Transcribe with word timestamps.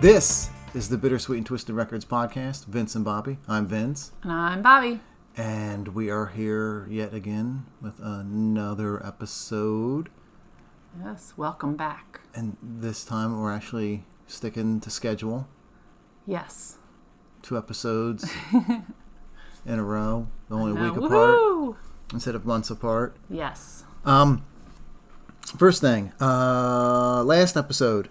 This 0.00 0.50
is 0.74 0.88
the 0.88 0.96
Bittersweet 0.96 1.38
and 1.38 1.46
Twisted 1.46 1.74
Records 1.74 2.04
podcast. 2.04 2.66
Vince 2.66 2.94
and 2.94 3.04
Bobby. 3.04 3.38
I'm 3.48 3.66
Vince, 3.66 4.12
And 4.22 4.32
I'm 4.32 4.62
Bobby. 4.62 5.00
and 5.36 5.88
we 5.88 6.10
are 6.10 6.26
here 6.26 6.86
yet 6.90 7.12
again 7.12 7.66
with 7.82 8.00
another 8.00 9.04
episode. 9.06 10.08
Yes, 11.04 11.34
welcome 11.36 11.76
back. 11.76 12.20
And 12.34 12.56
this 12.62 13.04
time 13.04 13.40
we're 13.40 13.52
actually 13.52 14.04
sticking 14.26 14.80
to 14.80 14.90
schedule. 14.90 15.48
Yes. 16.26 16.78
Two 17.42 17.56
episodes 17.58 18.30
in 18.52 19.78
a 19.78 19.84
row, 19.84 20.28
only 20.50 20.72
a 20.72 20.82
week 20.82 20.96
apart 20.96 21.10
woohoo! 21.38 21.76
instead 22.12 22.34
of 22.34 22.44
months 22.46 22.70
apart. 22.70 23.16
Yes. 23.28 23.84
Um, 24.04 24.44
first 25.58 25.80
thing, 25.80 26.12
uh, 26.20 27.22
last 27.24 27.56
episode, 27.56 28.08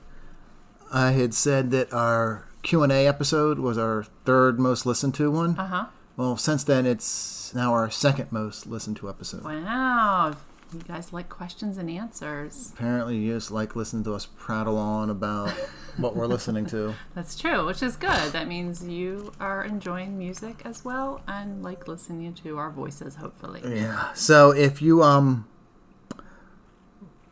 I 0.92 1.12
had 1.12 1.34
said 1.34 1.72
that 1.72 1.94
our 1.94 2.48
Q 2.64 2.84
and 2.84 2.92
A 2.92 3.08
episode 3.08 3.60
was 3.60 3.78
our 3.78 4.06
third 4.26 4.60
most 4.60 4.86
listened 4.86 5.16
to 5.16 5.32
one. 5.32 5.58
Uh 5.58 5.68
huh. 5.68 5.86
Well, 6.18 6.38
since 6.38 6.64
then, 6.64 6.86
it's 6.86 7.54
now 7.56 7.74
our 7.74 7.90
second 7.90 8.32
most 8.32 8.68
listened 8.68 8.98
to 8.98 9.10
episode. 9.10 9.44
Wow. 9.44 10.36
You 10.74 10.82
guys 10.82 11.12
like 11.12 11.30
questions 11.30 11.78
and 11.78 11.90
answers. 11.90 12.72
Apparently, 12.74 13.18
you 13.18 13.34
just 13.34 13.50
like 13.50 13.76
listening 13.76 14.04
to 14.04 14.14
us 14.14 14.28
prattle 14.38 14.78
on 14.78 15.10
about 15.10 15.50
what 15.98 16.16
we're 16.16 16.28
listening 16.28 16.66
to. 16.68 16.94
That's 17.16 17.36
true, 17.38 17.66
which 17.66 17.82
is 17.82 17.96
good. 17.96 18.34
That 18.34 18.48
means 18.48 18.84
you 18.84 19.32
are 19.40 19.64
enjoying 19.64 20.18
music 20.18 20.62
as 20.66 20.86
well 20.86 21.22
and 21.28 21.64
like 21.64 21.88
listening 21.88 22.34
to 22.36 22.58
our 22.58 22.70
voices, 22.70 23.16
hopefully. 23.16 23.62
Yeah. 23.66 24.14
So 24.14 24.52
if 24.52 24.82
you 24.82 25.02
um 25.02 25.48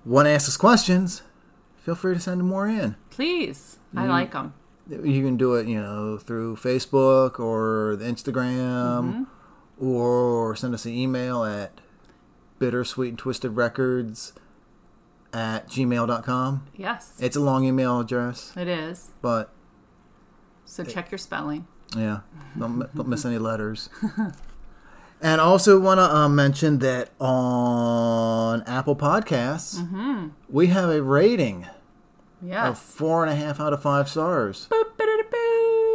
want 0.03 0.25
to 0.25 0.31
ask 0.31 0.47
us 0.47 0.57
questions, 0.57 1.21
feel 1.87 1.95
free 1.95 2.13
to 2.13 2.19
send 2.19 2.41
them 2.41 2.47
more 2.49 2.67
in. 2.67 2.97
Please. 3.11 3.79
I 3.95 4.05
like 4.07 4.33
them. 4.33 4.53
You 4.89 5.23
can 5.23 5.37
do 5.37 5.53
it, 5.55 5.67
you 5.69 5.79
know, 5.81 6.17
through 6.17 6.57
Facebook 6.57 7.39
or 7.39 7.95
the 7.95 8.03
Instagram, 8.03 9.25
or 9.79 10.53
send 10.57 10.73
us 10.73 10.85
an 10.85 10.91
email 10.91 11.45
at 11.45 11.79
bittersweet 12.59 13.07
and 13.11 13.17
twisted 13.17 13.55
records 13.55 14.33
at 15.31 15.69
gmail.com. 15.69 16.67
Yes, 16.75 17.13
It's 17.21 17.37
a 17.37 17.39
long 17.39 17.63
email 17.63 18.01
address, 18.01 18.51
it 18.57 18.67
is. 18.67 19.11
but 19.21 19.53
So 20.65 20.83
check 20.83 21.09
your 21.09 21.17
spelling. 21.19 21.67
yeah, 21.95 22.19
don't, 22.59 22.79
don't 22.93 23.07
miss 23.07 23.23
any 23.29 23.37
letters. 23.37 23.89
And 25.21 25.39
also 25.39 25.79
want 25.79 25.99
to 25.99 26.03
uh, 26.15 26.27
mention 26.29 26.79
that 26.79 27.11
on 27.19 28.61
Apple 28.63 28.95
Podcasts, 28.97 30.31
we 30.49 30.67
have 30.67 30.89
a 30.89 31.01
rating 31.01 31.65
Yes. 32.41 32.79
four 32.79 33.23
and 33.25 33.31
a 33.31 33.35
half 33.35 33.59
out 33.59 33.73
of 33.73 33.81
five 33.81 34.07
stars. 34.09 34.67
Boop. 34.71 34.83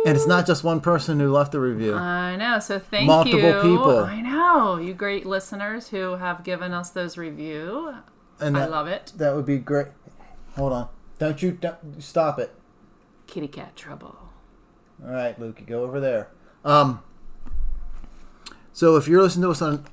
And 0.04 0.16
it's 0.16 0.26
not 0.26 0.46
just 0.48 0.64
one 0.64 0.80
person 0.80 1.20
who 1.20 1.30
left 1.30 1.52
the 1.52 1.60
review. 1.60 1.94
I 1.94 2.34
know. 2.34 2.58
So 2.58 2.80
thank 2.80 3.06
Multiple 3.06 3.38
you. 3.40 3.52
people. 3.62 3.98
I 4.00 4.20
know. 4.20 4.76
You 4.76 4.94
great 4.94 5.24
listeners 5.24 5.88
who 5.88 6.16
have 6.16 6.42
given 6.42 6.72
us 6.72 6.90
those 6.90 7.16
review. 7.16 7.94
and 8.40 8.56
I 8.56 8.60
that, 8.60 8.70
love 8.72 8.88
it. 8.88 9.12
That 9.16 9.36
would 9.36 9.46
be 9.46 9.58
great. 9.58 9.86
Hold 10.56 10.72
on. 10.72 10.88
Don't 11.20 11.40
you 11.40 11.52
don't, 11.52 12.02
stop 12.02 12.40
it. 12.40 12.52
Kitty 13.28 13.46
cat 13.46 13.76
trouble. 13.76 14.16
All 15.04 15.12
right, 15.12 15.38
Luke, 15.38 15.60
you 15.60 15.66
go 15.66 15.84
over 15.84 16.00
there. 16.00 16.28
Um, 16.64 17.00
so 18.72 18.96
if 18.96 19.06
you're 19.06 19.22
listening 19.22 19.44
to 19.44 19.50
us 19.50 19.62
on 19.62 19.84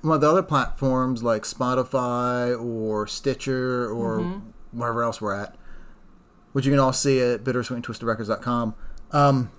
one 0.00 0.16
of 0.16 0.20
the 0.20 0.28
other 0.28 0.42
platforms 0.42 1.22
like 1.22 1.42
Spotify 1.44 2.60
or 2.60 3.06
Stitcher 3.06 3.88
or 3.88 4.18
Mm-hmm. 4.20 4.78
wherever 4.78 5.02
else 5.04 5.20
we're 5.20 5.34
at, 5.34 5.54
which 6.52 6.66
you 6.66 6.72
can 6.72 6.78
all 6.78 6.92
see 6.92 7.20
at 7.20 7.44
bittersweetandtwistedrecords.com, 7.44 8.74
um, 9.12 9.50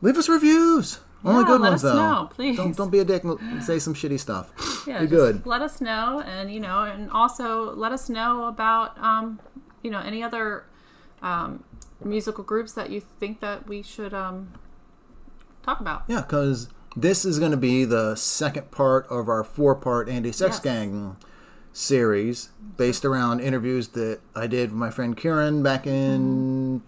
leave 0.00 0.16
us 0.16 0.28
reviews. 0.28 1.00
Only 1.24 1.40
Yeah, 1.42 1.46
good 1.46 1.60
let 1.62 1.70
ones, 1.70 1.84
us 1.84 1.92
though. 1.92 1.96
know, 1.96 2.28
please. 2.30 2.56
Don't, 2.56 2.76
don't 2.76 2.90
be 2.90 2.98
a 2.98 3.04
dick 3.04 3.24
and 3.24 3.62
say 3.64 3.78
some 3.78 3.94
shitty 3.94 4.20
stuff. 4.20 4.50
Yeah, 4.86 5.02
good. 5.06 5.46
Let 5.46 5.62
us 5.62 5.80
know, 5.80 6.20
and 6.26 6.52
you 6.52 6.60
know, 6.60 6.82
and 6.82 7.10
also 7.10 7.74
let 7.74 7.90
us 7.90 8.10
know 8.10 8.44
about 8.48 8.98
um, 9.02 9.40
you 9.82 9.90
know 9.90 9.98
any 10.00 10.22
other 10.22 10.66
um, 11.22 11.64
musical 12.04 12.44
groups 12.44 12.74
that 12.74 12.90
you 12.90 13.00
think 13.00 13.40
that 13.40 13.66
we 13.66 13.82
should 13.82 14.12
um, 14.12 14.52
talk 15.62 15.80
about. 15.80 16.02
Yeah, 16.06 16.20
because 16.20 16.68
this 16.94 17.24
is 17.24 17.38
going 17.38 17.52
to 17.52 17.56
be 17.56 17.86
the 17.86 18.14
second 18.14 18.72
part 18.72 19.06
of 19.08 19.26
our 19.30 19.42
four 19.42 19.74
part 19.74 20.06
Andy 20.10 20.32
Sex 20.32 20.56
Yes. 20.56 20.60
Gang 20.60 21.16
series 21.74 22.50
based 22.76 23.04
around 23.04 23.40
interviews 23.40 23.88
that 23.88 24.20
I 24.34 24.46
did 24.46 24.70
with 24.70 24.78
my 24.78 24.90
friend 24.90 25.16
Kieran 25.16 25.62
back 25.62 25.86
in 25.86 26.82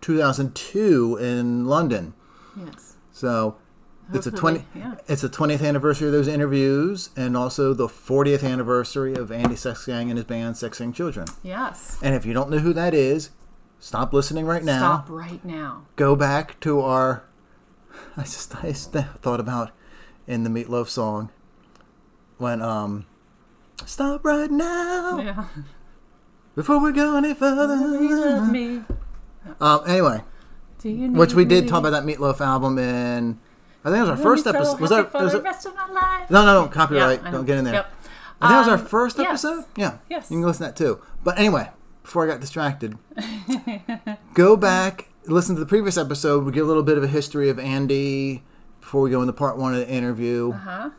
2002 0.00 1.18
in 1.18 1.66
London. 1.66 2.14
Yes. 2.56 2.96
So 3.12 3.58
it's 4.12 4.26
a 4.26 4.30
20 4.30 4.64
yeah. 4.74 4.96
it's 5.06 5.22
the 5.22 5.28
20th 5.28 5.64
anniversary 5.64 6.08
of 6.08 6.12
those 6.12 6.26
interviews 6.26 7.10
and 7.16 7.36
also 7.36 7.74
the 7.74 7.86
40th 7.86 8.42
anniversary 8.42 9.14
of 9.14 9.30
Andy 9.30 9.54
Sex 9.54 9.86
Gang 9.86 10.10
and 10.10 10.18
his 10.18 10.24
band 10.24 10.56
Sex 10.56 10.78
Gang 10.78 10.92
Children. 10.92 11.28
Yes. 11.42 11.98
And 12.02 12.14
if 12.14 12.24
you 12.24 12.32
don't 12.32 12.50
know 12.50 12.58
who 12.58 12.72
that 12.72 12.94
is, 12.94 13.30
stop 13.78 14.12
listening 14.12 14.46
right 14.46 14.64
now 14.64 14.78
Stop 14.78 15.10
right 15.10 15.44
now. 15.44 15.86
go 15.96 16.16
back 16.16 16.58
to 16.60 16.80
our. 16.80 17.24
I 18.16 18.22
just 18.22 18.56
I 18.64 18.68
just 18.68 18.92
thought 18.92 19.40
about 19.40 19.70
in 20.26 20.44
the 20.44 20.50
Meatloaf 20.50 20.88
song 20.88 21.30
when 22.38 22.62
um, 22.62 23.04
stop 23.86 24.24
right 24.24 24.50
now 24.50 25.18
Yeah. 25.20 25.44
before 26.54 26.78
we 26.82 26.92
go 26.92 27.16
any 27.16 27.34
further. 27.34 28.40
me. 28.50 28.82
Um, 29.60 29.80
anyway, 29.86 30.22
Do 30.78 30.88
you 30.90 31.10
which 31.12 31.34
we 31.34 31.44
did 31.44 31.64
me? 31.64 31.70
talk 31.70 31.80
about 31.80 31.90
that 31.90 32.04
Meatloaf 32.04 32.40
album 32.40 32.78
in. 32.78 33.38
I 33.84 33.88
think 33.88 33.98
it 33.98 34.00
was 34.02 34.10
our 34.10 34.16
first 34.16 34.44
so 34.44 34.50
episode. 34.50 34.80
Was 34.80 34.90
that 34.90 35.10
for 35.10 35.22
was 35.22 35.32
the 35.32 35.40
rest 35.40 35.64
of 35.66 35.74
my 35.74 35.88
life? 35.90 36.30
No, 36.30 36.44
no, 36.44 36.62
no, 36.64 36.68
copyright. 36.68 37.22
Yeah, 37.22 37.30
Don't 37.30 37.46
get 37.46 37.56
in 37.58 37.64
there. 37.64 37.74
Yep. 37.74 37.92
I 38.42 38.48
think 38.48 38.56
it 38.56 38.58
was 38.60 38.68
our 38.68 38.74
Um, 38.78 38.86
first 38.86 39.18
yes. 39.18 39.26
episode. 39.44 39.64
Yeah. 39.76 39.98
Yes. 40.10 40.30
You 40.30 40.38
can 40.38 40.46
listen 40.46 40.66
to 40.66 40.72
that 40.72 40.76
too. 40.76 41.00
But 41.24 41.38
anyway, 41.38 41.70
before 42.02 42.24
I 42.24 42.26
got 42.30 42.40
distracted, 42.40 42.96
go 44.34 44.56
back, 44.58 45.08
listen 45.26 45.54
to 45.56 45.60
the 45.60 45.66
previous 45.66 45.96
episode. 45.96 46.44
We 46.44 46.52
get 46.52 46.62
a 46.64 46.66
little 46.66 46.82
bit 46.82 46.98
of 46.98 47.04
a 47.04 47.08
history 47.08 47.48
of 47.48 47.58
Andy 47.58 48.42
before 48.80 49.00
we 49.02 49.10
go 49.10 49.20
into 49.20 49.32
part 49.32 49.56
one 49.58 49.72
of 49.74 49.80
the 49.80 49.88
interview. 49.88 50.52
Uh 50.54 50.58
huh? 50.58 50.90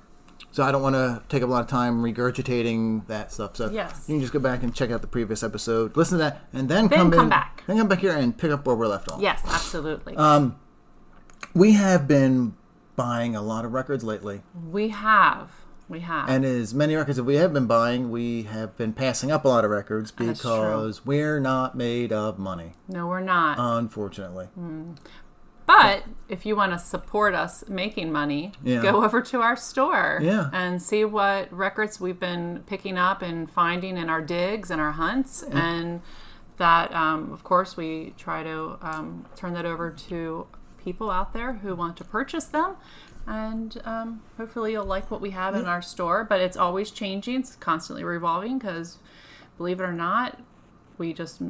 So 0.54 0.64
I 0.64 0.72
don't 0.72 0.82
want 0.82 0.96
to 0.96 1.24
take 1.30 1.44
up 1.44 1.50
a 1.50 1.52
lot 1.52 1.62
of 1.62 1.68
time 1.68 2.04
regurgitating 2.04 3.08
that 3.08 3.32
stuff. 3.32 3.56
So 3.56 3.70
Yes. 3.70 4.04
you 4.08 4.16
can 4.16 4.22
just 4.22 4.34
go 4.34 4.40
back 4.40 4.64
and 4.64 4.76
check 4.76 4.92
out 4.92 5.02
the 5.02 5.08
previous 5.08 5.44
episode, 5.44 5.96
listen 5.96 6.18
to 6.18 6.24
that, 6.26 6.42
and 6.52 6.68
then, 6.68 6.88
Then 6.88 7.00
come, 7.00 7.12
come 7.12 7.24
in, 7.24 7.30
back. 7.30 7.64
Then 7.68 7.78
come 7.78 7.88
back 7.88 8.00
here 8.00 8.12
and 8.16 8.38
pick 8.38 8.52
up 8.52 8.66
where 8.66 8.76
we're 8.76 8.88
left 8.88 9.10
off. 9.10 9.22
Yes, 9.22 9.42
absolutely. 9.46 10.16
Um, 10.18 10.58
we 11.54 11.74
have 11.74 12.08
been 12.08 12.56
buying 12.98 13.36
a 13.36 13.42
lot 13.42 13.64
of 13.66 13.72
records 13.72 14.04
lately. 14.04 14.42
we 14.70 14.90
have. 14.90 15.52
We 15.88 16.00
have. 16.02 16.30
And 16.30 16.46
as 16.46 16.74
many 16.74 16.96
records 16.96 17.18
as 17.20 17.26
we 17.26 17.36
have 17.36 17.52
been 17.52 17.66
buying, 17.68 18.12
we 18.12 18.44
have 18.44 18.78
been 18.78 18.94
passing 18.94 19.30
up 19.30 19.44
a 19.44 19.50
lot 19.50 19.66
of 19.66 19.72
records 19.72 20.10
because 20.12 21.06
we're 21.06 21.40
not 21.42 21.76
made 21.76 22.14
of 22.14 22.40
money, 22.40 22.74
no, 22.88 23.08
we're 23.08 23.20
not. 23.20 23.58
unfortunately. 23.60 24.48
But 25.66 26.04
if 26.28 26.46
you 26.46 26.56
want 26.56 26.74
to 26.74 26.80
support 26.80 27.34
us 27.34 27.64
making 27.68 28.12
money, 28.12 28.52
Yeah. 28.64 28.82
go 28.82 29.04
over 29.04 29.22
to 29.22 29.42
our 29.42 29.56
store 29.56 30.20
Yeah. 30.22 30.50
and 30.52 30.82
see 30.82 31.06
what 31.06 31.52
records 31.54 32.00
we've 32.00 32.20
been 32.20 32.64
picking 32.68 32.98
up 32.98 33.22
and 33.22 33.50
finding 33.50 33.98
in 33.98 34.10
our 34.10 34.22
digs 34.22 34.70
and 34.72 34.82
our 34.82 34.92
hunts. 34.94 35.44
And 35.44 36.02
that, 36.58 36.94
um, 36.94 37.32
of 37.32 37.44
course, 37.44 37.78
we 37.78 38.14
try 38.18 38.44
to 38.44 38.78
um, 38.82 39.26
turn 39.36 39.54
that 39.54 39.66
over 39.66 39.90
to 39.92 40.48
people 40.84 41.10
out 41.10 41.32
there 41.34 41.54
who 41.54 41.76
want 41.76 41.96
to 41.98 42.04
purchase 42.04 42.46
them. 42.46 42.76
And 43.28 43.80
um, 43.86 44.22
hopefully, 44.38 44.72
you'll 44.74 44.86
like 44.86 45.10
what 45.12 45.22
we 45.22 45.30
have 45.32 45.56
in 45.56 45.66
our 45.66 45.82
store. 45.82 46.24
But 46.24 46.42
it's 46.42 46.58
always 46.58 46.90
changing, 46.92 47.42
it's 47.42 47.56
constantly 47.56 48.04
revolving 48.04 48.58
because, 48.58 48.98
believe 49.58 49.80
it 49.80 49.84
or 49.84 49.94
not, 49.94 50.40
we 50.98 51.14
just 51.14 51.42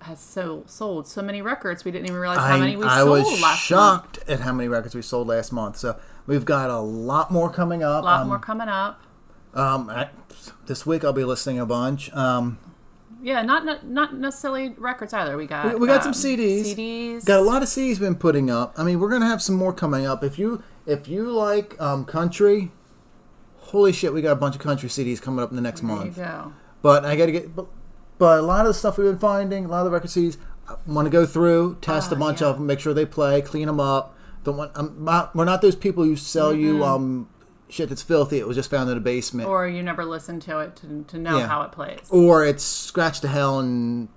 has 0.00 0.18
so 0.20 0.62
sold 0.66 1.06
so 1.06 1.20
many 1.22 1.42
records 1.42 1.84
we 1.84 1.90
didn't 1.90 2.06
even 2.06 2.18
realize 2.18 2.38
how 2.38 2.54
I, 2.56 2.58
many 2.58 2.76
we 2.76 2.84
I 2.84 2.98
sold 3.00 3.10
was 3.10 3.26
last 3.32 3.42
month. 3.42 3.58
shocked 3.58 4.18
at 4.28 4.40
how 4.40 4.52
many 4.52 4.68
records 4.68 4.94
we 4.94 5.02
sold 5.02 5.28
last 5.28 5.52
month. 5.52 5.76
So 5.76 5.96
we've 6.26 6.44
got 6.44 6.70
a 6.70 6.78
lot 6.78 7.30
more 7.30 7.50
coming 7.50 7.82
up. 7.82 8.02
A 8.02 8.06
lot 8.06 8.20
Um, 8.22 8.28
more 8.28 8.38
coming 8.38 8.68
up. 8.68 9.02
Um, 9.54 9.90
I, 9.90 10.08
this 10.66 10.86
week 10.86 11.04
I'll 11.04 11.12
be 11.12 11.24
listing 11.24 11.58
a 11.58 11.66
bunch. 11.66 12.10
Um, 12.14 12.58
Yeah, 13.22 13.42
not 13.42 13.66
not- 13.66 13.84
not 13.86 14.14
necessarily 14.16 14.74
records 14.78 15.12
either. 15.12 15.36
We 15.36 15.46
got 15.46 15.74
We- 15.74 15.80
we 15.80 15.86
got 15.86 16.02
some 16.02 16.10
um, 16.12 16.14
CDs. 16.14 16.74
CDs. 16.74 17.24
got 17.26 17.38
a 17.40 17.42
lot 17.42 17.62
of 17.62 17.68
CDs 17.68 17.98
been 18.00 18.14
putting 18.14 18.50
up. 18.50 18.74
I 18.78 18.82
mean, 18.84 18.98
we're 19.00 19.10
gonna 19.10 19.26
have 19.28 19.42
some 19.42 19.56
more 19.56 19.72
coming 19.74 20.06
up. 20.06 20.24
If 20.24 20.38
you 20.38 20.62
if 20.86 21.08
you 21.08 21.30
like 21.30 21.78
um, 21.80 22.06
country, 22.06 22.72
holy 23.58 23.92
shit, 23.92 24.12
we 24.14 24.22
got 24.22 24.32
a 24.32 24.36
bunch 24.36 24.54
of 24.54 24.62
country 24.62 24.88
CDs 24.88 25.20
coming 25.20 25.42
up 25.42 25.50
in 25.50 25.56
the 25.56 25.62
next 25.62 25.82
There 25.82 25.90
you 25.90 25.96
month. 25.96 26.16
go. 26.16 26.52
But 26.82 27.04
I 27.04 27.16
got 27.16 27.26
to 27.26 27.32
get. 27.32 27.54
But, 27.54 27.66
but 28.20 28.38
a 28.38 28.42
lot 28.42 28.60
of 28.60 28.66
the 28.68 28.74
stuff 28.74 28.96
we've 28.98 29.08
been 29.08 29.18
finding, 29.18 29.64
a 29.64 29.68
lot 29.68 29.80
of 29.80 29.86
the 29.86 29.90
record 29.90 30.10
CDs, 30.10 30.36
I 30.68 30.76
want 30.86 31.06
to 31.06 31.10
go 31.10 31.26
through, 31.26 31.78
test 31.80 32.12
a 32.12 32.14
Ah, 32.14 32.18
bunch 32.18 32.40
yeah. 32.40 32.48
of 32.48 32.56
them, 32.58 32.66
make 32.66 32.78
sure 32.78 32.94
they 32.94 33.04
play, 33.06 33.42
clean 33.42 33.66
them 33.66 33.80
up. 33.80 34.14
Don't 34.44 34.56
want. 34.56 34.70
I'm 34.76 35.04
not, 35.04 35.34
we're 35.34 35.44
not 35.44 35.60
those 35.62 35.74
people 35.74 36.04
who 36.04 36.14
sell 36.14 36.54
you 36.54 36.84
um 36.84 37.28
shit 37.68 37.88
that's 37.88 38.02
filthy. 38.02 38.38
It 38.38 38.46
was 38.46 38.56
just 38.56 38.70
found 38.70 38.88
in 38.90 38.96
a 38.96 39.00
basement, 39.00 39.48
or, 39.48 39.64
Or 39.64 39.68
you 39.68 39.82
never 39.82 40.04
listen 40.04 40.38
to 40.40 40.60
it 40.60 40.76
to, 40.76 41.04
to 41.08 41.18
know 41.18 41.38
Yeah. 41.38 41.46
how 41.48 41.62
it 41.62 41.72
plays. 41.72 42.00
Or 42.10 42.44
it's 42.46 42.62
scratched 42.64 43.22
to 43.22 43.28
hell 43.28 43.58
and 43.58 44.08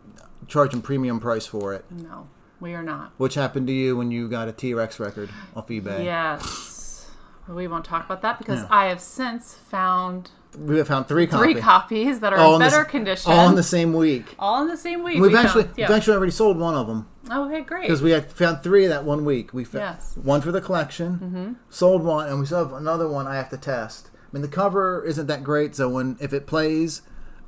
charging 0.48 0.82
premium 0.82 1.20
price 1.20 1.46
for 1.46 1.74
it. 1.74 1.86
No, 1.92 2.30
we 2.60 2.74
are 2.74 2.84
not. 2.84 3.12
Which 3.18 3.34
happened 3.36 3.68
to 3.68 3.74
you 3.74 3.96
when 3.98 4.12
you 4.12 4.28
got 4.30 4.48
a 4.48 4.52
T 4.52 4.74
Rex 4.74 5.00
record 5.00 5.30
off 5.56 5.68
eBay? 5.70 6.04
Yes. 6.06 7.10
We 7.48 7.68
won't 7.68 7.84
talk 7.86 8.06
about 8.06 8.22
that 8.22 8.38
because 8.40 8.62
Yeah. 8.62 8.68
I 8.70 8.86
have 8.86 9.02
since 9.02 9.54
found 9.56 10.32
We 10.58 10.78
have 10.78 10.88
found 10.88 11.08
three 11.08 11.26
copies. 11.28 11.54
three 11.54 11.62
copies. 11.62 12.20
that 12.20 12.34
are 12.34 12.38
All 12.40 12.56
in 12.56 12.62
in 12.62 12.68
the 12.68 12.72
better 12.72 12.86
condition. 12.86 13.32
All 13.32 13.50
in 13.50 13.56
the 13.56 13.64
same 13.64 13.94
week. 13.94 14.36
All 14.38 14.62
in 14.62 14.68
the 14.68 14.78
same 14.78 15.04
week. 15.04 15.20
We've 15.20 15.32
we 15.32 15.38
actually, 15.38 15.64
found. 15.64 15.78
Yeah. 15.78 15.88
we've 15.90 15.98
actually 15.98 16.16
already 16.18 16.32
sold 16.32 16.58
one 16.58 16.76
of 16.76 16.88
them 16.88 17.08
okay, 17.32 17.62
great. 17.62 17.82
because 17.84 18.02
we 18.02 18.12
had 18.12 18.32
found 18.32 18.62
three 18.64 18.86
that 18.88 19.04
one 19.06 19.26
week. 19.26 19.54
We 19.54 19.64
found 19.64 19.96
Yes. 19.96 20.18
one 20.22 20.42
for 20.42 20.52
the 20.52 20.62
collection, 20.62 21.58
sold 21.70 22.04
one, 22.04 22.28
and 22.30 22.40
we 22.40 22.46
still 22.46 22.60
have 22.60 22.74
another 22.74 23.08
one 23.10 23.26
I 23.28 23.36
have 23.36 23.50
to 23.50 23.58
test. 23.58 24.10
I 24.14 24.18
mean, 24.32 24.42
the 24.42 24.48
cover 24.48 25.04
isn't 25.06 25.28
that 25.28 25.44
great, 25.44 25.76
so 25.76 25.90
when 25.90 26.18
if 26.20 26.34
it 26.34 26.46
plays, 26.48 27.02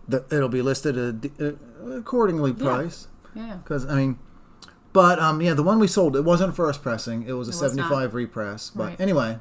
the, 0.08 0.24
it'll 0.31 0.50
be 0.50 0.62
listed 0.62 0.98
uh, 1.42 1.51
accordingly 1.92 2.54
price. 2.54 3.08
yeah. 3.36 3.56
Because 3.63 3.86
I 3.88 3.96
mean, 3.96 4.19
but 4.94 5.19
um, 5.19 5.42
yeah, 5.42 5.54
the 5.54 5.63
one 5.63 5.80
we 5.80 5.88
sold 5.88 6.16
it 6.16 6.22
wasn't 6.22 6.56
first 6.56 6.81
pressing; 6.81 7.24
it 7.24 7.34
was 7.34 7.48
a 7.48 7.51
It 7.51 7.54
was 7.54 7.62
not. 7.62 7.69
seventy-five 7.69 8.13
repress. 8.13 8.69
But 8.69 8.84
Right. 8.84 9.01
anyway, 9.01 9.40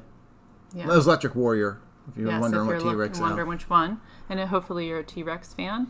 Yeah. 0.73 0.87
that 0.87 0.95
was 0.95 1.07
Electric 1.07 1.35
Warrior. 1.35 1.79
If 2.09 2.17
you're 2.17 2.29
yes, 2.29 2.41
wondering 2.41 2.65
if 2.65 2.81
you're 2.83 2.91
T 2.91 2.95
Rex 2.95 3.17
looking, 3.17 3.21
wondering 3.29 3.47
which 3.49 3.69
one, 3.69 3.99
and 4.29 4.39
then 4.39 4.47
hopefully 4.47 4.87
you're 4.87 4.99
a 4.99 5.03
T 5.03 5.23
Rex 5.23 5.53
fan. 5.53 5.87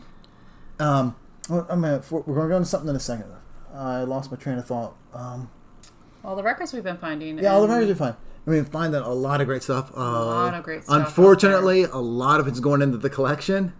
Um, 0.78 1.16
well, 1.48 1.66
I'm 1.70 1.80
gonna, 1.82 2.02
we're 2.10 2.22
going 2.22 2.42
to 2.42 2.48
go 2.48 2.56
into 2.56 2.68
something 2.68 2.88
in 2.90 2.96
a 2.96 3.00
second. 3.00 3.26
I 3.74 4.02
lost 4.02 4.30
my 4.30 4.36
train 4.36 4.58
of 4.58 4.66
thought. 4.66 4.96
Um, 5.12 5.50
All 6.24 6.34
the 6.36 6.42
records 6.42 6.72
we've 6.72 6.82
been 6.84 6.98
finding. 6.98 7.38
yeah, 7.38 7.52
all 7.52 7.60
the 7.66 7.72
and- 7.72 7.80
records 7.80 8.00
are 8.00 8.04
fine. 8.04 8.16
I 8.46 8.50
mean, 8.50 8.64
find 8.64 8.94
that 8.94 9.02
a 9.02 9.08
lot 9.10 9.40
of 9.40 9.48
great 9.48 9.64
stuff. 9.64 9.90
Uh, 9.96 10.00
a 10.00 10.02
lot 10.02 10.54
of 10.54 10.62
great 10.62 10.84
stuff 10.84 10.96
Unfortunately, 11.08 11.82
a 11.82 11.96
lot 11.96 12.38
of 12.38 12.46
it's 12.46 12.60
going 12.60 12.80
into 12.80 12.96
the 12.96 13.10
collection. 13.10 13.72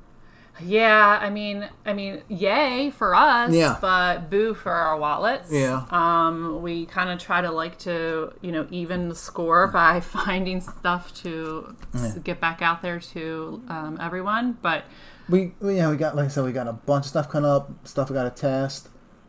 Yeah, 0.62 1.18
I 1.20 1.28
mean, 1.30 1.68
I 1.84 1.92
mean, 1.92 2.22
yay 2.28 2.90
for 2.90 3.14
us, 3.14 3.52
Yeah. 3.52 3.76
but 3.80 4.30
boo 4.30 4.54
for 4.54 4.72
our 4.72 4.96
wallets. 4.98 5.50
Yeah. 5.52 5.84
Um, 5.90 6.62
we 6.62 6.86
kind 6.86 7.10
of 7.10 7.18
try 7.18 7.40
to 7.40 7.50
like 7.50 7.78
to, 7.80 8.32
you 8.40 8.52
know, 8.52 8.66
even 8.70 9.08
the 9.08 9.14
score 9.14 9.66
by 9.66 10.00
finding 10.00 10.60
stuff 10.60 11.12
to 11.22 11.76
s- 11.94 12.18
get 12.18 12.40
back 12.40 12.62
out 12.62 12.82
there 12.82 13.00
to 13.00 13.62
um, 13.68 13.98
everyone. 14.00 14.56
But 14.62 14.84
We, 15.28 15.52
we 15.60 15.76
yeah 15.76 15.90
we 15.90 15.96
got 15.96 16.16
like 16.16 16.26
I 16.26 16.28
said 16.28 16.44
we 16.44 16.52
got 16.52 16.68
a 16.68 16.72
bunch 16.72 17.04
of 17.04 17.08
stuff 17.10 17.28
coming 17.28 17.50
up. 17.50 17.70
Stuff 17.86 18.08
we 18.10 18.14
got 18.14 18.34
to 18.34 18.40
test. 18.40 18.88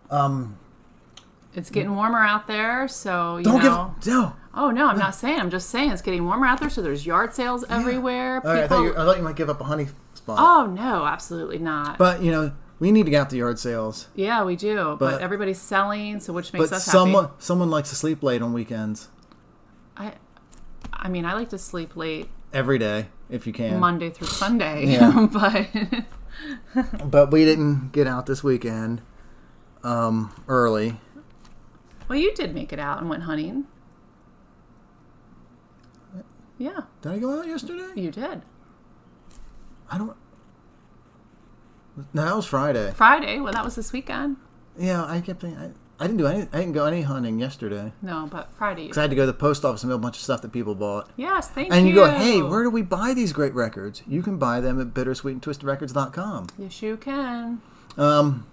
Um, 0.09 0.57
it's 1.53 1.69
getting 1.71 1.95
warmer 1.95 2.19
out 2.23 2.47
there, 2.47 2.87
so 2.87 3.37
you 3.37 3.43
don't 3.43 3.63
know. 3.63 3.95
give 3.99 4.13
no. 4.13 4.33
Oh 4.53 4.69
no, 4.71 4.87
I'm 4.87 4.97
not 4.99 5.15
saying. 5.15 5.39
I'm 5.39 5.49
just 5.49 5.69
saying 5.69 5.91
it's 5.91 6.01
getting 6.01 6.23
warmer 6.25 6.45
out 6.45 6.59
there, 6.59 6.69
so 6.69 6.81
there's 6.81 7.05
yard 7.05 7.33
sales 7.33 7.65
everywhere. 7.69 8.41
All 8.45 8.53
right, 8.53 8.63
I 8.63 8.67
thought, 8.67 8.83
you, 8.83 8.91
I 8.93 8.97
thought 9.05 9.17
you 9.17 9.23
might 9.23 9.35
give 9.35 9.49
up 9.49 9.59
a 9.59 9.63
honey 9.63 9.87
spot. 10.35 10.39
Oh 10.39 10.65
no, 10.71 11.05
absolutely 11.05 11.57
not. 11.59 11.97
But 11.97 12.21
you 12.21 12.31
know, 12.31 12.51
we 12.79 12.91
need 12.91 13.05
to 13.05 13.11
get 13.11 13.21
out 13.21 13.29
the 13.29 13.37
yard 13.37 13.59
sales. 13.59 14.07
yeah, 14.15 14.43
we 14.43 14.55
do, 14.55 14.75
but, 14.75 14.99
But- 14.99 15.21
everybody's 15.21 15.59
selling, 15.61 16.19
so 16.19 16.33
which 16.33 16.51
makes 16.53 16.69
But 16.69 16.75
us 16.77 16.85
someone 16.85 17.25
happy. 17.25 17.35
someone 17.39 17.69
likes 17.69 17.89
to 17.89 17.95
sleep 17.95 18.21
late 18.23 18.41
on 18.41 18.53
weekends 18.53 19.09
I, 19.95 20.13
I 20.93 21.09
mean, 21.09 21.25
I 21.25 21.33
like 21.33 21.49
to 21.49 21.57
sleep 21.57 21.95
late 21.95 22.29
every 22.53 22.77
day 22.77 23.07
if 23.29 23.47
you 23.47 23.53
can. 23.53 23.79
Monday 23.79 24.09
through 24.09 24.27
Sunday, 24.27 24.85
Yeah. 24.85 25.27
but 25.33 25.67
But 27.09 27.31
we 27.31 27.45
didn't 27.45 27.91
get 27.93 28.05
out 28.05 28.25
this 28.27 28.43
weekend 28.43 29.01
um, 29.83 30.31
early. 30.47 30.99
well, 32.07 32.19
you 32.19 32.31
did 32.35 32.53
make 32.53 32.71
it 32.73 32.79
out 32.79 32.99
and 32.99 33.09
went 33.09 33.23
hunting. 33.23 33.65
Yeah, 36.59 36.81
Did 37.01 37.11
I 37.11 37.17
go 37.19 37.39
out 37.39 37.47
yesterday? 37.47 37.89
you 37.95 38.11
did. 38.11 38.41
I 39.89 39.97
don't. 39.97 40.15
No, 42.13 42.25
that 42.25 42.35
was 42.35 42.45
Friday. 42.45 42.91
Friday. 42.95 43.39
Well, 43.39 43.53
that 43.53 43.65
was 43.65 43.75
this 43.75 43.91
weekend. 43.91 44.37
Yeah, 44.77 45.03
I 45.05 45.19
kept 45.21 45.41
thinking 45.41 45.59
I, 45.59 45.71
I 46.03 46.05
didn't 46.05 46.17
do 46.17 46.27
any. 46.27 46.41
I 46.53 46.59
didn't 46.59 46.73
go 46.73 46.85
any 46.85 47.01
hunting 47.01 47.39
yesterday 47.39 47.91
No, 48.03 48.27
but 48.31 48.51
Friday. 48.53 48.83
Because 48.83 48.99
I 48.99 49.01
had 49.01 49.09
to 49.09 49.15
go 49.15 49.23
to 49.23 49.27
the 49.27 49.33
post 49.33 49.65
office 49.65 49.81
and 49.81 49.89
mail 49.89 49.95
a 49.97 49.99
bunch 49.99 50.17
of 50.17 50.21
stuff 50.23 50.43
that 50.43 50.51
people 50.51 50.75
bought. 50.75 51.09
yes, 51.17 51.49
thank 51.49 51.73
And 51.73 51.87
you. 51.89 52.03
And 52.03 52.13
you 52.13 52.19
go, 52.19 52.23
hey, 52.23 52.41
where 52.43 52.61
do 52.63 52.69
we 52.69 52.83
buy 52.83 53.13
these 53.15 53.33
great 53.33 53.53
records? 53.55 54.03
You 54.07 54.21
can 54.21 54.37
buy 54.37 54.59
them 54.61 54.79
at 54.79 54.93
bittersweetandtwistedrecords.com. 54.93 56.47
Yes, 56.59 56.81
you 56.83 56.97
can. 56.97 57.61
Um, 57.97 58.45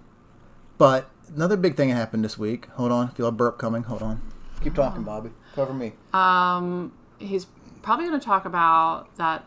but 0.79 1.09
another 1.35 1.55
big 1.57 1.75
thing 1.77 1.89
that 1.89 1.95
happened 1.95 2.25
this 2.25 2.39
week. 2.39 2.65
Hold 2.71 2.91
on, 2.91 3.09
feel 3.11 3.27
a 3.27 3.31
burp 3.31 3.59
coming. 3.59 3.83
Hold 3.83 4.01
on. 4.01 4.21
Keep 4.63 4.73
talking, 4.73 5.03
Bobby. 5.03 5.29
Cover 5.53 5.73
me. 5.73 5.93
Um, 6.13 6.91
he's 7.19 7.45
probably 7.83 8.07
going 8.07 8.19
to 8.19 8.25
talk 8.25 8.45
about 8.45 9.15
that. 9.17 9.45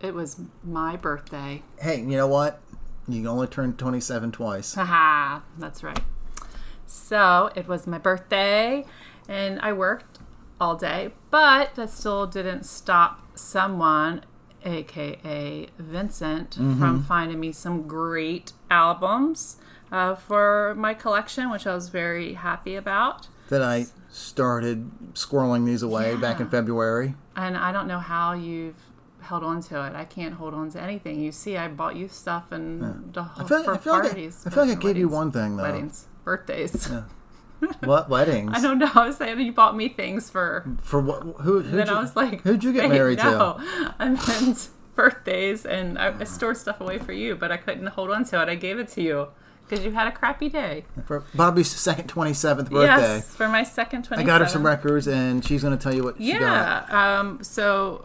It 0.00 0.14
was 0.14 0.40
my 0.62 0.96
birthday. 0.96 1.62
Hey, 1.80 1.96
you 2.00 2.16
know 2.16 2.28
what? 2.28 2.60
You 3.08 3.20
can 3.20 3.26
only 3.26 3.46
turn 3.46 3.74
27 3.74 4.32
twice. 4.32 4.74
Haha, 4.74 5.40
that's 5.58 5.82
right. 5.82 6.00
So 6.86 7.50
it 7.54 7.66
was 7.68 7.86
my 7.86 7.98
birthday, 7.98 8.84
and 9.28 9.60
I 9.60 9.72
worked 9.72 10.18
all 10.60 10.76
day, 10.76 11.10
but 11.30 11.74
that 11.74 11.90
still 11.90 12.26
didn't 12.26 12.64
stop 12.64 13.36
someone, 13.36 14.24
aka 14.64 15.68
Vincent, 15.78 16.54
from 16.54 17.02
finding 17.04 17.40
me 17.40 17.52
some 17.52 17.86
great 17.86 18.52
albums 18.70 19.56
uh, 19.92 20.14
for 20.14 20.74
my 20.76 20.94
collection, 20.94 21.50
which 21.50 21.66
I 21.66 21.74
was 21.74 21.88
very 21.88 22.34
happy 22.34 22.74
about. 22.74 23.28
That 23.48 23.62
I 23.62 23.86
started 24.10 24.90
squirreling 25.14 25.64
these 25.66 25.82
away 25.82 26.16
back 26.16 26.40
in 26.40 26.48
February. 26.48 27.14
And 27.36 27.56
I 27.56 27.72
don't 27.72 27.86
know 27.86 27.98
how 27.98 28.32
you've 28.32 28.74
held 29.28 29.44
on 29.44 29.60
to 29.62 29.84
it. 29.86 29.94
I 29.94 30.04
can't 30.04 30.34
hold 30.34 30.54
on 30.54 30.70
to 30.70 30.80
anything. 30.80 31.20
You 31.20 31.32
see, 31.32 31.56
I 31.56 31.68
bought 31.68 31.96
you 31.96 32.08
stuff 32.08 32.50
and 32.50 33.12
the 33.12 33.28
I 33.36 33.44
feel, 33.44 33.62
for 33.62 33.74
I 33.74 33.78
feel 33.78 33.92
like 33.92 34.04
I, 34.04 34.08
parties. 34.08 34.44
I 34.46 34.50
feel 34.50 34.66
like 34.66 34.76
I 34.76 34.80
gave 34.80 34.96
you 34.96 35.08
one 35.08 35.30
thing 35.30 35.56
though. 35.56 35.64
Weddings, 35.64 36.06
birthdays. 36.24 36.90
What 37.80 38.08
weddings? 38.08 38.52
I 38.54 38.60
don't 38.60 38.78
know. 38.78 38.88
I 38.94 39.08
was 39.08 39.16
saying 39.16 39.40
you 39.40 39.50
bought 39.52 39.74
me 39.74 39.88
things 39.88 40.30
for. 40.30 40.64
For 40.80 41.00
what? 41.00 41.22
Who? 41.22 41.60
Who'd 41.60 41.72
Then 41.72 41.88
you, 41.88 41.92
I 41.92 42.00
was 42.00 42.14
like, 42.14 42.42
who'd 42.42 42.62
you 42.62 42.72
get 42.72 42.88
married 42.98 43.18
no. 43.18 43.58
to? 43.58 43.94
I 43.98 44.10
meant 44.10 44.68
birthdays, 44.94 45.66
and 45.66 45.98
I, 45.98 46.16
I 46.20 46.22
stored 46.22 46.56
stuff 46.56 46.80
away 46.80 46.98
for 46.98 47.12
you, 47.12 47.34
but 47.34 47.50
I 47.50 47.56
couldn't 47.56 47.88
hold 47.88 48.10
on 48.10 48.24
to 48.26 48.40
it. 48.40 48.48
I 48.48 48.54
gave 48.54 48.78
it 48.78 48.86
to 48.90 49.02
you 49.02 49.28
because 49.66 49.84
you 49.84 49.90
had 49.90 50.06
a 50.06 50.12
crappy 50.12 50.48
day. 50.48 50.84
For 51.04 51.24
Bobby's 51.34 51.68
second 51.68 52.08
27th 52.08 52.70
birthday. 52.70 52.84
Yes, 52.84 53.34
for 53.34 53.48
my 53.48 53.64
second 53.64 54.06
I 54.12 54.22
got 54.22 54.40
her 54.40 54.46
some 54.46 54.64
records, 54.64 55.08
and 55.08 55.44
she's 55.44 55.62
going 55.62 55.76
to 55.76 55.82
tell 55.82 55.92
you 55.92 56.04
what 56.04 56.18
she 56.18 56.34
got. 56.34 56.86
Yeah. 56.88 57.18
Um, 57.18 57.42
so 57.42 58.04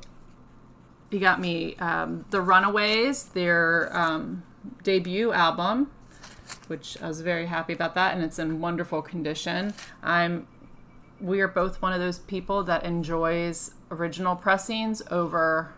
you 1.13 1.19
got 1.19 1.39
me 1.39 1.75
um, 1.77 2.25
the 2.31 2.41
Runaways, 2.41 3.25
their 3.25 3.95
um, 3.95 4.43
debut 4.83 5.31
album, 5.31 5.91
which 6.67 7.01
I 7.01 7.07
was 7.07 7.21
very 7.21 7.45
happy 7.45 7.73
about 7.73 7.95
that, 7.95 8.15
and 8.15 8.23
it's 8.23 8.39
in 8.39 8.59
wonderful 8.59 9.01
condition. 9.01 9.73
I'm. 10.01 10.47
We 11.21 11.39
are 11.39 11.47
both 11.47 11.81
one 11.81 11.93
of 11.93 12.01
those 12.01 12.19
people 12.19 12.63
that 12.63 12.83
enjoys 12.83 13.71
original 13.89 14.35
pressings 14.35 15.01
over 15.09 15.71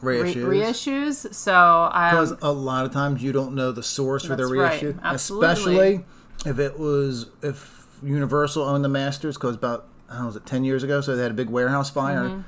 re- 0.00 0.18
Reissues. 0.18 0.44
reissues. 0.44 1.34
So 1.34 1.88
Because 1.92 2.32
um, 2.32 2.38
a 2.42 2.52
lot 2.52 2.86
of 2.86 2.92
times 2.92 3.20
you 3.22 3.32
don't 3.32 3.54
know 3.54 3.72
the 3.72 3.82
source 3.82 4.24
for 4.24 4.36
the 4.36 4.46
right. 4.46 4.70
reissue, 4.70 4.96
Absolutely. 5.02 5.48
especially 5.48 6.04
if 6.46 6.58
it 6.60 6.78
was 6.78 7.30
if 7.42 7.98
Universal 8.02 8.62
owned 8.62 8.84
the 8.84 8.88
masters. 8.88 9.36
Because 9.36 9.56
about 9.56 9.88
how 10.08 10.26
was 10.26 10.36
it 10.36 10.46
ten 10.46 10.62
years 10.62 10.82
ago? 10.84 11.00
So 11.00 11.16
they 11.16 11.22
had 11.22 11.32
a 11.32 11.34
big 11.34 11.50
warehouse 11.50 11.90
fire. 11.90 12.24
Mm-hmm. 12.24 12.40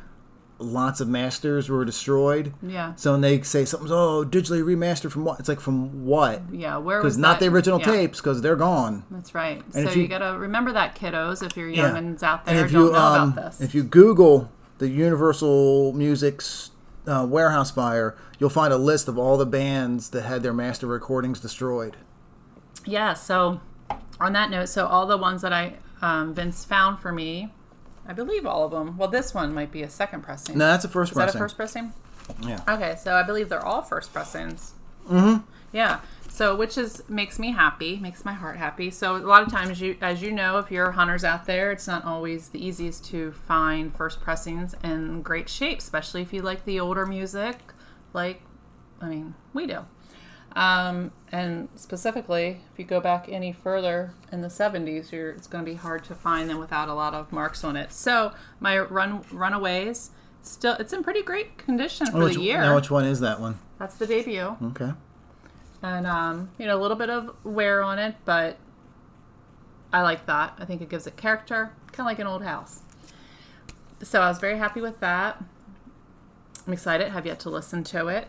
Lots 0.58 1.02
of 1.02 1.08
masters 1.08 1.68
were 1.68 1.84
destroyed. 1.84 2.54
yeah, 2.62 2.94
So 2.94 3.12
when 3.12 3.20
they 3.20 3.42
say 3.42 3.66
something's 3.66 3.90
oh 3.92 4.24
digitally 4.24 4.62
remastered 4.62 5.10
from 5.12 5.24
what? 5.26 5.38
It's 5.38 5.50
like 5.50 5.60
from 5.60 6.06
what? 6.06 6.42
yeah. 6.50 6.78
Where 6.78 7.00
Because 7.02 7.18
not 7.18 7.40
that? 7.40 7.44
the 7.46 7.52
original 7.52 7.78
Yeah. 7.78 7.84
tapes 7.86 8.20
because 8.20 8.40
they're 8.40 8.56
gone. 8.56 9.04
That's 9.10 9.34
right. 9.34 9.62
And 9.74 9.86
so 9.88 9.94
you, 9.94 10.02
you- 10.02 10.08
got 10.08 10.18
to 10.18 10.38
remember 10.38 10.72
that, 10.72 10.96
kiddos. 10.96 11.42
If 11.44 11.56
your 11.58 11.68
Yeah. 11.68 11.90
youngins 11.90 12.22
out 12.22 12.40
And 12.46 12.56
there 12.56 12.64
if 12.64 12.72
don't 12.72 12.86
you 12.86 12.92
know 12.92 12.98
um, 12.98 13.32
about 13.32 13.44
this, 13.44 13.60
if 13.60 13.74
you 13.74 13.82
Google 13.82 14.50
the 14.78 14.88
Universal 14.88 15.92
Music's 15.92 16.70
uh, 17.06 17.26
warehouse 17.28 17.70
fire, 17.70 18.16
you'll 18.38 18.48
find 18.50 18.72
a 18.72 18.78
list 18.78 19.08
of 19.08 19.18
all 19.18 19.36
the 19.36 19.46
bands 19.46 20.08
that 20.10 20.22
had 20.22 20.42
their 20.42 20.52
master 20.54 20.86
recordings 20.86 21.38
destroyed. 21.38 21.96
Yeah, 22.86 23.12
so 23.14 23.60
on 24.20 24.32
that 24.32 24.50
note, 24.50 24.68
so 24.70 24.86
all 24.86 25.06
the 25.06 25.16
ones 25.18 25.42
that 25.42 25.52
I 25.52 25.74
um, 26.02 26.34
Vince 26.34 26.64
found 26.64 26.98
for 26.98 27.12
me, 27.12 27.52
I 28.08 28.12
believe 28.12 28.46
all 28.46 28.64
of 28.64 28.70
them. 28.70 28.96
Well, 28.96 29.08
this 29.08 29.34
one 29.34 29.52
might 29.54 29.72
be 29.72 29.82
a 29.82 29.90
second 29.90 30.22
pressing. 30.22 30.58
No, 30.58 30.66
that's 30.66 30.84
a 30.84 30.88
first 30.88 31.12
Is 31.12 31.18
that 31.18 31.34
a 31.34 31.38
first 31.38 31.56
pressing? 31.56 31.92
Yeah. 32.42 32.60
Okay, 32.68 32.96
so 32.96 33.14
I 33.14 33.22
believe 33.22 33.48
they're 33.48 33.64
all 33.64 33.82
first 33.82 34.12
pressings. 34.12 34.72
Mm-hmm. 35.08 35.44
Yeah. 35.72 36.00
So 36.28 36.54
which 36.54 36.76
is 36.76 37.02
makes 37.08 37.38
me 37.38 37.52
happy, 37.52 37.96
makes 37.96 38.24
my 38.24 38.34
heart 38.34 38.58
happy. 38.58 38.90
So 38.90 39.16
a 39.16 39.18
lot 39.18 39.42
of 39.42 39.50
times, 39.50 39.80
you 39.80 39.96
as 40.00 40.20
you 40.20 40.30
know, 40.32 40.58
if 40.58 40.70
you're 40.70 40.90
hunters 40.90 41.24
out 41.24 41.46
there, 41.46 41.72
it's 41.72 41.86
not 41.86 42.04
always 42.04 42.50
the 42.50 42.64
easiest 42.64 43.06
to 43.06 43.32
find 43.32 43.94
first 43.96 44.20
pressings 44.20 44.74
in 44.84 45.22
great 45.22 45.48
shape, 45.48 45.78
especially 45.78 46.22
if 46.22 46.32
you 46.32 46.42
like 46.42 46.64
the 46.64 46.78
older 46.78 47.06
music, 47.06 47.56
like 48.12 48.42
I 49.00 49.08
mean 49.08 49.34
we 49.54 49.66
do. 49.66 49.86
Um, 50.56 51.12
and 51.30 51.68
specifically, 51.76 52.62
if 52.72 52.78
you 52.78 52.86
go 52.86 52.98
back 52.98 53.28
any 53.28 53.52
further 53.52 54.14
in 54.32 54.40
the 54.40 54.48
70s, 54.48 55.12
you're, 55.12 55.30
it's 55.32 55.46
going 55.46 55.62
to 55.62 55.70
be 55.70 55.76
hard 55.76 56.02
to 56.04 56.14
find 56.14 56.48
them 56.48 56.58
without 56.58 56.88
a 56.88 56.94
lot 56.94 57.12
of 57.12 57.30
marks 57.30 57.62
on 57.62 57.76
it. 57.76 57.92
So 57.92 58.32
my 58.58 58.78
run 58.78 59.22
Runaways, 59.30 60.10
still 60.40 60.72
it's 60.74 60.94
in 60.94 61.02
pretty 61.04 61.22
great 61.22 61.58
condition 61.58 62.06
for 62.06 62.24
which, 62.24 62.36
the 62.36 62.40
year. 62.40 62.60
Now, 62.62 62.74
which 62.74 62.90
one 62.90 63.04
is 63.04 63.20
that 63.20 63.38
one? 63.38 63.58
That's 63.78 63.96
the 63.96 64.06
debut. 64.06 64.56
Okay. 64.62 64.92
and 65.82 66.06
um, 66.06 66.48
you 66.58 66.66
know 66.66 66.78
a 66.78 66.80
little 66.80 66.96
bit 66.96 67.10
of 67.10 67.36
wear 67.44 67.82
on 67.82 67.98
it, 67.98 68.16
but 68.24 68.56
I 69.92 70.00
like 70.00 70.24
that. 70.24 70.54
I 70.58 70.64
think 70.64 70.80
it 70.80 70.88
gives 70.88 71.06
it 71.06 71.18
character, 71.18 71.72
kind 71.92 72.00
of 72.00 72.06
like 72.06 72.18
an 72.18 72.26
old 72.26 72.42
house. 72.42 72.80
So 74.02 74.22
I 74.22 74.28
was 74.28 74.38
very 74.38 74.56
happy 74.56 74.80
with 74.80 75.00
that. 75.00 75.42
I'm 76.66 76.72
excited. 76.72 77.12
Have 77.12 77.26
yet 77.26 77.40
to 77.40 77.50
listen 77.50 77.84
to 77.84 78.08
it, 78.08 78.28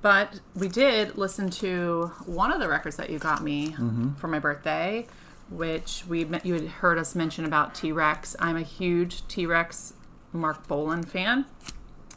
but 0.00 0.40
we 0.54 0.68
did 0.68 1.16
listen 1.16 1.50
to 1.50 2.12
one 2.26 2.52
of 2.52 2.60
the 2.60 2.68
records 2.68 2.96
that 2.96 3.10
you 3.10 3.18
got 3.18 3.42
me 3.42 3.68
mm-hmm. 3.68 4.14
for 4.14 4.28
my 4.28 4.38
birthday, 4.38 5.06
which 5.50 6.04
we 6.08 6.24
met- 6.24 6.44
you 6.46 6.54
had 6.54 6.66
heard 6.66 6.98
us 6.98 7.14
mention 7.14 7.44
about 7.44 7.74
T 7.74 7.92
Rex. 7.92 8.34
I'm 8.38 8.56
a 8.56 8.62
huge 8.62 9.26
T 9.28 9.46
Rex 9.46 9.94
Marc 10.32 10.66
Bolan 10.66 11.02
fan. 11.02 11.46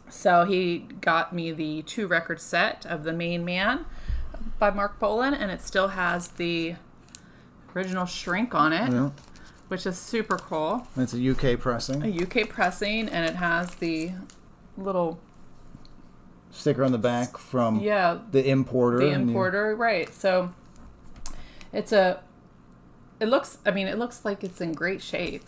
So 0.10 0.46
he 0.46 0.80
got 1.02 1.34
me 1.34 1.52
the 1.52 1.82
two 1.82 2.08
record 2.08 2.40
set 2.40 2.86
of 2.86 3.04
The 3.04 3.14
Main 3.14 3.44
Man 3.44 3.86
by 4.60 4.70
Marc 4.70 5.00
Bolan, 5.00 5.34
and 5.34 5.52
it 5.52 5.62
still 5.62 5.90
has 5.90 6.30
the 6.30 6.76
original 7.76 8.06
shrink 8.06 8.56
on 8.56 8.72
it, 8.72 8.92
Yeah. 8.92 9.10
which 9.68 9.86
is 9.86 9.98
super 9.98 10.38
cool. 10.38 10.88
It's 10.96 11.14
a 11.14 11.20
UK 11.20 11.60
pressing. 11.60 12.04
A 12.04 12.24
UK 12.24 12.48
pressing, 12.48 13.10
and 13.10 13.26
it 13.26 13.36
has 13.36 13.76
the 13.76 14.14
little, 14.78 15.20
Sticker 16.56 16.84
on 16.84 16.92
the 16.92 16.98
back 16.98 17.38
from 17.38 17.80
yeah, 17.80 18.20
the 18.32 18.48
importer. 18.50 19.00
the 19.00 19.10
and 19.10 19.24
you- 19.24 19.28
importer, 19.30 19.76
right. 19.76 20.14
So 20.14 20.54
it's 21.74 21.92
a, 21.92 22.22
it 23.20 23.28
looks, 23.28 23.58
I 23.66 23.72
mean, 23.72 23.88
it 23.88 23.98
looks 23.98 24.24
like 24.26 24.44
it's 24.44 24.62
in 24.62 24.74
great 24.74 25.02
shape. 25.02 25.44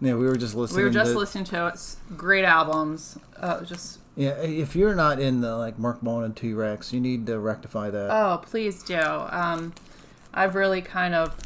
yeah, 0.00 0.14
we 0.14 0.26
were 0.26 0.36
just 0.36 0.54
listening. 0.54 0.78
We 0.78 0.84
were 0.84 0.90
just 0.90 1.12
to, 1.12 1.18
listening 1.18 1.44
to 1.44 1.66
it. 1.66 1.74
It's 1.74 1.96
great 2.16 2.44
albums. 2.44 3.18
Uh, 3.36 3.62
just 3.64 4.00
Yeah, 4.16 4.32
if 4.42 4.74
you're 4.74 4.94
not 4.94 5.20
in 5.20 5.40
the 5.40 5.56
like 5.56 5.78
Marc 5.78 6.02
and 6.02 6.36
T 6.36 6.52
Rex, 6.52 6.92
you 6.92 7.00
need 7.00 7.26
to 7.26 7.38
rectify 7.38 7.90
that. 7.90 8.10
Oh, 8.10 8.38
please 8.42 8.82
do. 8.82 8.98
Um, 9.00 9.72
I've 10.34 10.54
really 10.54 10.82
kind 10.82 11.14
of 11.14 11.36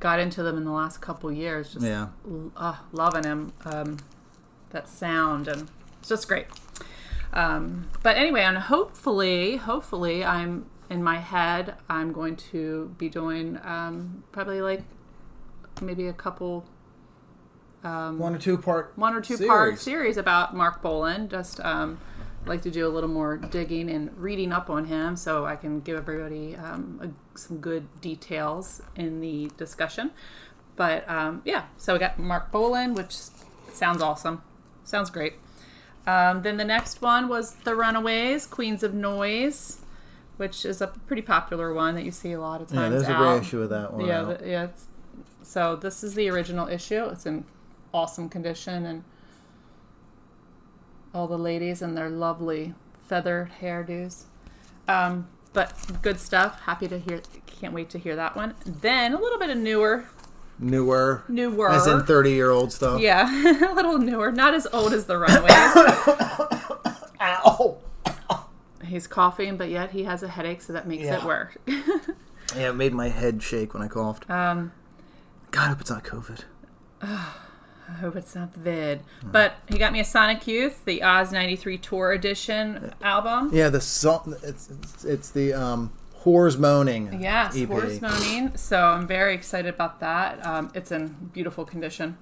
got 0.00 0.18
into 0.18 0.42
them 0.42 0.56
in 0.56 0.64
the 0.64 0.72
last 0.72 1.00
couple 1.00 1.30
years. 1.30 1.74
Just 1.74 1.84
yeah. 1.84 2.08
l- 2.26 2.52
uh, 2.56 2.76
loving 2.92 3.24
him. 3.24 3.52
Um, 3.64 3.98
that 4.70 4.88
sound 4.88 5.46
and 5.46 5.70
it's 6.00 6.08
just 6.08 6.26
great. 6.28 6.46
Um, 7.34 7.90
but 8.02 8.16
anyway, 8.16 8.42
and 8.42 8.56
hopefully, 8.56 9.56
hopefully, 9.56 10.24
I'm 10.24 10.66
in 10.88 11.02
my 11.02 11.18
head. 11.18 11.74
I'm 11.90 12.12
going 12.12 12.36
to 12.36 12.94
be 12.96 13.08
doing 13.08 13.58
um, 13.64 14.24
probably 14.32 14.62
like 14.62 14.82
maybe 15.82 16.06
a 16.06 16.12
couple 16.12 16.64
One 17.82 18.34
or 18.34 18.38
two 18.38 18.56
part. 18.56 18.92
one 18.96 19.14
or 19.14 19.20
two 19.20 19.36
part 19.46 19.78
series 19.78 20.16
about 20.16 20.54
Marc 20.54 20.80
Bolan. 20.80 21.28
Just 21.28 21.60
um, 21.60 21.98
like 22.46 22.62
to 22.62 22.70
do 22.70 22.86
a 22.86 22.88
little 22.90 23.10
more 23.10 23.36
digging 23.36 23.90
and 23.90 24.16
reading 24.16 24.52
up 24.52 24.70
on 24.70 24.84
him, 24.86 25.16
so 25.16 25.44
I 25.44 25.56
can 25.56 25.80
give 25.80 25.96
everybody 25.96 26.56
um, 26.56 27.00
a, 27.02 27.38
some 27.38 27.58
good 27.58 27.88
details 28.00 28.80
in 28.96 29.20
the 29.20 29.50
discussion. 29.56 30.12
But 30.76 31.08
um, 31.10 31.42
yeah, 31.44 31.64
so 31.76 31.92
we 31.94 31.98
got 31.98 32.18
Marc 32.18 32.52
Bolan, 32.52 32.94
which 32.94 33.14
sounds 33.72 34.00
awesome, 34.00 34.42
sounds 34.84 35.10
great. 35.10 35.34
Um, 36.06 36.42
then 36.42 36.56
the 36.58 36.64
next 36.64 37.00
one 37.00 37.28
was 37.28 37.54
The 37.54 37.74
Runaways, 37.74 38.46
Queens 38.46 38.82
of 38.82 38.92
Noise, 38.92 39.80
which 40.36 40.66
is 40.66 40.80
a 40.80 40.88
pretty 40.88 41.22
popular 41.22 41.72
one 41.72 41.94
that 41.94 42.04
you 42.04 42.10
see 42.10 42.32
a 42.32 42.40
lot 42.40 42.60
of 42.60 42.68
times. 42.68 42.80
Yeah, 42.80 42.88
there's 42.88 43.08
a 43.08 43.12
out. 43.12 43.34
reissue 43.36 43.62
of 43.62 43.70
that 43.70 43.92
one. 43.94 44.06
Yeah, 44.06 44.22
the, 44.22 44.46
yeah. 44.46 44.64
It's, 44.64 44.86
so 45.42 45.76
this 45.76 46.04
is 46.04 46.14
the 46.14 46.28
original 46.28 46.68
issue. 46.68 47.04
It's 47.06 47.24
in 47.24 47.44
awesome 47.92 48.28
condition, 48.28 48.84
and 48.84 49.04
all 51.14 51.26
the 51.26 51.38
ladies 51.38 51.80
and 51.80 51.96
their 51.96 52.10
lovely 52.10 52.74
feathered 53.06 53.52
hairdos. 53.60 54.24
Um, 54.88 55.28
but 55.52 55.72
good 56.02 56.18
stuff. 56.20 56.60
Happy 56.62 56.88
to 56.88 56.98
hear. 56.98 57.22
Can't 57.46 57.72
wait 57.72 57.88
to 57.90 57.98
hear 57.98 58.16
that 58.16 58.36
one. 58.36 58.54
Then 58.66 59.14
a 59.14 59.20
little 59.20 59.38
bit 59.38 59.50
of 59.50 59.56
newer, 59.56 60.06
Newer. 60.58 61.24
newer. 61.28 61.70
As 61.70 61.86
in 61.86 62.04
30 62.04 62.30
year 62.32 62.50
old 62.50 62.72
stuff. 62.72 63.00
yeah, 63.00 63.28
a 63.70 63.74
little 63.74 63.98
newer. 63.98 64.30
Not 64.32 64.54
as 64.54 64.66
old 64.72 64.92
as 64.92 65.06
the 65.06 65.18
Runaways. 65.18 65.52
Ow! 67.20 67.78
He's 68.84 69.06
coughing, 69.06 69.56
but 69.56 69.70
yet 69.70 69.90
he 69.92 70.04
has 70.04 70.22
a 70.22 70.28
headache, 70.28 70.60
so 70.62 70.72
that 70.72 70.86
makes 70.86 71.04
it 71.04 71.06
Yeah. 71.06 71.26
work. 71.26 71.56
Yeah, 72.54 72.68
it 72.70 72.74
made 72.74 72.92
my 72.94 73.08
head 73.08 73.42
shake 73.42 73.74
when 73.74 73.82
I 73.82 73.88
coughed. 73.88 74.30
um, 74.30 74.70
God, 75.50 75.62
I 75.64 75.68
hope 75.70 75.80
it's 75.80 75.90
not 75.90 76.04
COVID. 76.04 76.44
I 77.02 77.92
hope 78.00 78.14
it's 78.14 78.34
not 78.36 78.54
vid. 78.54 79.00
But 79.24 79.54
he 79.68 79.76
got 79.76 79.92
me 79.92 79.98
a 79.98 80.04
Sonic 80.04 80.46
Youth, 80.46 80.84
the 80.84 81.02
Oz 81.02 81.32
93 81.32 81.78
Tour 81.78 82.12
Edition 82.12 82.92
album. 83.02 83.50
Yeah, 83.52 83.70
the 83.70 83.80
song. 83.80 84.36
It's, 84.44 84.68
it's, 84.70 85.04
it's 85.04 85.30
the 85.30 85.52
um, 85.52 85.90
Whores 86.24 86.58
Moaning. 86.58 87.20
Yes, 87.20 87.56
EP. 87.56 87.68
Horse 87.68 88.00
Moaning. 88.00 88.56
So 88.56 88.80
I'm 88.80 89.06
very 89.06 89.34
excited 89.34 89.72
about 89.74 90.00
that. 90.00 90.44
Um, 90.44 90.70
it's 90.74 90.90
in 90.90 91.30
beautiful 91.32 91.64
condition. 91.64 92.16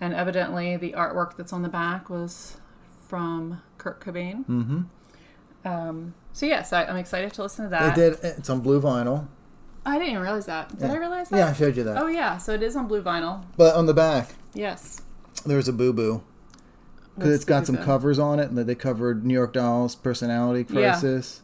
And 0.00 0.14
evidently, 0.14 0.76
the 0.76 0.92
artwork 0.92 1.36
that's 1.36 1.52
on 1.52 1.62
the 1.62 1.68
back 1.68 2.08
was 2.10 2.58
from 3.06 3.62
Kurt 3.78 4.00
Cobain. 4.00 4.44
Mm-hmm. 4.46 4.80
Um, 5.64 6.14
so, 6.32 6.46
yes, 6.46 6.72
I, 6.72 6.84
I'm 6.84 6.96
excited 6.96 7.32
to 7.34 7.42
listen 7.42 7.68
to 7.68 7.76
It 7.76 7.80
that. 7.80 7.94
did. 7.96 8.18
It's 8.22 8.48
on 8.48 8.60
blue 8.60 8.80
vinyl. 8.80 9.26
I 9.84 9.94
didn't 9.94 10.10
even 10.10 10.22
realize 10.22 10.46
that. 10.46 10.68
Did 10.70 10.80
Yeah. 10.88 10.92
I 10.92 10.96
realize 10.98 11.28
that? 11.30 11.36
Yeah, 11.38 11.48
I 11.48 11.52
showed 11.52 11.76
you 11.76 11.84
that. 11.84 11.96
Oh, 12.00 12.06
yeah. 12.06 12.36
So 12.38 12.52
it 12.52 12.62
is 12.62 12.76
on 12.76 12.86
blue 12.86 13.02
vinyl. 13.02 13.44
But 13.56 13.74
on 13.74 13.86
the 13.86 13.94
back, 13.94 14.34
Yes. 14.54 15.00
there's 15.46 15.66
a 15.66 15.72
boo 15.72 15.92
boo. 15.92 16.22
Because 17.16 17.34
it's 17.34 17.44
got 17.44 17.66
some 17.66 17.76
covers 17.78 18.20
on 18.20 18.38
it, 18.38 18.48
and 18.50 18.56
they 18.56 18.74
covered 18.76 19.24
New 19.26 19.34
York 19.34 19.52
Dolls' 19.54 19.96
Personality 19.96 20.62
Crisis, 20.62 21.42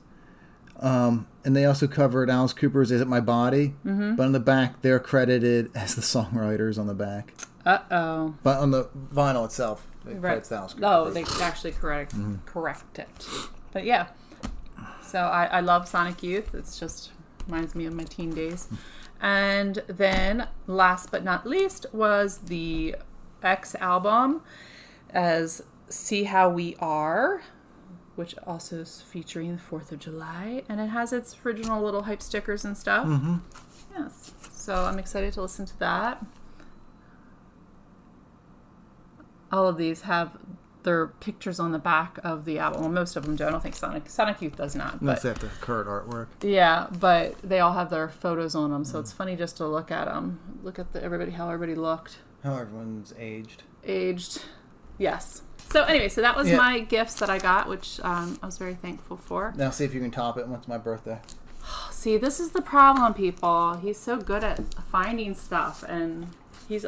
Yeah. 0.80 1.06
Um, 1.06 1.26
and 1.44 1.54
they 1.56 1.64
also 1.64 1.86
covered 1.86 2.30
Alice 2.30 2.52
Cooper's 2.52 2.90
"Is 2.90 3.00
It 3.00 3.08
My 3.08 3.20
Body," 3.20 3.74
mm-hmm. 3.84 4.14
but 4.16 4.24
on 4.26 4.32
the 4.32 4.40
back 4.40 4.82
they're 4.82 4.98
credited 5.00 5.70
as 5.74 5.94
the 5.94 6.02
songwriters 6.02 6.78
on 6.78 6.86
the 6.86 6.94
back. 6.94 7.32
Uh 7.66 7.78
oh. 7.90 8.34
But 8.42 8.58
on 8.58 8.70
the 8.70 8.88
vinyl 9.12 9.44
itself, 9.44 9.86
it 10.06 10.10
Right. 10.10 10.20
credits 10.20 10.52
Alice 10.52 10.74
Cooper. 10.74 10.86
Oh, 10.86 11.10
they 11.10 11.24
actually 11.40 11.72
correct 11.72 12.12
Mm-hmm. 12.14 12.36
correct 12.46 12.98
it. 12.98 13.26
But 13.72 13.84
yeah. 13.84 14.08
So 15.02 15.20
I, 15.20 15.44
I 15.46 15.60
love 15.60 15.86
Sonic 15.88 16.22
Youth. 16.22 16.54
It's 16.54 16.78
just 16.78 17.12
reminds 17.46 17.74
me 17.74 17.86
of 17.86 17.94
my 17.94 18.04
teen 18.04 18.30
days. 18.34 18.68
And 19.20 19.82
then 19.86 20.48
last 20.66 21.10
but 21.10 21.24
not 21.24 21.46
least 21.46 21.86
was 21.92 22.38
the 22.38 22.96
X 23.42 23.74
album 23.76 24.42
as 25.10 25.62
See 25.88 26.24
How 26.24 26.48
We 26.50 26.76
Are, 26.80 27.42
which 28.16 28.34
also 28.46 28.76
is 28.80 29.00
featuring 29.02 29.52
the 29.52 29.58
Fourth 29.62 29.90
of 29.92 29.98
July, 29.98 30.62
and 30.68 30.80
it 30.80 30.88
has 30.88 31.12
its 31.12 31.36
original 31.44 31.82
little 31.82 32.02
hype 32.04 32.22
stickers 32.22 32.64
and 32.64 32.76
stuff. 32.76 33.06
Mm-hmm. 33.06 33.36
Yes. 33.96 34.32
So 34.52 34.84
I'm 34.84 34.98
excited 34.98 35.32
to 35.34 35.42
listen 35.42 35.66
to 35.66 35.78
that. 35.80 36.24
All 39.52 39.68
of 39.68 39.76
these 39.76 40.02
have 40.02 40.32
their 40.82 41.06
pictures 41.06 41.58
on 41.60 41.72
the 41.72 41.78
back 41.78 42.18
of 42.24 42.44
the 42.44 42.58
album. 42.58 42.80
Well, 42.82 42.90
most 42.90 43.16
of 43.16 43.24
them 43.24 43.36
do. 43.36 43.46
I 43.46 43.50
don't 43.50 43.62
think 43.62 43.74
Sonic 43.76 44.08
Sonic 44.10 44.42
Youth 44.42 44.56
does 44.56 44.74
not. 44.74 44.98
But 45.00 45.06
That's 45.06 45.22
that 45.22 45.36
the 45.40 45.46
current 45.60 45.88
artwork. 45.88 46.26
yeah, 46.42 46.88
but 46.98 47.40
they 47.42 47.60
all 47.60 47.72
have 47.72 47.88
their 47.90 48.08
photos 48.08 48.54
on 48.54 48.70
them, 48.70 48.84
so 48.84 48.98
it's 48.98 49.12
funny 49.12 49.36
just 49.36 49.56
to 49.58 49.66
look 49.66 49.90
at 49.90 50.06
them. 50.06 50.58
Look 50.62 50.78
at 50.78 50.92
the, 50.92 51.02
everybody 51.02 51.30
how 51.30 51.46
everybody 51.48 51.74
looked, 51.74 52.18
How 52.42 52.56
everyone's 52.56 53.14
aged. 53.18 53.62
aged. 53.84 54.42
Yes. 54.98 55.42
So 55.70 55.82
anyway, 55.84 56.08
so 56.08 56.20
that 56.20 56.36
was 56.36 56.48
Yeah. 56.48 56.56
my 56.56 56.80
gifts 56.80 57.14
that 57.14 57.28
I 57.30 57.38
got, 57.38 57.68
which 57.68 57.98
um, 58.04 58.38
I 58.42 58.46
was 58.46 58.58
very 58.58 58.74
thankful 58.74 59.16
for. 59.16 59.52
Now 59.56 59.70
see 59.70 59.84
if 59.84 59.92
you 59.94 60.00
can 60.00 60.10
top 60.10 60.38
it. 60.38 60.46
When's 60.46 60.68
my 60.68 60.78
birthday? 60.78 61.18
See, 61.90 62.16
this 62.16 62.38
is 62.40 62.50
the 62.50 62.60
problem, 62.62 63.14
people. 63.14 63.74
He's 63.76 63.98
so 63.98 64.16
good 64.18 64.44
at 64.44 64.60
finding 64.92 65.34
stuff, 65.34 65.82
and 65.88 66.28
he's. 66.68 66.84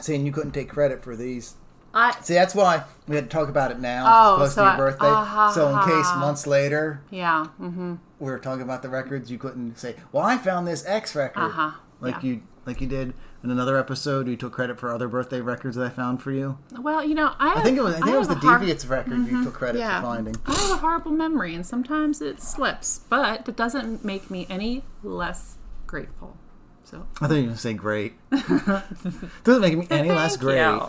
See, 0.00 0.14
and 0.14 0.24
you 0.24 0.32
couldn't 0.32 0.52
take 0.52 0.68
credit 0.70 1.02
for 1.02 1.14
these. 1.16 1.54
I 1.94 2.16
See, 2.22 2.32
that's 2.34 2.54
why 2.54 2.84
we 3.06 3.16
had 3.16 3.28
to 3.28 3.36
talk 3.36 3.50
about 3.50 3.70
it 3.70 3.78
now. 3.78 4.04
Oh, 4.06 4.36
close 4.36 4.54
so 4.54 4.62
to 4.62 4.68
I- 4.70 4.76
your 4.76 4.86
birthday. 4.86 5.06
ah, 5.08 5.52
so 5.54 5.68
in 5.68 5.84
case 5.84 6.10
months 6.16 6.46
later 6.46 7.02
yeah. 7.10 7.48
Mm-hmm. 7.60 7.96
we 8.18 8.30
were 8.30 8.38
talking 8.38 8.62
about 8.62 8.80
the 8.82 8.88
records, 8.88 9.30
you 9.30 9.36
couldn't 9.36 9.78
say, 9.78 9.96
"Well, 10.10 10.24
I 10.24 10.38
found 10.38 10.66
this 10.66 10.86
X 10.86 11.14
record," 11.14 11.42
Uh 11.42 11.48
huh. 11.50 11.70
like 12.00 12.14
yeah. 12.22 12.30
you 12.30 12.42
like 12.64 12.80
you 12.80 12.86
did 12.86 13.12
in 13.42 13.50
another 13.50 13.76
episode. 13.78 14.28
You 14.28 14.36
took 14.36 14.52
credit 14.52 14.78
for 14.78 14.90
other 14.92 15.08
birthday 15.08 15.40
records 15.40 15.76
that 15.76 15.84
I 15.86 15.88
found 15.90 16.22
for 16.22 16.30
you. 16.32 16.58
Well, 16.78 17.04
you 17.04 17.14
know, 17.14 17.32
I. 17.38 17.54
I 17.60 17.62
think 17.62 17.78
it 17.78 17.82
was 17.82 17.94
I 17.96 18.00
think 18.00 18.14
it 18.14 18.18
was 18.18 18.28
the 18.28 18.34
hor- 18.36 18.58
Deviants 18.58 18.88
record 18.88 19.12
you 19.12 19.24
mm-hmm, 19.24 19.44
took 19.44 19.54
credit 19.54 19.78
Yeah. 19.78 20.00
for 20.00 20.06
finding. 20.06 20.36
I 20.46 20.54
have 20.54 20.70
a 20.70 20.76
horrible 20.76 21.10
memory, 21.12 21.54
and 21.54 21.66
sometimes 21.66 22.20
it 22.22 22.40
slips, 22.40 23.00
but 23.08 23.48
it 23.48 23.56
doesn't 23.56 24.04
make 24.04 24.30
me 24.30 24.46
any 24.48 24.84
less 25.02 25.56
grateful. 25.86 26.36
So 26.84 27.06
I 27.20 27.26
thought 27.26 27.34
you 27.34 27.40
were 27.42 27.46
gonna 27.48 27.56
say 27.58 27.72
great. 27.74 28.14
Doesn't 28.30 29.60
make 29.62 29.78
me 29.78 29.86
any 29.90 30.10
less 30.10 30.36
great. 30.36 30.58
you. 30.60 30.88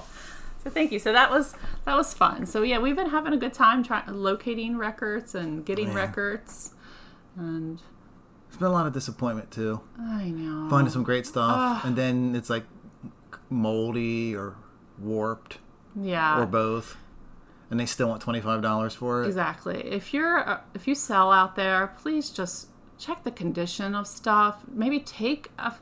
So 0.63 0.69
thank 0.69 0.91
you. 0.91 0.99
So 0.99 1.13
that 1.13 1.29
was 1.31 1.55
that 1.85 1.95
was 1.95 2.13
fun. 2.13 2.45
So 2.45 2.61
yeah, 2.63 2.79
we've 2.79 2.95
been 2.95 3.09
having 3.09 3.31
a 3.33 3.37
good 3.37 3.53
time 3.53 3.83
trying 3.83 4.07
locating 4.07 4.77
records 4.77 5.33
and 5.33 5.65
getting 5.65 5.89
oh, 5.89 5.93
Yeah. 5.93 5.97
records, 5.99 6.73
and 7.37 7.81
It's 8.53 8.59
been 8.59 8.67
a 8.67 8.71
lot 8.71 8.85
of 8.85 8.93
disappointment 8.93 9.49
too. 9.49 9.81
I 9.99 10.25
know. 10.25 10.69
Finding 10.69 10.91
some 10.93 11.01
great 11.01 11.25
stuff, 11.25 11.55
Ugh. 11.57 11.81
and 11.87 11.95
then 11.95 12.35
it's 12.35 12.51
like 12.51 12.65
moldy 13.49 14.35
or 14.35 14.55
warped 14.99 15.57
Yeah. 15.99 16.39
or 16.39 16.45
both, 16.45 16.95
and 17.71 17.79
they 17.79 17.87
still 17.87 18.09
want 18.09 18.21
twenty 18.21 18.41
five 18.41 18.61
dollars 18.61 18.93
for 18.93 19.23
it. 19.23 19.25
Exactly. 19.27 19.77
If 19.83 20.13
you're 20.13 20.47
uh, 20.47 20.59
if 20.75 20.87
you 20.87 20.93
sell 20.93 21.31
out 21.31 21.55
there, 21.55 21.95
please 21.97 22.29
just 22.29 22.67
check 22.99 23.23
the 23.23 23.31
condition 23.31 23.95
of 23.95 24.05
stuff. 24.05 24.63
Maybe 24.71 24.99
take 24.99 25.49
a, 25.57 25.73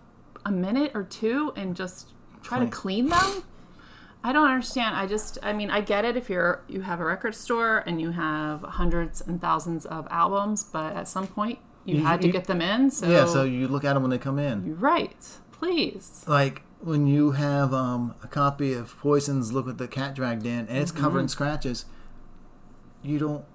a 0.45 0.51
minute 0.51 0.91
or 0.95 1.03
two 1.03 1.51
and 1.57 1.75
just 1.75 2.11
try 2.41 2.59
to 2.59 2.67
clean 2.67 3.09
them. 3.09 3.43
I 4.23 4.31
don't 4.31 4.47
understand. 4.47 4.95
I 4.95 5.07
just, 5.07 5.39
I 5.43 5.51
mean, 5.51 5.69
I 5.69 5.81
get 5.81 6.05
it 6.05 6.15
if 6.15 6.29
you're 6.29 6.63
you 6.69 6.81
have 6.83 7.01
a 7.01 7.03
record 7.05 7.35
store 7.35 7.79
and 7.85 7.99
you 7.99 8.11
have 8.11 8.61
hundreds 8.61 9.19
and 9.19 9.41
thousands 9.41 9.85
of 9.85 10.07
albums, 10.09 10.63
but 10.63 10.95
at 10.95 11.09
some 11.09 11.27
point 11.27 11.59
you, 11.85 11.97
You- 11.97 12.03
had 12.05 12.21
to 12.21 12.27
you- 12.27 12.33
get 12.33 12.45
them 12.45 12.61
in. 12.61 12.91
So, 12.91 13.07
Yeah, 13.09 13.25
so 13.25 13.43
you 13.43 13.67
look 13.67 13.83
at 13.83 13.93
them 13.93 14.03
when 14.03 14.09
they 14.11 14.17
come 14.17 14.37
in. 14.39 14.79
right. 14.79 15.37
Please. 15.51 16.23
Like 16.27 16.63
when 16.79 17.05
you 17.05 17.31
have 17.31 17.71
um, 17.73 18.15
a 18.23 18.27
copy 18.27 18.73
of 18.73 18.97
Poison's 18.97 19.51
"Look 19.53 19.67
What 19.67 19.77
the 19.77 19.87
Cat 19.87 20.15
Dragged 20.15 20.45
In" 20.45 20.67
and 20.67 20.77
it's 20.79 20.91
covered 20.91 21.19
in 21.19 21.27
scratches, 21.27 21.85
you 23.03 23.19
don't 23.19 23.45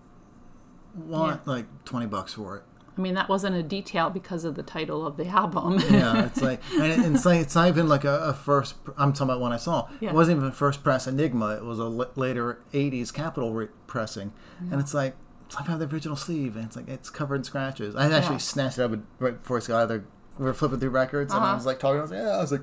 want 0.95 1.47
like 1.47 1.67
twenty 1.85 2.07
bucks 2.07 2.35
for 2.35 2.57
it. 2.59 2.63
I 2.97 3.01
mean, 3.03 3.13
that 3.15 3.29
wasn't 3.29 3.57
a 3.57 3.63
detail 3.63 4.09
because 4.09 4.45
of 4.45 4.55
the 4.55 4.63
title 4.63 5.07
of 5.07 5.17
the 5.19 5.27
album. 5.43 5.79
Yeah, 5.91 6.25
it's 6.27 6.41
like, 6.41 6.61
and 6.75 6.85
it- 6.85 7.13
it's 7.15 7.27
like 7.27 7.41
it's 7.41 7.55
not 7.55 7.69
even 7.69 7.89
like 7.89 8.05
a, 8.05 8.19
a 8.29 8.33
first. 8.35 8.77
I'm 8.97 9.13
talking 9.13 9.31
about 9.31 9.41
when 9.41 9.53
I 9.53 9.57
saw. 9.59 9.89
Yeah. 10.01 10.11
It 10.11 10.15
wasn't 10.15 10.39
even 10.39 10.49
a 10.49 10.53
first 10.53 10.83
press 10.83 11.07
Enigma. 11.07 11.57
It 11.57 11.65
was 11.65 11.79
a 11.79 11.83
l- 11.83 12.11
later 12.15 12.61
'80s 12.73 13.13
Capitol 13.13 13.53
re- 13.53 13.69
pressing, 13.87 14.33
and 14.71 14.81
it's 14.81 14.95
like 14.95 15.15
like 15.55 15.67
have 15.67 15.79
the 15.79 15.87
original 15.87 16.17
sleeve, 16.17 16.57
and 16.57 16.65
it's 16.67 16.77
like 16.77 16.89
it's 16.89 17.09
covered 17.11 17.37
in 17.37 17.45
scratches. 17.45 17.95
I 17.95 18.11
actually 18.11 18.35
Yeah. 18.35 18.39
snatched 18.39 18.79
it 18.79 18.83
up 18.83 18.99
right 19.21 19.41
before 19.41 19.59
I 19.59 19.61
got 19.61 19.87
there. 19.87 20.05
We 20.39 20.45
were 20.45 20.55
flipping 20.55 20.81
through 20.81 20.91
records, 20.91 21.33
and 21.33 21.43
I 21.43 21.47
Uh-huh. 21.49 21.57
was 21.57 21.67
like 21.67 21.79
talking. 21.79 21.99
I 21.99 22.03
was 22.03 22.11
like, 22.11 22.21
yeah, 22.21 22.31
I 22.31 22.41
was 22.41 22.53
like. 22.53 22.63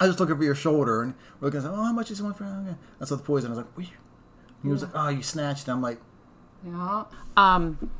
I 0.00 0.06
was 0.08 0.18
looking 0.18 0.34
over 0.34 0.42
your 0.42 0.54
shoulder, 0.54 1.02
and 1.02 1.14
we're 1.40 1.48
looking. 1.50 1.64
Oh, 1.64 1.84
how 1.84 1.92
much 1.92 2.10
is 2.10 2.20
one 2.20 2.34
for? 2.34 2.44
Okay. 2.44 2.74
That's 2.98 3.10
what 3.10 3.18
the 3.18 3.22
poison. 3.24 3.52
I 3.52 3.54
was 3.54 3.64
like, 3.64 3.76
"Wee." 3.76 3.92
he 4.62 4.68
was 4.68 4.82
like, 4.82 4.92
oh, 4.94 5.08
you 5.08 5.22
snatched. 5.22 5.68
it." 5.68 5.70
I'm 5.70 5.82
like, 5.82 6.00
Yeah. 6.64 7.04
Um, 7.36 7.90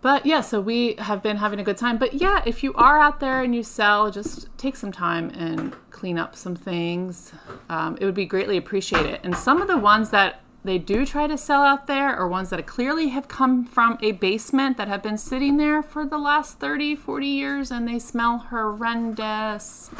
but 0.00 0.26
yeah, 0.26 0.40
so 0.40 0.60
we 0.60 0.94
have 0.98 1.22
been 1.22 1.36
having 1.36 1.60
a 1.60 1.62
good 1.62 1.76
time. 1.76 1.96
But 1.96 2.14
yeah, 2.14 2.42
if 2.44 2.62
you 2.64 2.74
are 2.74 2.98
out 3.00 3.20
there 3.20 3.40
and 3.42 3.54
you 3.54 3.62
sell, 3.62 4.10
just 4.10 4.48
take 4.58 4.74
some 4.76 4.90
time 4.92 5.30
and 5.30 5.74
clean 5.90 6.18
up 6.18 6.34
some 6.34 6.56
things. 6.56 7.32
Um, 7.68 7.96
it 8.00 8.04
would 8.04 8.14
be 8.14 8.26
greatly 8.26 8.56
appreciated. 8.56 9.20
And 9.22 9.36
some 9.36 9.62
of 9.62 9.68
the 9.68 9.78
ones 9.78 10.10
that 10.10 10.40
they 10.64 10.78
do 10.78 11.04
try 11.04 11.26
to 11.26 11.36
sell 11.36 11.62
out 11.62 11.86
there 11.86 12.14
are 12.14 12.28
ones 12.28 12.50
that 12.50 12.66
clearly 12.66 13.08
have 13.08 13.26
come 13.28 13.64
from 13.64 13.98
a 14.00 14.12
basement 14.12 14.76
that 14.76 14.86
have 14.88 15.02
been 15.02 15.18
sitting 15.18 15.56
there 15.56 15.82
for 15.82 16.04
the 16.06 16.18
last 16.18 16.60
30, 16.60 16.94
40 16.96 17.26
years 17.26 17.70
and 17.70 17.88
they 17.88 17.98
smell 17.98 18.38
horrendous. 18.50 19.90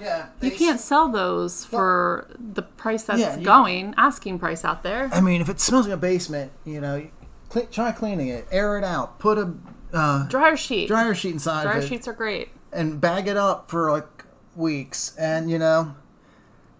yeah, 0.00 0.26
You 0.40 0.50
can't 0.52 0.80
sell 0.80 1.08
those 1.08 1.64
for 1.64 2.28
the 2.38 2.62
price 2.62 3.02
that's 3.04 3.20
Yeah, 3.20 3.36
you- 3.36 3.44
going, 3.44 3.94
asking 3.96 4.38
price 4.38 4.64
out 4.64 4.82
there. 4.82 5.10
I 5.12 5.20
mean, 5.20 5.40
if 5.40 5.48
it 5.48 5.60
smells 5.60 5.86
like 5.86 5.94
a 5.94 5.98
basement, 5.98 6.52
you 6.64 6.80
know, 6.80 7.06
cle 7.50 7.66
try 7.70 7.92
cleaning 7.92 8.28
it, 8.28 8.46
air 8.50 8.78
it 8.78 8.84
out, 8.84 9.18
put 9.18 9.36
a 9.36 9.52
uh, 9.92 10.26
Dryer 10.28 10.56
sheet. 10.56 10.86
dryer 10.88 11.14
sheet 11.14 11.32
inside 11.34 11.64
Dryer 11.64 11.82
sheets 11.82 12.06
are 12.08 12.12
great. 12.12 12.48
and 12.72 13.00
bag 13.00 13.26
it 13.28 13.36
up 13.36 13.68
for 13.70 13.90
like 13.90 14.24
weeks, 14.56 15.14
and 15.18 15.50
you 15.50 15.58
know, 15.58 15.94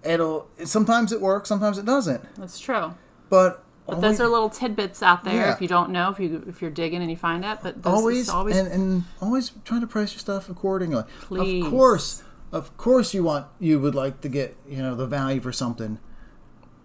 it'll. 0.05 0.49
Sometimes 0.65 1.11
it 1.13 1.21
works, 1.21 1.49
sometimes 1.49 1.77
it 1.77 1.85
doesn't. 1.85 2.23
That's 2.37 2.59
true. 2.61 2.95
But, 3.31 3.65
But 3.87 4.01
those 4.03 4.21
are 4.21 4.29
little 4.29 4.51
tidbits 4.51 5.03
out 5.03 5.25
there 5.25 5.35
Yeah. 5.47 5.53
if 5.55 5.63
you 5.63 5.69
don't 5.69 5.91
know, 5.91 6.11
if 6.11 6.21
you 6.21 6.45
if 6.47 6.61
you're 6.61 6.71
digging 6.71 7.01
and 7.01 7.11
you 7.11 7.17
find 7.17 7.45
it. 7.45 7.59
But 7.63 7.83
those 7.83 7.95
always, 7.95 8.29
always 8.29 8.57
and, 8.59 8.71
and 8.71 9.05
always 9.23 9.53
trying 9.65 9.81
to 9.81 9.87
price 9.87 10.13
your 10.13 10.21
stuff 10.21 10.51
accordingly. 10.51 11.05
Please. 11.23 11.65
Of 11.65 11.71
course, 11.71 12.23
of 12.53 12.77
course, 12.77 13.15
you 13.15 13.23
want 13.25 13.47
you 13.59 13.81
would 13.81 13.95
like 13.95 14.21
to 14.21 14.29
get 14.29 14.57
you 14.69 14.83
know 14.83 14.95
the 14.95 15.07
value 15.07 15.41
for 15.41 15.53
something. 15.53 15.99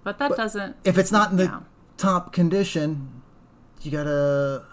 but 0.04 0.18
that 0.20 0.38
doesn't 0.38 0.78
If 0.86 0.98
it's 0.98 1.12
not 1.12 1.32
in 1.32 1.38
the 1.38 1.64
top 1.98 2.32
condition, 2.32 3.22
you 3.82 3.92
gotta 3.92 4.64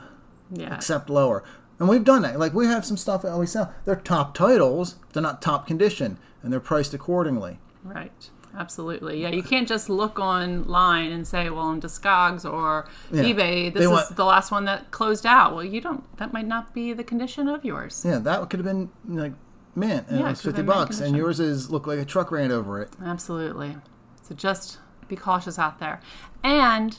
yeah. 0.53 0.75
accept 0.75 1.09
lower. 1.11 1.43
And 1.79 1.89
we've 1.89 2.05
done 2.05 2.23
that. 2.23 2.39
Like 2.39 2.53
we 2.55 2.67
have 2.67 2.85
some 2.85 2.97
stuff 2.99 3.23
that 3.23 3.37
we 3.39 3.47
sell. 3.47 3.73
They're 3.85 3.97
top 3.97 4.35
titles. 4.35 4.97
They're 5.13 5.23
not 5.23 5.41
top 5.43 5.67
condition, 5.67 6.19
and 6.43 6.53
they're 6.53 6.61
priced 6.61 6.95
accordingly. 6.95 7.59
Right. 7.85 8.31
Absolutely. 8.57 9.23
Yeah, 9.23 9.31
you 9.31 9.43
can't 9.43 9.67
just 9.67 9.89
look 9.89 10.19
online 10.19 11.11
and 11.11 11.27
say, 11.27 11.49
well, 11.49 11.65
on 11.65 11.81
Discogs 11.81 12.45
or 12.51 12.87
Yeah. 13.11 13.23
eBay, 13.23 13.73
this 13.73 13.91
is 13.91 14.09
the 14.11 14.27
last 14.27 14.51
one 14.51 14.67
that 14.67 14.91
closed 14.91 15.25
out. 15.25 15.55
Well, 15.55 15.65
you 15.65 15.81
don't. 15.81 16.05
That 16.19 16.33
might 16.35 16.47
not 16.47 16.75
be 16.75 16.93
the 16.93 17.03
condition 17.05 17.49
of 17.49 17.65
yours. 17.65 18.05
Yeah, 18.07 18.19
that 18.19 18.51
could 18.51 18.61
have 18.61 18.67
been 18.67 18.91
like 19.09 19.33
mint, 19.75 20.07
and 20.09 20.21
Yeah, 20.21 20.27
it 20.27 20.31
was 20.31 20.43
fifty 20.43 20.63
bucks, 20.63 21.01
and 21.01 21.17
yours 21.17 21.41
is 21.41 21.71
look 21.71 21.87
like 21.87 21.99
a 21.99 22.05
truck 22.05 22.31
ran 22.31 22.53
over 22.53 22.81
it. 22.83 22.91
Absolutely. 23.03 23.79
So 24.21 24.35
just 24.35 24.79
be 25.09 25.17
cautious 25.17 25.59
out 25.59 25.81
there. 25.81 26.01
And, 26.45 26.99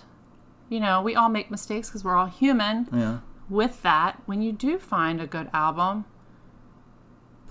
you 0.70 0.80
know, 0.80 1.04
we 1.04 1.16
all 1.16 1.30
make 1.30 1.52
mistakes 1.52 1.88
because 1.90 2.04
we're 2.04 2.16
all 2.18 2.26
human. 2.26 2.88
Yeah, 2.92 3.20
with 3.48 3.84
that, 3.84 4.22
when 4.26 4.42
you 4.42 4.52
do 4.54 4.80
find 4.80 5.22
a 5.22 5.28
good 5.28 5.52
album, 5.54 6.06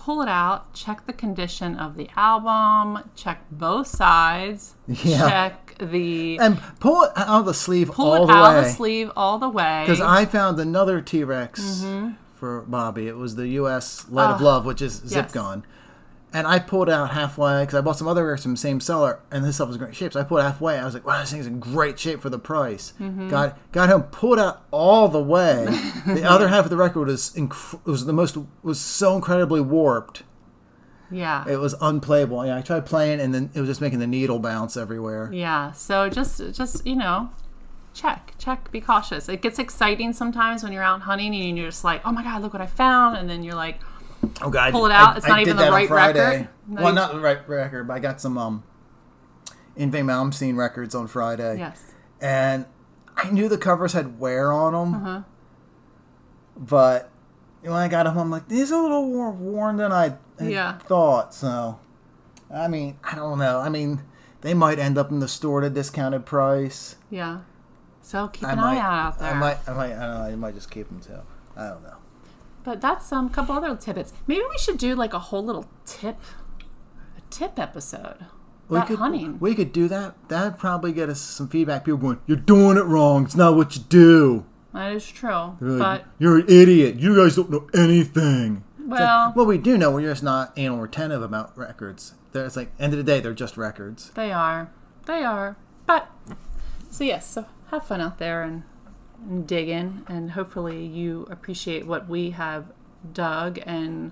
pull 0.03 0.21
it 0.21 0.27
out, 0.27 0.73
check 0.73 1.05
the 1.07 1.13
condition 1.13 1.77
of 1.77 1.95
the 1.95 2.09
album, 2.17 3.03
check 3.15 3.43
both 3.51 3.87
sides, 3.87 4.75
Yeah. 4.87 5.29
check 5.29 5.75
the 5.79 6.37
and 6.39 6.59
pull 6.79 7.03
it 7.03 7.11
out 7.15 7.39
of 7.41 7.45
the 7.45 7.53
sleeve 7.53 7.89
pull 7.91 8.11
all 8.13 8.23
it 8.23 8.27
the 8.27 8.33
out 8.33 8.57
of 8.57 8.63
the 8.65 8.69
sleeve 8.69 9.11
all 9.15 9.39
the 9.39 9.49
way. 9.49 9.83
Because 9.85 10.01
I 10.01 10.25
found 10.25 10.59
another 10.59 10.99
T 11.01 11.23
Rex 11.23 11.61
Mm-hmm. 11.83 12.11
for 12.35 12.61
Bobby. 12.63 13.07
It 13.07 13.15
was 13.17 13.35
the 13.35 13.47
U.S. 13.61 14.05
Light 14.09 14.29
of 14.31 14.41
Ah, 14.41 14.45
Love, 14.45 14.65
which 14.65 14.81
is 14.81 15.01
yes. 15.03 15.11
zip 15.13 15.31
gun. 15.31 15.65
And 16.35 16.47
I 16.47 16.57
pulled 16.57 16.89
out 16.89 17.11
halfway 17.11 17.61
because 17.61 17.75
I 17.75 17.81
bought 17.81 17.97
some 17.97 18.07
other 18.07 18.35
from 18.37 18.51
the 18.53 18.57
same 18.57 18.79
seller, 18.79 19.19
and 19.31 19.45
this 19.45 19.55
stuff 19.55 19.67
was 19.67 19.77
in 19.77 19.83
great 19.83 19.95
shape. 19.95 20.13
So 20.13 20.19
I 20.19 20.23
pulled 20.23 20.41
halfway. 20.41 20.79
I 20.79 20.83
was 20.85 20.95
like, 20.95 21.05
"Wow, 21.05 21.19
this 21.19 21.31
thing's 21.31 21.45
in 21.45 21.59
great 21.59 21.99
shape 21.99 22.21
for 22.21 22.29
the 22.31 22.39
price." 22.39 22.93
Mm-hmm. 22.99 23.29
Got 23.29 23.71
got 23.71 23.89
home, 23.89 24.03
pulled 24.03 24.39
out 24.39 24.65
all 24.71 25.07
the 25.07 25.21
way. 25.21 25.65
the 26.07 26.23
other 26.29 26.47
half 26.47 26.63
of 26.65 26.71
the 26.71 26.77
record 26.77 27.07
was 27.07 27.31
inc- 27.35 27.85
was 27.85 28.05
the 28.05 28.13
most 28.13 28.35
was 28.63 28.79
so 28.79 29.15
incredibly 29.15 29.61
warped. 29.61 30.23
yeah. 31.11 31.45
It 31.47 31.57
was 31.57 31.75
unplayable. 31.79 32.43
Yeah, 32.45 32.57
I 32.57 32.61
tried 32.61 32.85
playing, 32.87 33.19
and 33.19 33.33
then 33.33 33.51
it 33.53 33.59
was 33.59 33.69
just 33.69 33.81
making 33.81 33.99
the 33.99 34.07
needle 34.07 34.39
bounce 34.39 34.75
everywhere. 34.75 35.29
yeah. 35.31 35.71
So 35.73 36.09
just 36.09 36.39
just, 36.53 36.85
you 36.87 36.95
know, 36.95 37.29
check, 37.93 38.33
check, 38.39 38.71
be 38.71 38.81
cautious. 38.81 39.29
It 39.29 39.41
gets 39.43 39.59
exciting 39.59 40.13
sometimes 40.13 40.63
when 40.63 40.73
you're 40.73 40.81
out 40.83 41.01
hunting 41.01 41.35
and 41.35 41.57
you're 41.57 41.67
just 41.69 41.83
like, 41.83 42.01
"Oh 42.05 42.11
my 42.11 42.23
god, 42.23 42.41
look 42.41 42.53
what 42.53 42.61
I 42.61 42.65
found." 42.67 43.17
And 43.17 43.29
then 43.29 43.43
you're 43.43 43.53
like, 43.53 43.79
Oh 44.41 44.49
god, 44.49 44.71
Pull 44.71 44.85
it 44.87 44.91
I- 44.91 44.95
out. 44.95 45.17
It's 45.17 45.27
not 45.27 45.37
did 45.39 45.47
even 45.49 45.57
the 45.57 45.71
right 45.71 45.87
Friday. 45.87 46.19
record? 46.19 46.49
Well, 46.67 46.93
not 46.93 47.13
the 47.13 47.19
right 47.19 47.47
record, 47.47 47.87
but 47.87 47.93
I 47.95 47.99
got 47.99 48.21
some 48.21 48.37
um, 48.37 48.63
Yngwie 49.77 50.03
Malmsteen 50.03 50.55
records 50.57 50.95
on 50.95 51.07
Friday. 51.07 51.57
"Yes." 51.59 51.91
and 52.21 52.65
I 53.17 53.29
knew 53.31 53.49
the 53.49 53.57
covers 53.57 53.93
had 53.93 54.19
wear 54.19 54.51
on 54.53 54.73
them, 54.73 54.95
Uh-huh. 54.95 55.21
but 56.57 57.09
when 57.61 57.73
I 57.73 57.87
got 57.87 58.03
them, 58.03 58.17
I'm 58.17 58.29
like, 58.31 58.47
these 58.47 58.71
are 58.71 58.79
a 58.79 58.81
little 58.81 59.05
more 59.07 59.31
worn 59.31 59.77
than 59.77 59.91
I 59.91 60.15
Yeah. 60.39 60.77
thought. 60.79 61.33
So, 61.33 61.79
I 62.53 62.67
mean, 62.67 62.97
I 63.03 63.15
don't 63.15 63.39
know. 63.39 63.59
I 63.59 63.69
mean, 63.69 64.01
they 64.41 64.53
might 64.53 64.79
end 64.79 64.97
up 64.97 65.11
in 65.11 65.19
the 65.19 65.27
store 65.27 65.61
at 65.61 65.67
a 65.67 65.69
discounted 65.69 66.25
price. 66.25 66.95
Yeah. 67.09 67.39
So 68.01 68.27
keep 68.27 68.47
an 68.49 68.57
might, 68.57 68.77
eye 68.77 68.79
out 68.79 68.93
out 69.13 69.19
there. 69.19 69.31
I 69.31 69.33
might, 69.33 69.57
I 69.67 69.73
might, 69.73 69.93
I 69.93 69.99
don't 70.07 70.13
know. 70.19 70.23
I 70.25 70.35
might 70.35 70.55
just 70.55 70.69
keep 70.71 70.89
them 70.89 70.99
too. 70.99 71.19
I 71.55 71.67
don't 71.69 71.83
know. 71.83 71.95
But 72.63 72.79
that's 72.81 73.11
um, 73.11 73.27
a 73.27 73.29
couple 73.29 73.55
other 73.55 73.75
tidbits. 73.75 74.13
Maybe 74.27 74.41
we 74.49 74.57
should 74.57 74.77
do 74.77 74.95
like 74.95 75.13
a 75.13 75.19
whole 75.19 75.43
little 75.43 75.67
tip, 75.85 76.17
a 77.17 77.21
tip 77.29 77.59
episode 77.59 78.25
We 78.69 78.77
about 78.77 78.87
could, 78.87 78.99
hunting. 78.99 79.37
we 79.39 79.53
could 79.55 79.73
do 79.73 79.87
that. 79.89 80.15
That'd 80.29 80.57
probably 80.59 80.93
get 80.93 81.09
us 81.09 81.19
some 81.19 81.47
feedback. 81.49 81.83
People 81.85 81.99
going, 81.99 82.19
"You're 82.25 82.37
doing 82.37 82.77
it 82.77 82.85
wrong. 82.85 83.25
It's 83.25 83.35
not 83.35 83.55
what 83.55 83.75
you 83.75 83.83
do." 83.89 84.45
that 84.73 84.91
is 84.93 85.05
true. 85.07 85.55
Like, 85.59 85.79
But 86.01 86.05
you're 86.19 86.37
an 86.39 86.45
idiot. 86.49 86.95
You 86.95 87.15
guys 87.15 87.35
don't 87.35 87.49
know 87.51 87.67
anything. 87.75 88.63
It's 88.79 88.89
like, 88.89 88.99
well, 88.99 89.33
well, 89.35 89.45
we 89.45 89.57
do 89.57 89.77
know. 89.77 89.91
We're 89.91 90.09
just 90.09 90.23
not 90.23 90.51
anal 90.57 90.79
retentive 90.79 91.21
about 91.21 91.57
records. 91.57 92.13
They're, 92.31 92.45
it's 92.45 92.55
like 92.57 92.71
end 92.79 92.91
of 92.93 92.97
the 92.97 93.03
day, 93.03 93.19
they're 93.19 93.33
just 93.33 93.55
records. 93.57 94.09
they 94.11 94.31
are. 94.31 94.71
They 95.05 95.23
are. 95.23 95.57
But 95.85 96.09
so 96.89 97.03
yes. 97.03 97.29
So 97.29 97.45
have 97.71 97.85
fun 97.85 98.01
out 98.01 98.17
there 98.17 98.41
and 98.41 98.63
dig 99.45 99.69
in, 99.69 100.03
and 100.07 100.31
hopefully 100.31 100.85
you 100.85 101.27
appreciate 101.29 101.85
what 101.87 102.07
we 102.07 102.31
have 102.31 102.65
dug 103.13 103.59
and 103.65 104.11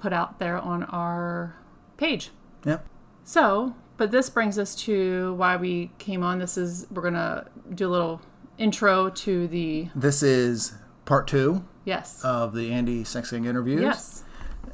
put 0.00 0.12
out 0.12 0.38
there 0.38 0.58
on 0.58 0.84
our 0.84 1.56
page. 1.96 2.30
Yep. 2.64 2.86
So, 3.24 3.74
but 3.96 4.10
this 4.10 4.30
brings 4.30 4.58
us 4.58 4.74
to 4.76 5.34
why 5.34 5.56
we 5.56 5.90
came 5.98 6.22
on. 6.22 6.38
This 6.38 6.56
is 6.56 6.86
we're 6.90 7.02
gonna 7.02 7.46
do 7.74 7.88
a 7.88 7.90
little 7.90 8.20
intro 8.58 9.10
to 9.10 9.46
the 9.48 9.88
This 9.94 10.22
is 10.22 10.74
part 11.04 11.26
two 11.26 11.64
yes, 11.84 12.22
of 12.24 12.54
the 12.54 12.72
Andy 12.72 13.04
Sex 13.04 13.30
Gang 13.30 13.44
interviews. 13.44 13.80
yes, 13.80 14.24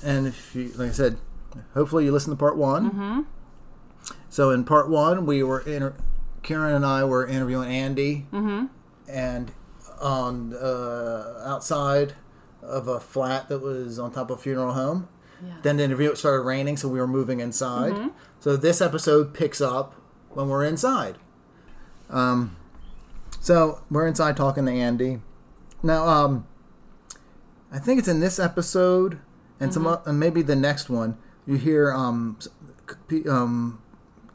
And 0.03 0.27
if 0.27 0.55
you, 0.55 0.69
like 0.77 0.91
I 0.91 0.93
said, 0.93 1.19
hopefully 1.75 2.05
you 2.05 2.13
listened 2.13 2.33
to 2.33 2.39
part 2.39 2.57
one. 2.57 2.91
Mm-hmm. 2.91 3.21
So 4.29 4.51
in 4.51 4.65
part 4.65 4.89
one, 4.89 5.27
we 5.27 5.43
were 5.43 5.61
inter- 5.61 5.95
Karen 6.43 6.75
and 6.75 6.85
I 6.87 7.05
were 7.05 7.27
interviewing 7.27 7.71
Andy, 7.71 8.27
mm-hmm. 8.33 8.67
And 9.09 9.53
on 10.01 10.55
uh, 10.55 11.43
outside 11.47 12.15
of 12.63 12.89
a 12.89 13.01
flat 13.01 13.49
that 13.49 13.59
was 13.61 13.99
on 13.99 14.13
top 14.13 14.31
of 14.31 14.39
a 14.39 14.43
funeral 14.43 14.73
home. 14.75 15.09
Yeah. 15.45 15.55
Then 15.63 15.77
the 15.79 15.85
interview 15.85 16.11
it 16.11 16.19
started 16.19 16.43
raining, 16.43 16.77
so 16.77 16.89
we 16.89 16.99
were 17.01 17.07
moving 17.09 17.41
inside. 17.41 17.93
Mhm. 17.95 18.13
So 18.41 18.57
this 18.57 18.81
episode 18.81 19.35
picks 19.35 19.61
up 19.61 19.95
when 20.31 20.49
we're 20.49 20.65
inside. 20.65 21.17
Um, 22.11 22.57
so 23.41 23.83
we're 23.91 24.07
inside 24.07 24.37
talking 24.37 24.67
to 24.67 24.73
Andy. 24.73 25.21
Now, 25.83 26.07
um, 26.07 26.47
I 27.73 27.79
think 27.79 27.99
it's 27.99 28.09
in 28.09 28.21
this 28.21 28.39
episode 28.39 29.19
and 29.59 29.73
some 29.73 29.85
Mm-hmm. 29.85 29.95
o- 30.07 30.11
and 30.11 30.21
maybe 30.21 30.43
the 30.43 30.57
next 30.57 30.89
one. 30.91 31.17
You 31.47 31.57
hear 31.57 31.93
um, 31.93 32.39
um, 33.29 33.81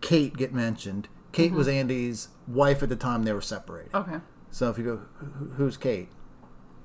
Kate 0.02 0.36
get 0.36 0.54
mentioned. 0.54 1.08
Kate 1.32 1.54
was 1.54 1.68
Mm-hmm. 1.68 1.78
Andy's 1.78 2.28
wife 2.48 2.84
at 2.84 2.90
the 2.90 2.96
time 2.98 3.24
they 3.24 3.32
were 3.34 3.42
separated. 3.42 3.94
Okay. 3.96 4.18
So 4.58 4.72
if 4.72 4.80
you 4.80 4.84
go, 4.84 5.00
who's 5.58 5.78
Kate? 5.78 6.10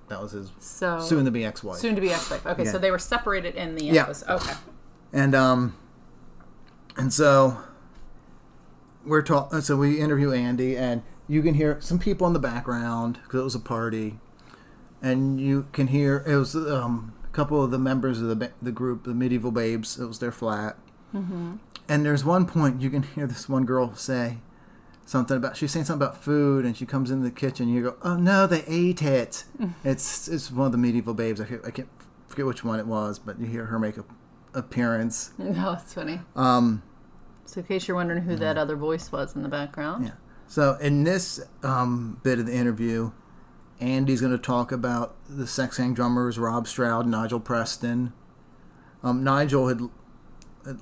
That 0.09 0.21
was 0.21 0.33
his 0.33 0.53
So 0.59 1.01
soon 1.01 1.25
to 1.25 1.31
be 1.31 1.43
ex-wife. 1.43 1.79
soon 1.79 1.95
to 1.95 2.03
be 2.03 2.13
ex-wife. 2.13 2.47
Okay, 2.47 2.65
Yeah. 2.65 2.71
so 2.71 2.77
they 2.77 2.91
were 2.91 2.99
separated 2.99 3.55
in 3.55 3.77
the 3.77 3.87
Yeah. 3.87 4.03
episode. 4.03 4.29
Okay. 4.29 4.53
And 5.11 5.35
um, 5.35 5.75
and 6.99 7.11
so 7.11 7.57
we're 9.07 9.23
talking. 9.23 9.63
So 9.63 9.79
we 9.79 9.99
interview 9.99 10.33
Andy, 10.33 10.77
and 10.77 11.01
you 11.27 11.41
can 11.41 11.55
hear 11.55 11.79
some 11.81 11.99
people 11.99 12.27
in 12.27 12.35
the 12.35 12.39
background 12.39 13.21
because 13.25 13.41
it 13.41 13.45
was 13.45 13.55
a 13.55 13.59
party, 13.61 14.21
and 15.01 15.41
you 15.41 15.67
can 15.73 15.87
hear 15.87 16.23
it 16.27 16.37
was 16.37 16.55
um 16.55 17.15
a 17.25 17.29
couple 17.29 17.65
of 17.65 17.71
the 17.71 17.79
members 17.79 18.21
of 18.21 18.39
the 18.39 18.51
the 18.61 18.73
group, 18.73 19.05
the 19.05 19.15
Mediaeval 19.15 19.51
Baebes. 19.51 19.99
It 19.99 20.05
was 20.05 20.19
their 20.19 20.33
flat, 20.33 20.77
mm-hmm. 21.15 21.53
and 21.89 22.05
there's 22.05 22.23
one 22.23 22.45
point 22.45 22.83
you 22.83 22.91
can 22.91 23.03
hear 23.03 23.27
this 23.27 23.49
one 23.49 23.65
girl 23.65 23.95
say 23.95 24.41
something 25.13 25.37
about 25.37 25.57
she's 25.57 25.71
saying 25.71 25.85
something 25.85 26.05
about 26.07 26.17
food, 26.23 26.65
and 26.65 26.77
she 26.77 26.87
comes 26.87 27.11
into 27.11 27.25
the 27.25 27.31
kitchen. 27.31 27.67
and 27.67 27.75
You 27.75 27.83
go, 27.83 27.97
oh 28.03 28.17
no, 28.17 28.47
they 28.47 28.65
ate 28.67 29.03
it. 29.03 29.45
it's 29.85 30.27
it's 30.27 30.51
one 30.51 30.67
of 30.67 30.73
the 30.73 30.79
Mediaeval 30.79 31.15
Baebes. 31.15 31.41
I 31.41 31.45
can't, 31.45 31.65
I 31.67 31.71
can't 31.71 31.89
forget 32.27 32.47
which 32.47 32.65
one 32.65 32.81
it 32.81 32.87
was, 32.87 33.19
but 33.19 33.39
you 33.39 33.47
hear 33.47 33.67
her 33.67 33.79
make 33.79 33.97
a 33.99 34.05
appearance. 34.55 35.33
No, 35.39 35.73
it's 35.75 35.95
funny. 35.95 36.21
Um, 36.35 36.83
So 37.45 37.61
in 37.61 37.67
case 37.67 37.87
you're 37.87 37.97
wondering 37.97 38.23
who 38.23 38.37
that 38.37 38.57
other 38.59 38.77
voice 38.77 39.13
was 39.13 39.37
in 39.37 39.43
the 39.43 39.49
background. 39.49 40.05
Yeah. 40.07 40.13
So 40.47 40.77
in 40.81 41.05
this 41.05 41.41
um, 41.63 42.21
bit 42.23 42.39
of 42.39 42.47
the 42.47 42.55
interview, 42.55 43.13
Andy's 43.81 44.21
going 44.21 44.33
to 44.33 44.39
talk 44.39 44.71
about 44.73 45.17
the 45.29 45.47
Sex 45.47 45.79
Gang 45.79 45.95
drummers 45.95 46.39
Rob 46.39 46.67
Stroud, 46.69 47.07
Nigel 47.07 47.41
Preston. 47.41 48.13
Um, 49.03 49.25
Nigel 49.25 49.69
had, 49.69 49.81
had- 50.65 50.79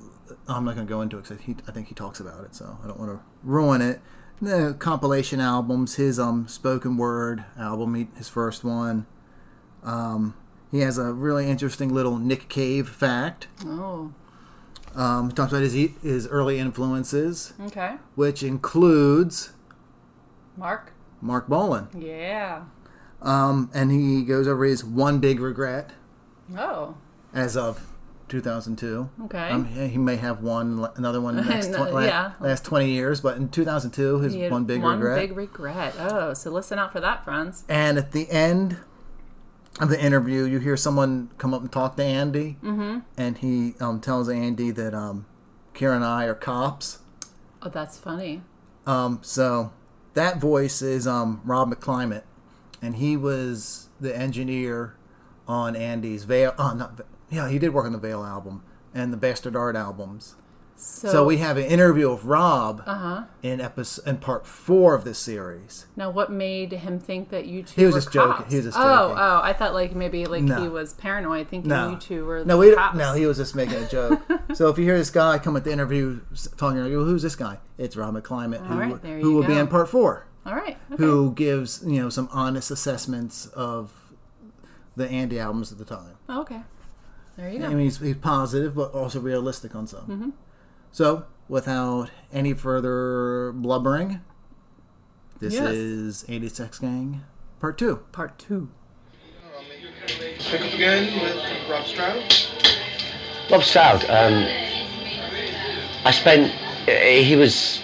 I'm 0.48 0.64
not 0.64 0.74
going 0.74 0.86
to 0.86 0.90
go 0.90 1.00
into 1.00 1.18
it 1.18 1.22
because 1.24 1.40
he, 1.44 1.56
I 1.68 1.72
think 1.72 1.88
he 1.88 1.94
talks 1.94 2.18
about 2.20 2.44
it, 2.44 2.54
so 2.54 2.78
I 2.82 2.86
don't 2.88 2.98
want 2.98 3.12
to 3.12 3.20
ruin 3.42 3.80
it. 3.80 4.00
The 4.42 4.74
compilation 4.78 5.40
albums, 5.40 5.96
his 5.96 6.18
um 6.18 6.48
spoken 6.48 6.96
word 6.96 7.44
album, 7.58 7.94
he, 7.94 8.08
his 8.16 8.28
first 8.28 8.64
one. 8.64 9.06
Um, 9.82 10.34
he 10.70 10.80
has 10.80 10.98
a 10.98 11.12
really 11.12 11.48
interesting 11.50 11.92
little 11.92 12.18
Nick 12.18 12.48
Cave 12.48 12.88
fact. 12.88 13.48
Oh, 13.66 14.12
Um, 14.94 15.28
he 15.30 15.34
talks 15.34 15.52
about 15.52 15.62
his 15.62 15.74
his 16.02 16.26
early 16.28 16.58
influences, 16.58 17.52
okay. 17.66 17.96
which 18.14 18.42
includes 18.42 19.52
Marc? 20.56 20.92
Marc 21.20 21.46
Bolan. 21.48 21.88
Yeah. 21.98 22.62
Um, 23.20 23.70
and 23.74 23.90
he 23.90 24.22
goes 24.24 24.48
over 24.48 24.64
his 24.64 24.82
one 24.82 25.18
big 25.20 25.40
regret 25.40 25.90
Oh, 26.56 26.94
as 27.34 27.54
of 27.56 27.89
2002. 28.30 29.10
okay. 29.24 29.50
Um, 29.50 29.66
he 29.66 29.88
he 29.88 29.98
may 29.98 30.16
have 30.16 30.42
one, 30.42 30.88
another 30.96 31.20
one 31.20 31.38
in 31.38 31.44
the 31.44 31.50
next 31.50 31.66
tw- 31.74 31.92
yeah. 32.02 32.32
last 32.40 32.64
20 32.64 32.90
years, 32.90 33.20
but 33.20 33.36
in 33.36 33.48
2002, 33.50 34.20
his 34.20 34.50
one 34.50 34.64
big 34.64 34.82
one 34.82 35.00
regret. 35.00 35.20
big 35.20 35.36
regret. 35.36 35.94
Oh, 35.98 36.32
so 36.32 36.50
listen 36.50 36.78
out 36.78 36.92
for 36.92 37.00
that, 37.00 37.24
friends. 37.24 37.64
And 37.68 37.98
at 37.98 38.12
the 38.12 38.30
end 38.30 38.78
of 39.80 39.88
the 39.88 40.02
interview, 40.02 40.44
you 40.44 40.58
hear 40.58 40.76
someone 40.76 41.30
come 41.38 41.52
up 41.52 41.60
and 41.60 41.70
talk 41.70 41.96
to 41.96 42.04
Andy, 42.04 42.56
mm-hmm. 42.62 43.00
and 43.16 43.38
he 43.38 43.74
um, 43.80 44.00
tells 44.00 44.28
Andy 44.28 44.70
that 44.70 44.94
um, 44.94 45.26
Karen 45.74 45.96
and 45.96 46.04
I 46.04 46.24
are 46.24 46.34
cops. 46.34 47.00
Oh, 47.62 47.68
that's 47.68 47.98
funny. 47.98 48.42
Um, 48.86 49.20
so 49.22 49.72
that 50.14 50.38
voice 50.38 50.82
is 50.82 51.06
um, 51.06 51.40
Rob 51.44 51.72
McClimate, 51.72 52.22
and 52.80 52.96
he 52.96 53.16
was 53.16 53.88
the 54.00 54.16
engineer 54.16 54.94
on 55.46 55.76
Andy's 55.76 56.24
Veil. 56.24 56.54
Oh, 56.58 56.72
not 56.74 56.96
Ve- 56.96 57.04
yeah, 57.30 57.48
he 57.48 57.58
did 57.58 57.72
work 57.72 57.86
on 57.86 57.92
the 57.92 57.98
Veil 57.98 58.24
album 58.24 58.62
and 58.94 59.12
the 59.12 59.16
Bastard 59.16 59.56
Art 59.56 59.76
albums. 59.76 60.34
So, 60.82 61.08
So, 61.10 61.24
we 61.26 61.36
have 61.36 61.58
an 61.58 61.64
interview 61.66 62.10
with 62.10 62.24
Rob 62.24 62.82
Uh 62.86 62.94
huh. 62.94 63.24
in 63.42 63.60
episode 63.60 64.06
in 64.08 64.16
part 64.16 64.46
four 64.46 64.94
of 64.94 65.04
this 65.04 65.18
series. 65.18 65.84
Now, 65.94 66.08
what 66.08 66.32
made 66.32 66.72
him 66.72 66.98
think 66.98 67.28
that 67.28 67.44
you 67.44 67.62
two 67.62 67.82
He 67.82 67.84
was 67.86 67.96
just 67.96 68.12
joking. 68.12 68.46
He 68.48 68.56
was 68.56 68.64
just 68.64 68.78
oh, 68.78 68.82
joking. 69.10 69.16
Oh, 69.18 69.40
I 69.44 69.52
thought 69.52 69.74
like 69.74 69.94
maybe 69.94 70.24
like 70.24 70.42
No. 70.42 70.62
he 70.62 70.68
was 70.68 70.94
paranoid, 70.94 71.48
thinking 71.48 71.68
No, 71.68 71.90
you 71.90 71.96
two 71.98 72.24
were 72.24 72.46
no, 72.46 72.56
we 72.56 72.74
cops. 72.74 72.96
no, 72.96 73.12
he 73.12 73.26
was 73.26 73.36
just 73.36 73.54
making 73.54 73.74
a 73.76 73.88
joke. 73.88 74.22
so 74.54 74.68
if 74.68 74.78
you 74.78 74.84
hear 74.84 74.96
this 74.96 75.10
guy 75.10 75.36
come 75.38 75.54
at 75.54 75.64
the 75.64 75.70
interview 75.70 76.20
talking, 76.56 76.78
you 76.78 76.90
go, 76.90 77.04
"Who's 77.04 77.20
this 77.22 77.36
guy?" 77.36 77.58
It's 77.76 77.94
Rob 77.94 78.14
McClimate, 78.14 78.66
who, 78.66 78.78
right, 78.80 79.20
who 79.20 79.34
will 79.34 79.44
be 79.46 79.58
in 79.58 79.66
part 79.68 79.88
four. 79.90 80.26
All 80.46 80.54
right. 80.54 80.78
Okay. 80.90 81.02
who 81.02 81.32
gives 81.34 81.82
you 81.86 82.00
know 82.00 82.08
some 82.08 82.30
honest 82.32 82.70
assessments 82.70 83.48
of 83.48 83.92
the 84.96 85.06
Andy 85.10 85.38
albums 85.38 85.72
at 85.72 85.76
the 85.78 85.84
time. 85.84 86.14
Oh, 86.26 86.40
okay. 86.40 86.62
There 87.36 87.50
you 87.50 87.58
go. 87.60 87.66
I 87.66 87.68
mean, 87.70 87.78
he's, 87.80 87.98
he's 87.98 88.16
positive, 88.16 88.74
but 88.74 88.92
also 88.92 89.20
realistic 89.20 89.74
on 89.74 89.86
some. 89.86 90.00
Mm-hmm. 90.02 90.30
So, 90.92 91.24
without 91.48 92.10
any 92.32 92.52
further 92.52 93.52
blubbering, 93.52 94.20
this 95.38 95.54
Yes. 95.54 95.70
is 95.70 96.24
Andy 96.24 96.48
Sex 96.48 96.78
Gang 96.80 97.22
Part 97.60 97.78
2. 97.78 97.96
Part 98.12 98.38
two. 98.38 98.68
Pick 100.38 100.60
up 100.62 100.72
again 100.74 101.20
with 101.22 101.70
Rob 101.70 101.86
Stroud. 101.86 102.34
Bob 103.48 103.62
Stroud. 103.62 104.04
Um, 104.10 104.44
I 106.04 106.10
spent. 106.10 106.52
uh, 106.88 106.92
He 106.92 107.36
was 107.36 107.80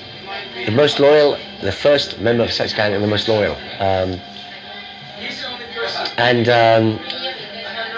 the 0.65 0.73
most 0.73 0.99
loyal, 0.99 1.39
the 1.63 1.73
first 1.73 2.19
member 2.21 2.43
of 2.45 2.53
Sex 2.53 2.73
Gang, 2.73 2.95
and 2.95 3.03
the 3.05 3.09
most 3.09 3.29
loyal. 3.29 3.55
Um, 3.79 4.21
and 6.19 6.49
um, 6.49 6.99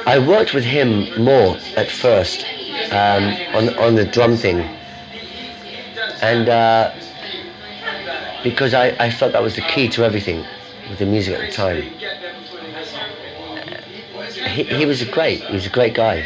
I 0.08 0.18
worked 0.18 0.54
with 0.54 0.64
him 0.64 1.22
more 1.22 1.58
at 1.76 1.90
first 1.90 2.46
um, 2.90 3.24
on 3.54 3.78
on 3.78 3.94
the 3.94 4.06
drum 4.06 4.38
thing, 4.38 4.60
and 6.22 6.48
uh, 6.48 6.94
because 8.42 8.72
I, 8.72 8.96
I 8.98 9.10
felt 9.10 9.32
that 9.32 9.42
was 9.42 9.54
the 9.54 9.60
key 9.60 9.86
to 9.90 10.04
everything 10.04 10.46
with 10.88 10.98
the 10.98 11.04
music 11.04 11.34
at 11.34 11.40
the 11.40 11.52
time. 11.52 11.82
He, 14.56 14.64
he 14.64 14.86
was 14.86 15.02
a 15.02 15.04
great. 15.04 15.44
He 15.44 15.52
was 15.52 15.66
a 15.66 15.70
great 15.78 15.92
guy. 15.92 16.16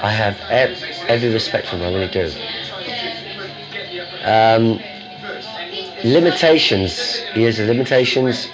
I 0.00 0.12
have 0.12 0.38
ev- 0.48 0.80
every 1.08 1.32
respect 1.32 1.66
for 1.66 1.78
him. 1.78 1.82
I 1.82 1.88
really 1.88 2.12
do. 2.12 2.30
Um, 4.22 4.80
limitations. 6.04 7.16
He 7.34 7.42
has 7.42 7.58
limitations 7.58 8.46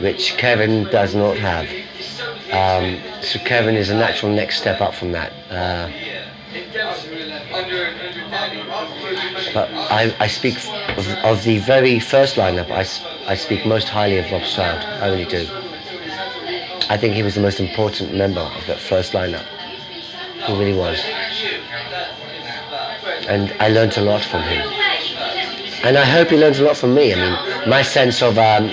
which 0.00 0.36
Kevin 0.36 0.82
does 0.90 1.14
not 1.14 1.36
have. 1.36 1.81
Um, 2.52 3.00
so 3.22 3.38
Kevin 3.38 3.76
is 3.76 3.88
a 3.88 3.94
natural 3.94 4.32
next 4.32 4.58
step 4.58 4.80
up 4.80 4.94
from 4.94 5.12
that. 5.12 5.32
Uh, 5.50 5.90
but 9.54 9.70
I, 9.72 10.14
I 10.20 10.26
speak 10.26 10.56
of, 10.98 11.08
of 11.24 11.42
the 11.44 11.58
very 11.58 11.98
first 11.98 12.36
lineup. 12.36 12.70
I, 12.70 12.84
I 13.30 13.34
speak 13.36 13.64
most 13.64 13.88
highly 13.88 14.18
of 14.18 14.30
Rob 14.30 14.44
Stroud. 14.44 14.84
I 14.84 15.08
really 15.08 15.24
do. 15.24 15.48
I 16.90 16.98
think 16.98 17.14
he 17.14 17.22
was 17.22 17.34
the 17.36 17.40
most 17.40 17.58
important 17.58 18.14
member 18.14 18.40
of 18.40 18.66
that 18.66 18.78
first 18.78 19.12
lineup. 19.12 19.46
He 20.44 20.52
really 20.52 20.74
was. 20.74 21.02
And 23.28 23.50
I 23.60 23.68
learned 23.68 23.96
a 23.96 24.02
lot 24.02 24.22
from 24.22 24.42
him. 24.42 24.60
And 25.84 25.96
I 25.96 26.04
hope 26.04 26.28
he 26.28 26.36
learns 26.36 26.58
a 26.58 26.64
lot 26.64 26.76
from 26.76 26.94
me. 26.94 27.14
I 27.14 27.16
mean, 27.16 27.68
my 27.70 27.82
sense 27.82 28.20
of 28.22 28.36
um, 28.36 28.68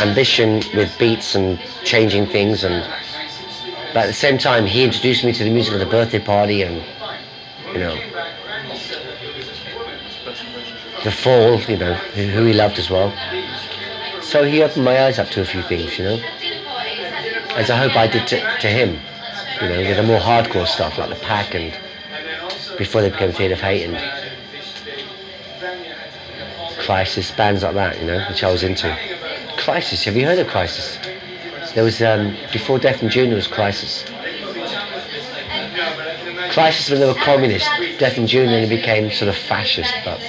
ambition 0.00 0.62
with 0.74 0.96
beats 0.98 1.34
and 1.34 1.58
changing 1.84 2.26
things, 2.26 2.64
and 2.64 2.88
but 3.94 4.02
at 4.02 4.06
the 4.08 4.12
same 4.12 4.38
time, 4.38 4.66
he 4.66 4.82
introduced 4.82 5.24
me 5.24 5.32
to 5.32 5.44
the 5.44 5.50
music 5.50 5.72
of 5.72 5.78
the 5.78 5.86
birthday 5.86 6.18
party, 6.18 6.62
and 6.62 6.84
you 7.72 7.78
know, 7.78 7.94
the 11.04 11.12
Fall, 11.12 11.60
you 11.60 11.76
know, 11.76 11.94
who 11.94 12.44
he 12.44 12.52
loved 12.52 12.78
as 12.80 12.90
well. 12.90 13.14
So 14.20 14.42
he 14.42 14.64
opened 14.64 14.84
my 14.84 15.04
eyes 15.04 15.20
up 15.20 15.28
to 15.30 15.42
a 15.42 15.44
few 15.44 15.62
things, 15.62 15.96
you 15.96 16.04
know, 16.04 16.18
as 17.54 17.70
I 17.70 17.76
hope 17.76 17.94
I 17.94 18.08
did 18.08 18.26
to, 18.28 18.40
to 18.58 18.68
him, 18.68 18.98
you 19.62 19.68
know, 19.68 19.94
the 19.94 20.02
more 20.02 20.18
hardcore 20.18 20.66
stuff 20.66 20.98
like 20.98 21.10
the 21.10 21.24
Pack 21.24 21.54
and 21.54 21.72
before 22.76 23.00
they 23.00 23.10
became 23.10 23.30
Theatre 23.30 23.54
of 23.54 23.60
Hate 23.60 23.84
and 23.84 23.96
Crisis, 26.80 27.30
bands 27.30 27.62
like 27.62 27.74
that, 27.74 28.00
you 28.00 28.06
know, 28.06 28.26
which 28.28 28.42
I 28.42 28.50
was 28.50 28.64
into. 28.64 28.96
Crisis, 29.56 30.02
have 30.04 30.16
you 30.16 30.24
heard 30.26 30.40
of 30.40 30.48
Crisis? 30.48 30.98
There 31.74 31.82
was, 31.82 32.00
um, 32.02 32.36
before 32.52 32.78
Death 32.78 33.02
and 33.02 33.10
There 33.10 33.34
was 33.34 33.48
Crisis. 33.48 34.04
Crisis 36.52 36.88
when 36.88 37.00
they 37.00 37.06
were 37.06 37.14
communist, 37.14 37.68
Death 37.98 38.16
in 38.16 38.28
June 38.28 38.48
and 38.48 38.68
became 38.68 39.10
sort 39.10 39.28
of 39.28 39.36
fascist, 39.36 39.92
but 40.04 40.20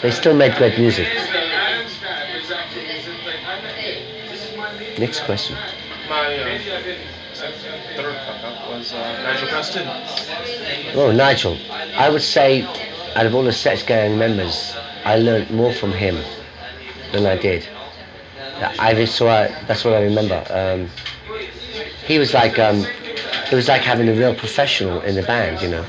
they 0.00 0.10
still 0.10 0.34
made 0.34 0.56
great 0.56 0.78
music. 0.78 1.06
Next 4.98 5.20
question. 5.24 5.58
My 6.08 6.34
uh, 6.34 6.58
third 7.94 8.16
was 8.70 8.94
uh, 8.94 9.22
Nigel 9.22 9.48
Preston. 9.48 9.86
Oh, 10.96 11.12
Nigel. 11.12 11.58
I 11.70 12.08
would 12.08 12.22
say, 12.22 12.62
out 13.16 13.26
of 13.26 13.34
all 13.34 13.42
the 13.42 13.52
Sex 13.52 13.82
Gang 13.82 14.16
members, 14.16 14.74
I 15.04 15.16
learned 15.16 15.50
more 15.50 15.74
from 15.74 15.92
him 15.92 16.16
than 17.12 17.26
I 17.26 17.36
did 17.36 17.68
I 18.62 19.04
saw. 19.04 19.48
That's 19.66 19.84
what 19.84 19.94
I 19.94 20.02
remember. 20.02 20.44
Um, 20.50 20.88
he 22.06 22.18
was 22.18 22.34
like, 22.34 22.58
um, 22.58 22.84
it 23.50 23.54
was 23.54 23.68
like 23.68 23.82
having 23.82 24.08
a 24.08 24.12
real 24.12 24.34
professional 24.34 25.00
in 25.02 25.14
the 25.14 25.22
band, 25.22 25.60
you 25.62 25.68
know. 25.68 25.84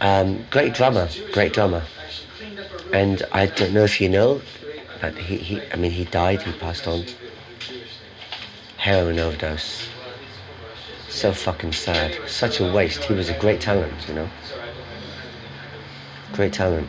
Um, 0.00 0.44
great 0.50 0.74
drummer, 0.74 1.08
great 1.32 1.52
drummer. 1.52 1.82
And 2.92 3.22
I 3.32 3.46
don't 3.46 3.72
know 3.72 3.84
if 3.84 4.00
you 4.00 4.08
know, 4.08 4.40
but 5.00 5.14
he, 5.16 5.36
he 5.36 5.62
I 5.72 5.76
mean, 5.76 5.90
he 5.90 6.04
died. 6.04 6.42
He 6.42 6.52
passed 6.52 6.86
on. 6.86 7.04
Heroin 8.76 9.18
overdose. 9.18 9.88
So 11.08 11.32
fucking 11.32 11.72
sad. 11.72 12.18
Such 12.28 12.60
a 12.60 12.70
waste. 12.70 13.04
He 13.04 13.14
was 13.14 13.30
a 13.30 13.34
great 13.38 13.60
talent, 13.60 14.08
you 14.08 14.14
know. 14.14 14.28
Great 16.32 16.52
talent. 16.52 16.88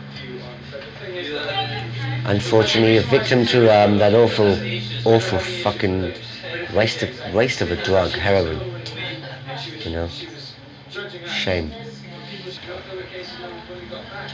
Unfortunately, 2.25 2.97
a 2.97 3.01
victim 3.01 3.45
to 3.45 3.71
um, 3.71 3.99
that 3.99 4.15
awful, 4.15 4.57
awful 5.05 5.37
fucking 5.37 6.11
waste 6.73 7.03
of 7.03 7.33
waste 7.35 7.61
of 7.61 7.71
a 7.71 7.75
drug, 7.83 8.09
heroin. 8.11 8.59
You 9.83 9.91
know. 9.91 10.09
Shame. 11.27 11.71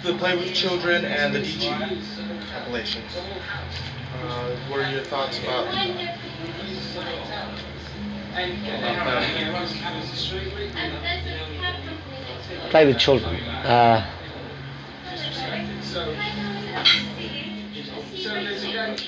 The 0.04 0.14
Play 0.18 0.38
with 0.38 0.54
Children 0.54 1.04
and 1.04 1.36
the 1.36 1.40
Dieche 1.40 2.02
compilations. 2.54 3.12
Uh, 3.16 4.56
what 4.70 4.80
are 4.80 4.90
your 4.90 5.04
thoughts 5.04 5.40
about, 5.40 5.68
about? 5.68 6.20
Play 12.70 12.86
with 12.86 12.98
children. 12.98 13.36
Uh, 13.36 14.10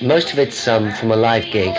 most 0.02 0.32
of 0.32 0.38
it's 0.38 0.66
um, 0.68 0.90
from 0.92 1.10
a 1.12 1.16
live 1.16 1.44
gig, 1.50 1.74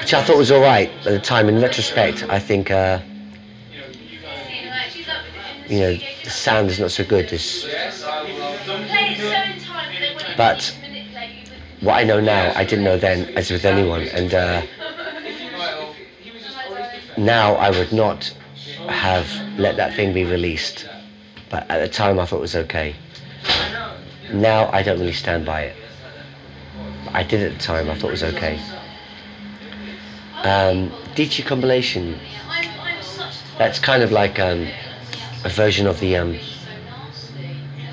which 0.00 0.14
I 0.14 0.22
thought 0.22 0.36
was 0.36 0.50
all 0.50 0.60
right 0.60 0.90
at 0.90 1.04
the 1.04 1.20
time. 1.20 1.48
In 1.48 1.60
retrospect, 1.60 2.24
I 2.28 2.38
think 2.38 2.70
uh, 2.70 3.00
you 5.68 5.80
know 5.80 5.98
the 6.24 6.30
sound 6.30 6.70
is 6.70 6.78
not 6.80 6.90
so 6.90 7.04
good. 7.04 7.30
But 10.36 10.76
what 11.80 11.94
I 11.94 12.04
know 12.04 12.20
now, 12.20 12.52
I 12.56 12.64
didn't 12.64 12.84
know 12.84 12.98
then, 12.98 13.28
as 13.36 13.50
with 13.50 13.64
anyone, 13.64 14.02
and 14.08 14.34
uh, 14.34 14.62
now 17.16 17.54
I 17.54 17.70
would 17.70 17.92
not 17.92 18.34
have 18.88 19.30
let 19.58 19.76
that 19.76 19.94
thing 19.94 20.12
be 20.12 20.24
released. 20.24 20.88
But 21.50 21.70
at 21.70 21.78
the 21.78 21.88
time, 21.88 22.18
I 22.18 22.26
thought 22.26 22.38
it 22.38 22.40
was 22.40 22.56
okay. 22.56 22.96
Now 24.40 24.70
I 24.72 24.82
don't 24.82 24.98
really 24.98 25.12
stand 25.12 25.46
by 25.46 25.62
it. 25.62 25.76
I 27.12 27.22
did 27.22 27.40
at 27.42 27.56
the 27.56 27.64
time. 27.64 27.88
I 27.88 27.94
thought 27.94 28.08
it 28.08 28.10
was 28.10 28.22
okay. 28.24 28.60
Um, 30.42 30.92
compilation. 31.46 32.18
That's 33.56 33.78
kind 33.78 34.02
of 34.02 34.10
like 34.10 34.40
um, 34.40 34.66
a 35.44 35.48
version 35.48 35.86
of 35.86 36.00
the 36.00 36.16
um, 36.16 36.38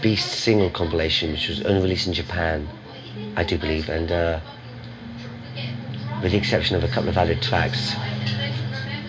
Beast 0.01 0.31
single 0.31 0.71
compilation, 0.71 1.31
which 1.31 1.47
was 1.47 1.61
only 1.61 1.81
released 1.83 2.07
in 2.07 2.13
Japan, 2.13 2.67
I 3.35 3.43
do 3.43 3.59
believe, 3.59 3.87
and 3.87 4.11
uh, 4.11 4.39
with 6.23 6.31
the 6.31 6.37
exception 6.39 6.75
of 6.75 6.83
a 6.83 6.87
couple 6.87 7.09
of 7.09 7.17
added 7.17 7.43
tracks, 7.43 7.93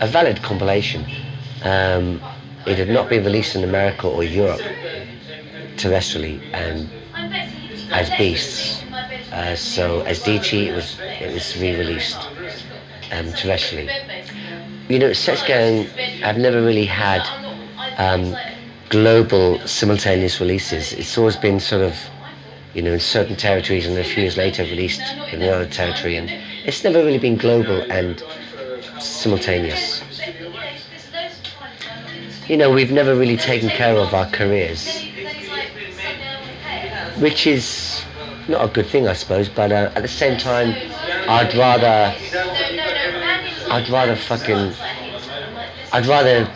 a 0.03 0.07
valid 0.07 0.42
compilation. 0.42 1.07
Um, 1.64 2.21
it 2.66 2.77
had 2.77 2.90
not 2.90 3.09
been 3.09 3.25
released 3.25 3.57
in 3.57 3.64
America 3.64 4.07
or 4.07 4.23
Europe 4.23 4.61
terrestrially, 5.77 6.42
and 6.53 6.90
as 7.92 8.11
Beasts. 8.11 8.83
Uh, 9.31 9.55
so 9.57 10.00
as 10.02 10.20
Dieche, 10.20 10.66
it 10.66 10.74
was 10.74 10.98
it 11.00 11.33
was 11.33 11.57
re-released 11.57 12.18
um, 13.12 13.26
terrestrially. 13.33 13.90
You 14.88 14.98
know, 14.98 15.12
Sex 15.12 15.42
Gang, 15.42 15.88
I've 16.22 16.38
never 16.38 16.61
really 16.62 16.87
had 16.87 17.26
um, 17.98 18.37
global 18.88 19.59
simultaneous 19.66 20.40
releases. 20.40 20.92
It's 20.92 21.16
always 21.16 21.37
been 21.37 21.61
sort 21.61 21.83
of, 21.83 21.96
you 22.74 22.83
know, 22.83 22.92
in 22.92 23.00
certain 23.00 23.37
territories 23.37 23.87
and 23.87 23.96
a 23.96 24.05
few 24.05 24.22
years 24.22 24.37
later 24.37 24.64
released 24.64 25.02
in 25.33 25.42
another 25.42 25.66
territory, 25.66 26.16
and 26.16 26.31
it's 26.66 26.85
never 26.85 26.98
really 27.05 27.18
been 27.18 27.37
global 27.37 27.83
and 27.90 28.22
simultaneous. 29.00 30.02
You 32.48 32.57
know, 32.57 32.70
we've 32.70 32.92
never 32.92 33.14
really 33.14 33.37
taken 33.37 33.70
care 33.70 33.96
of 33.96 34.12
our 34.12 34.26
careers 34.26 35.07
which 37.23 37.47
is 37.47 38.05
not 38.49 38.65
a 38.65 38.69
good 38.69 38.87
thing, 38.87 39.07
I 39.07 39.13
suppose. 39.13 39.49
But 39.49 39.71
uh, 39.71 39.93
at 39.95 40.03
the 40.03 40.09
same 40.09 40.37
time, 40.37 40.75
I'd 41.29 41.55
rather, 41.55 42.13
I'd 43.71 43.89
rather 43.89 44.17
fucking, 44.17 44.75
I'd 45.93 46.07
rather 46.07 46.47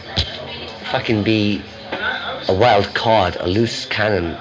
fucking 0.90 1.22
be 1.22 1.62
a 1.92 2.54
wild 2.54 2.92
card, 2.94 3.36
a 3.38 3.46
loose 3.46 3.86
cannon, 3.86 4.36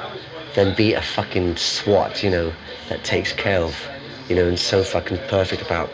than 0.55 0.75
be 0.75 0.93
a 0.93 1.01
fucking 1.01 1.57
SWAT, 1.57 2.23
you 2.23 2.31
know, 2.31 2.53
that 2.89 3.03
takes 3.03 3.31
care 3.31 3.61
of, 3.61 3.87
you 4.27 4.35
know, 4.35 4.47
and 4.47 4.57
so 4.57 4.83
fucking 4.83 5.19
perfect 5.27 5.61
about 5.61 5.91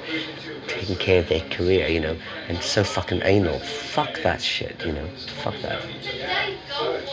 taking 0.81 0.95
care 0.95 1.19
of 1.19 1.29
their 1.29 1.41
career, 1.49 1.87
you 1.87 1.99
know, 1.99 2.17
and 2.47 2.61
so 2.61 2.83
fucking 2.83 3.21
anal. 3.23 3.59
Fuck 3.59 4.21
that 4.23 4.41
shit, 4.41 4.83
you 4.83 4.91
know. 4.91 5.07
Fuck 5.43 5.53
that. 5.61 5.85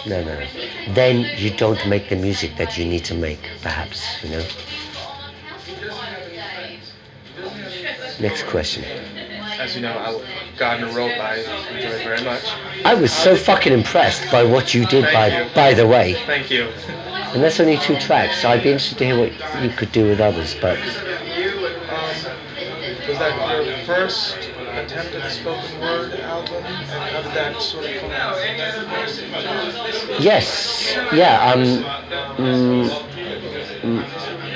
No, 0.06 0.24
no. 0.24 0.46
Then 0.94 1.26
you 1.36 1.50
don't 1.54 1.86
make 1.86 2.08
the 2.08 2.16
music 2.16 2.56
that 2.56 2.78
you 2.78 2.86
need 2.86 3.04
to 3.04 3.14
make, 3.14 3.40
perhaps, 3.60 4.22
you 4.24 4.30
know. 4.30 4.46
Next 8.20 8.44
question. 8.46 8.84
As 9.60 9.74
you 9.76 9.82
know, 9.82 9.92
I, 9.92 10.56
Gardner 10.56 10.86
Rope 10.86 11.12
I 11.12 11.36
enjoyed 11.74 12.02
very 12.02 12.24
much. 12.24 12.44
I 12.84 12.94
was 12.94 13.12
so 13.12 13.36
fucking 13.36 13.72
impressed 13.72 14.30
by 14.32 14.44
what 14.44 14.72
you 14.72 14.86
did, 14.86 15.04
by 15.12 15.44
you. 15.44 15.50
by 15.54 15.74
the 15.74 15.86
way. 15.86 16.14
Thank 16.24 16.50
you. 16.50 16.68
And 17.34 17.42
that's 17.42 17.60
only 17.60 17.76
two 17.76 17.98
tracks, 17.98 18.40
so 18.40 18.48
I'd 18.48 18.62
be 18.62 18.70
interested 18.70 18.98
to 18.98 19.04
hear 19.04 19.18
what 19.18 19.62
you 19.62 19.68
could 19.70 19.92
do 19.92 20.06
with 20.06 20.20
others. 20.20 20.56
But 20.60 20.78
um, 20.78 20.84
Was 23.08 23.18
that 23.18 23.36
your 23.36 23.47
first 23.88 24.36
attempt 24.36 25.14
at 25.14 25.24
a 25.24 25.30
spoken 25.30 25.80
word 25.80 26.12
album? 26.20 26.56
And 26.56 26.66
how 26.66 27.22
did 27.22 27.32
that 27.32 27.62
sort 27.62 27.86
of 27.86 27.96
come 28.02 28.10
out? 28.10 28.36
yes, 30.20 30.94
yeah. 31.10 31.50
Um, 31.50 31.62
mm, 32.36 32.88
mm, 33.80 34.04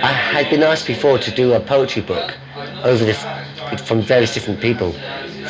I 0.03 0.13
had 0.13 0.51
been 0.51 0.63
asked 0.63 0.87
before 0.87 1.19
to 1.19 1.31
do 1.31 1.55
a 1.55 1.61
poetry 1.61 2.03
book 2.03 2.37
over 2.85 3.03
the 3.07 3.15
from 3.87 4.03
various 4.03 4.35
different 4.35 4.61
people 4.61 4.95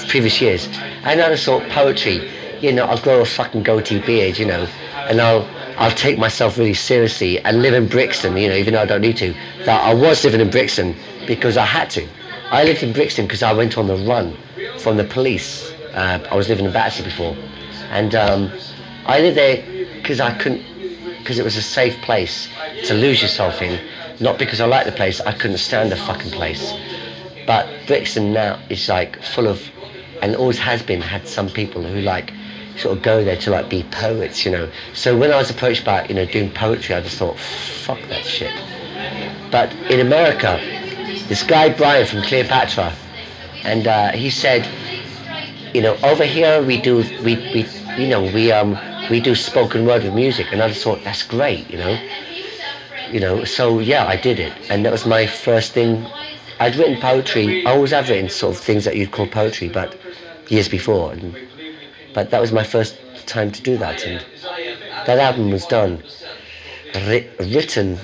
previous 0.06 0.40
years, 0.40 0.68
and 1.02 1.20
I 1.20 1.34
thought 1.34 1.68
poetry. 1.70 2.30
You 2.60 2.70
know, 2.70 2.84
I'll 2.84 3.00
grow 3.00 3.20
a 3.20 3.24
fucking 3.24 3.64
goatee 3.64 3.98
beard, 3.98 4.38
you 4.38 4.46
know, 4.46 4.68
and 5.08 5.20
I'll 5.20 5.44
I'll 5.76 5.90
take 5.90 6.18
myself 6.18 6.56
really 6.56 6.74
seriously 6.74 7.40
and 7.40 7.60
live 7.62 7.74
in 7.74 7.88
Brixton, 7.88 8.36
you 8.36 8.48
know, 8.48 8.54
even 8.54 8.74
though 8.74 8.82
I 8.82 8.86
don't 8.86 9.00
need 9.00 9.16
to. 9.16 9.34
That 9.64 9.82
I 9.82 9.92
was 9.92 10.22
living 10.22 10.40
in 10.40 10.50
Brixton 10.50 10.94
because 11.26 11.56
I 11.56 11.66
had 11.66 11.90
to. 11.90 12.06
I 12.52 12.64
lived 12.64 12.82
in 12.82 12.92
Brixton 12.92 13.24
because 13.24 13.42
I 13.42 13.54
went 13.54 13.78
on 13.78 13.86
the 13.86 13.96
run 13.96 14.36
from 14.78 14.98
the 14.98 15.04
police. 15.04 15.72
Uh, 15.94 16.22
I 16.30 16.34
was 16.36 16.50
living 16.50 16.66
in 16.66 16.72
Battersea 16.72 17.02
before, 17.02 17.34
and 17.90 18.14
um, 18.14 18.52
I 19.06 19.20
lived 19.20 19.38
there 19.38 19.64
because 19.94 20.20
I 20.20 20.36
couldn't, 20.36 20.62
because 21.18 21.38
it 21.38 21.44
was 21.44 21.56
a 21.56 21.62
safe 21.62 21.96
place 22.02 22.50
to 22.84 22.92
lose 22.92 23.22
yourself 23.22 23.62
in. 23.62 23.80
Not 24.20 24.38
because 24.38 24.60
I 24.60 24.66
liked 24.66 24.84
the 24.84 24.92
place, 24.92 25.18
I 25.22 25.32
couldn't 25.32 25.58
stand 25.58 25.90
the 25.90 25.96
fucking 25.96 26.30
place. 26.30 26.74
But 27.46 27.70
Brixton 27.86 28.34
now 28.34 28.60
is 28.68 28.86
like 28.86 29.22
full 29.22 29.48
of, 29.48 29.62
and 30.20 30.36
always 30.36 30.58
has 30.58 30.82
been, 30.82 31.00
had 31.00 31.26
some 31.26 31.48
people 31.48 31.82
who 31.82 32.02
like 32.02 32.34
sort 32.76 32.98
of 32.98 33.02
go 33.02 33.24
there 33.24 33.38
to 33.38 33.50
like 33.50 33.70
be 33.70 33.82
poets, 33.84 34.44
you 34.44 34.52
know. 34.52 34.70
So 34.92 35.16
when 35.16 35.32
I 35.32 35.36
was 35.36 35.48
approached 35.48 35.80
about, 35.80 36.10
you 36.10 36.14
know, 36.14 36.26
doing 36.26 36.50
poetry, 36.50 36.94
I 36.94 37.00
just 37.00 37.16
thought, 37.16 37.38
fuck 37.38 38.00
that 38.10 38.26
shit. 38.26 38.52
But 39.50 39.72
in 39.90 40.00
America, 40.00 40.81
this 41.28 41.42
guy 41.42 41.68
Brian 41.70 42.06
from 42.06 42.22
Cleopatra, 42.22 42.92
and 43.64 43.86
uh, 43.86 44.12
he 44.12 44.30
said, 44.30 44.68
you 45.74 45.80
know, 45.80 45.96
over 46.02 46.24
here 46.24 46.62
we 46.62 46.80
do, 46.80 46.98
we, 47.22 47.36
we, 47.54 47.66
you 47.96 48.08
know, 48.08 48.22
we 48.22 48.52
um, 48.52 48.78
we 49.10 49.20
do 49.20 49.34
spoken 49.34 49.86
word 49.86 50.04
with 50.04 50.14
music, 50.14 50.46
and 50.52 50.62
I 50.62 50.68
just 50.68 50.82
thought 50.84 51.02
that's 51.04 51.22
great, 51.22 51.68
you 51.70 51.78
know, 51.78 51.98
you 53.10 53.20
know. 53.20 53.44
So 53.44 53.78
yeah, 53.78 54.06
I 54.06 54.16
did 54.16 54.38
it, 54.38 54.52
and 54.70 54.84
that 54.84 54.92
was 54.92 55.06
my 55.06 55.26
first 55.26 55.72
thing. 55.72 56.06
I'd 56.60 56.76
written 56.76 57.00
poetry. 57.00 57.66
I 57.66 57.72
always 57.72 57.90
have 57.90 58.08
written 58.08 58.28
sort 58.28 58.54
of 58.56 58.62
things 58.62 58.84
that 58.84 58.96
you'd 58.96 59.10
call 59.10 59.26
poetry, 59.26 59.68
but 59.68 59.96
years 60.48 60.68
before, 60.68 61.12
and 61.12 61.36
but 62.14 62.30
that 62.30 62.40
was 62.40 62.52
my 62.52 62.64
first 62.64 62.96
time 63.26 63.50
to 63.50 63.62
do 63.62 63.76
that, 63.78 64.04
and 64.06 64.24
that 65.06 65.18
album 65.18 65.50
was 65.50 65.66
done, 65.66 66.02
wri- 66.92 67.28
written. 67.54 67.98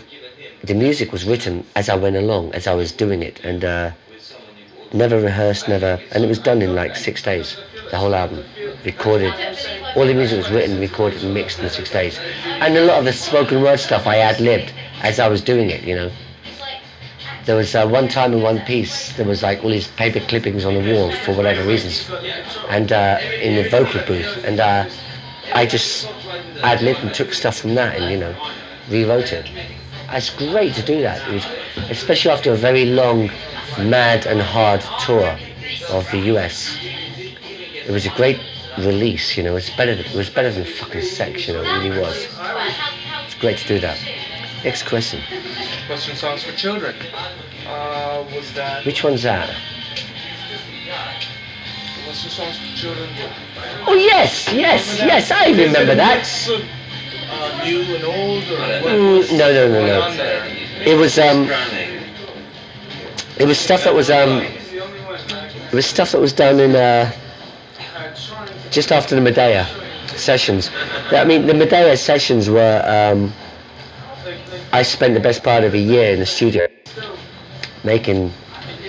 The 0.65 0.75
music 0.75 1.13
was 1.13 1.25
written 1.25 1.65
as 1.77 1.89
I 1.89 1.95
went 1.95 2.17
along, 2.17 2.53
as 2.53 2.67
I 2.67 2.75
was 2.75 2.91
doing 2.91 3.23
it, 3.23 3.41
and 3.45 3.65
uh, 3.65 3.93
never 4.93 5.21
rehearsed, 5.21 5.69
never, 5.69 6.01
and 6.13 6.25
it 6.25 6.27
was 6.29 6.39
done 6.39 6.63
in 6.63 6.75
like 6.75 6.97
six 6.97 7.23
days. 7.23 7.57
The 7.91 7.97
whole 7.97 8.15
album, 8.15 8.45
recorded, 8.85 9.33
all 9.97 10.07
the 10.07 10.15
music 10.15 10.39
was 10.39 10.51
written, 10.51 10.81
recorded, 10.81 11.23
and 11.23 11.33
mixed 11.33 11.59
in 11.61 11.71
six 11.71 11.91
days. 11.91 12.19
And 12.45 12.77
a 12.77 12.85
lot 12.85 12.99
of 12.99 13.05
the 13.05 13.13
spoken 13.13 13.63
word 13.63 13.79
stuff 13.79 14.07
I 14.07 14.19
ad 14.19 14.41
libbed 14.41 14.73
as 15.03 15.19
I 15.19 15.29
was 15.29 15.41
doing 15.41 15.71
it, 15.71 15.85
you 15.85 15.95
know. 15.95 16.11
There 17.47 17.57
was 17.57 17.75
uh, 17.75 17.89
one 17.89 18.09
time 18.09 18.35
in 18.35 18.43
one 18.43 18.61
piece, 18.61 19.17
there 19.17 19.25
was 19.25 19.43
like 19.43 19.65
all 19.65 19.71
these 19.71 19.89
paper 19.89 20.21
clippings 20.21 20.65
on 20.67 20.75
the 20.75 20.93
wall 20.93 21.11
for 21.25 21.35
whatever 21.35 21.67
reasons, 21.67 22.11
and 22.69 22.93
uh, 22.93 23.19
in 23.41 23.63
the 23.63 23.71
vocal 23.71 24.05
booth, 24.07 24.45
and 24.45 24.61
uh, 24.61 24.89
I 25.55 25.65
just 25.65 26.09
ad 26.63 26.83
libbed 26.83 27.01
and 27.01 27.15
took 27.15 27.33
stuff 27.33 27.57
from 27.57 27.75
that 27.77 27.97
and 27.97 28.11
you 28.13 28.19
know 28.19 28.35
rewrote 28.91 29.33
it. 29.33 29.51
It's 30.11 30.31
great 30.31 30.75
to 30.75 30.83
do 30.83 31.03
that, 31.03 31.27
it 31.29 31.35
was, 31.35 31.47
especially 31.91 32.31
after 32.31 32.53
a 32.53 32.57
very 32.57 32.87
long, 32.87 33.31
mad 33.79 34.27
and 34.27 34.41
hard 34.41 34.81
tour 35.05 35.39
of 35.91 36.11
the 36.11 36.19
US. 36.35 36.77
It 36.81 37.91
was 37.91 38.07
a 38.07 38.11
great 38.11 38.41
release, 38.79 39.37
you 39.37 39.43
know. 39.43 39.57
It's 39.57 39.71
better. 39.71 39.93
It 39.93 40.15
was 40.15 40.31
better 40.31 40.51
than 40.51 40.65
fucking 40.65 41.03
sex, 41.03 41.47
you 41.47 41.55
know. 41.55 41.63
It 41.63 41.85
really 41.85 42.01
was. 42.01 42.27
It's 43.27 43.35
great 43.35 43.59
to 43.59 43.69
do 43.69 43.79
that. 43.81 43.99
Next 44.65 44.87
question. 44.89 45.21
Western 45.89 46.17
songs 46.17 46.43
for 46.43 46.53
children. 46.53 46.95
Uh, 47.67 48.25
was 48.35 48.53
that 48.55 48.87
Which 48.87 49.05
one's 49.05 49.23
that? 49.25 49.55
Western 52.07 52.31
songs 52.31 52.59
for 52.59 52.77
children? 52.77 53.11
Oh 53.87 53.95
yes, 53.95 54.51
yes, 54.53 54.99
yes. 54.99 55.31
I 55.31 55.51
remember 55.51 55.95
that. 55.95 56.27
Mix 57.71 57.81
of, 57.81 57.89
new 57.89 57.95
and 57.97 58.05
old, 58.05 58.45
or 58.45 58.57
Mm, 58.89 59.39
no, 59.39 59.53
no, 59.53 59.69
no, 59.69 59.87
no. 59.87 60.17
It 60.81 60.97
was 60.97 61.19
um. 61.19 61.51
It 63.39 63.47
was 63.47 63.59
stuff 63.59 63.85
that 63.85 63.95
was 63.95 64.11
um. 64.11 64.43
It 64.43 65.75
was 65.75 65.87
stuff 65.87 66.13
that 66.13 66.21
was 66.21 66.33
done 66.33 66.61
in 66.61 66.75
uh. 66.75 67.13
Just 68.71 68.93
after 68.93 69.15
the 69.15 69.21
Medea 69.21 69.67
sessions. 70.17 70.71
I 71.11 71.25
mean, 71.25 71.47
the 71.47 71.55
Medea 71.55 71.97
sessions 71.97 72.49
were 72.49 72.83
um. 72.87 73.33
I 74.73 74.83
spent 74.83 75.15
the 75.15 75.21
best 75.21 75.43
part 75.43 75.65
of 75.65 75.75
a 75.75 75.79
year 75.79 76.13
in 76.13 76.21
the 76.21 76.27
studio 76.27 76.67
making 77.85 78.33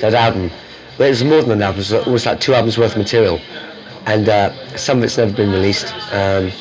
that 0.02 0.13
album. 0.13 0.52
Well, 0.98 1.08
it 1.08 1.12
was 1.12 1.24
more 1.24 1.42
than 1.42 1.52
an 1.52 1.62
album. 1.62 1.80
It 1.80 1.92
was, 1.92 1.92
it 1.94 2.08
was 2.08 2.26
like 2.26 2.39
two 2.42 2.54
albums 2.54 2.78
worth 2.78 2.92
of 2.92 2.98
material, 2.98 3.39
and 4.06 4.28
uh, 4.28 4.52
some 4.76 4.98
of 4.98 5.04
it's 5.06 5.18
never 5.18 5.32
been 5.32 5.52
released. 5.52 5.94
Um, 6.12 6.52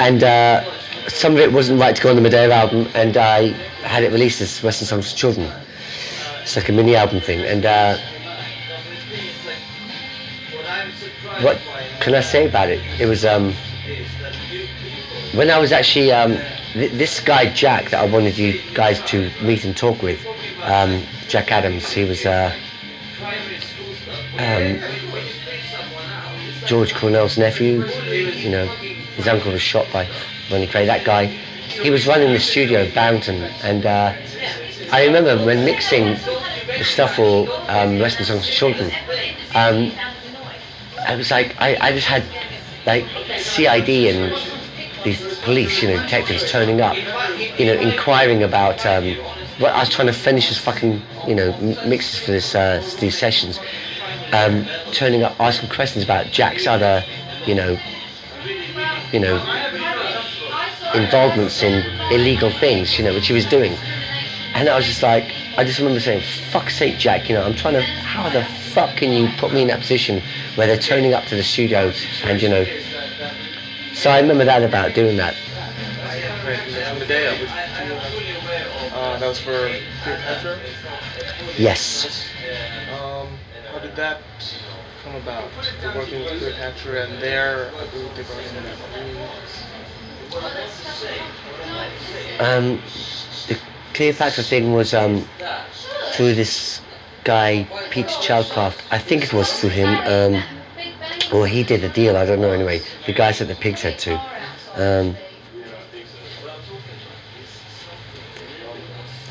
and 0.00 0.24
uh, 0.24 0.64
some 1.08 1.34
of 1.34 1.38
it 1.38 1.52
wasn't 1.52 1.78
right 1.78 1.94
to 1.94 2.02
go 2.02 2.10
on 2.10 2.16
the 2.16 2.22
Medea 2.22 2.50
album, 2.50 2.88
and 2.94 3.16
I 3.16 3.48
had 3.82 4.02
it 4.02 4.12
released 4.12 4.40
as 4.40 4.62
Western 4.62 4.86
Songs 4.86 5.12
for 5.12 5.16
Children. 5.16 5.52
It's 6.42 6.56
like 6.56 6.68
a 6.68 6.72
mini 6.72 6.96
album 6.96 7.20
thing, 7.20 7.40
and 7.40 7.64
uh, 7.66 7.98
what 11.42 11.60
can 12.00 12.14
I 12.14 12.20
say 12.20 12.48
about 12.48 12.70
it? 12.70 12.80
It 12.98 13.06
was 13.06 13.24
um, 13.24 13.52
when 15.34 15.50
I 15.50 15.58
was 15.58 15.70
actually 15.70 16.10
um, 16.12 16.38
th- 16.72 16.92
this 16.92 17.20
guy 17.20 17.52
Jack 17.52 17.90
that 17.90 18.02
I 18.02 18.06
wanted 18.10 18.38
you 18.38 18.60
guys 18.72 19.00
to 19.10 19.30
meet 19.42 19.64
and 19.64 19.76
talk 19.76 20.02
with, 20.02 20.26
um, 20.62 21.02
Jack 21.28 21.52
Adams. 21.52 21.90
He 21.92 22.04
was 22.04 22.24
uh, 22.24 22.56
um, 24.38 24.80
George 26.66 26.94
Cornell's 26.94 27.36
nephew. 27.36 27.84
You 28.10 28.50
know, 28.50 28.74
his 29.20 29.28
uncle 29.28 29.52
was 29.52 29.62
shot 29.62 29.86
by 29.92 30.08
Ronnie 30.50 30.66
Kray. 30.66 30.86
That 30.86 31.04
guy, 31.04 31.26
he 31.26 31.90
was 31.90 32.06
running 32.06 32.32
the 32.32 32.40
studio, 32.40 32.90
Barrington, 32.92 33.42
and 33.62 33.84
uh, 33.84 34.14
I 34.90 35.04
remember 35.04 35.36
when 35.44 35.64
mixing 35.64 36.16
the 36.78 36.84
stuff 36.84 37.16
for 37.16 37.48
um, 37.68 37.98
Western 37.98 38.24
Songs 38.24 38.46
for 38.46 38.52
Children. 38.52 38.90
Um, 39.54 39.92
I 41.06 41.16
was 41.16 41.30
like, 41.30 41.54
I, 41.60 41.76
I 41.80 41.92
just 41.92 42.06
had 42.06 42.24
like 42.86 43.04
CID 43.38 43.88
and 43.88 44.34
these 45.04 45.38
police, 45.40 45.82
you 45.82 45.88
know, 45.88 46.02
detectives 46.02 46.50
turning 46.50 46.80
up, 46.80 46.96
you 47.58 47.66
know, 47.66 47.74
inquiring 47.74 48.42
about. 48.42 48.84
Um, 48.86 49.16
well, 49.60 49.74
I 49.74 49.80
was 49.80 49.90
trying 49.90 50.06
to 50.06 50.14
finish 50.14 50.48
this 50.48 50.58
fucking, 50.58 51.02
you 51.26 51.34
know, 51.34 51.56
mixes 51.86 52.18
for 52.18 52.30
this 52.32 52.54
uh, 52.54 52.82
these 52.98 53.18
sessions, 53.18 53.60
um, 54.32 54.66
turning 54.92 55.22
up, 55.22 55.38
asking 55.38 55.68
questions 55.68 56.04
about 56.04 56.30
Jack's 56.30 56.66
other, 56.66 57.04
you 57.46 57.54
know, 57.54 57.78
you 59.12 59.20
know, 59.20 59.36
involvements 60.94 61.62
in 61.62 61.84
illegal 62.12 62.50
things, 62.50 62.98
you 62.98 63.04
know, 63.04 63.14
which 63.14 63.26
he 63.28 63.32
was 63.32 63.46
doing. 63.46 63.76
And 64.54 64.68
I 64.68 64.76
was 64.76 64.86
just 64.86 65.02
like, 65.02 65.32
I 65.56 65.64
just 65.64 65.78
remember 65.78 66.00
saying, 66.00 66.22
fuck's 66.50 66.76
sake, 66.76 66.98
Jack, 66.98 67.28
you 67.28 67.34
know, 67.34 67.44
I'm 67.44 67.54
trying 67.54 67.74
to, 67.74 67.82
how 67.82 68.28
the 68.28 68.44
fuck 68.44 68.96
can 68.96 69.12
you 69.12 69.28
put 69.38 69.52
me 69.52 69.62
in 69.62 69.68
that 69.68 69.80
position 69.80 70.22
where 70.54 70.66
they're 70.66 70.78
turning 70.78 71.14
up 71.14 71.24
to 71.26 71.36
the 71.36 71.42
studio 71.42 71.92
and, 72.24 72.42
you 72.42 72.48
know, 72.48 72.64
so 73.94 74.10
I 74.10 74.20
remember 74.20 74.44
that 74.44 74.62
about 74.62 74.94
doing 74.94 75.16
that. 75.18 75.34
Right, 76.44 76.66
you 76.66 76.72
mentioned 76.72 76.98
Medea. 77.00 77.32
Which, 77.38 77.50
uh, 78.92 79.18
that 79.18 79.28
was 79.28 79.38
for 79.38 79.70
Cleopatra. 80.02 80.58
Yes. 81.58 82.24
Um, 82.94 83.28
how 83.72 83.78
did 83.78 83.94
that 83.96 84.20
come 85.04 85.16
about? 85.16 85.50
The 85.82 85.98
working 85.98 86.24
with 86.24 86.38
Cleopatra 86.38 87.06
and 87.06 87.22
their 87.22 87.70
to 87.70 87.76
that 87.84 88.76
Um, 92.40 92.80
the 93.48 93.58
Cleopatra 93.94 94.44
thing 94.44 94.72
was 94.72 94.94
um, 94.94 95.26
through 96.12 96.34
this 96.34 96.80
guy, 97.24 97.66
Peter 97.90 98.08
Childcraft. 98.08 98.80
I 98.90 98.98
think 98.98 99.24
it 99.24 99.32
was 99.32 99.60
through 99.60 99.70
him. 99.70 99.88
Um, 100.06 100.42
or 101.32 101.46
he 101.46 101.62
did 101.62 101.80
the 101.80 101.88
deal, 101.88 102.16
I 102.16 102.26
don't 102.26 102.40
know 102.40 102.50
anyway. 102.50 102.80
The 103.06 103.12
guy 103.12 103.32
said 103.32 103.48
the 103.48 103.54
pig's 103.54 103.82
head 103.82 103.98
too. 103.98 104.18
Um, 104.74 105.16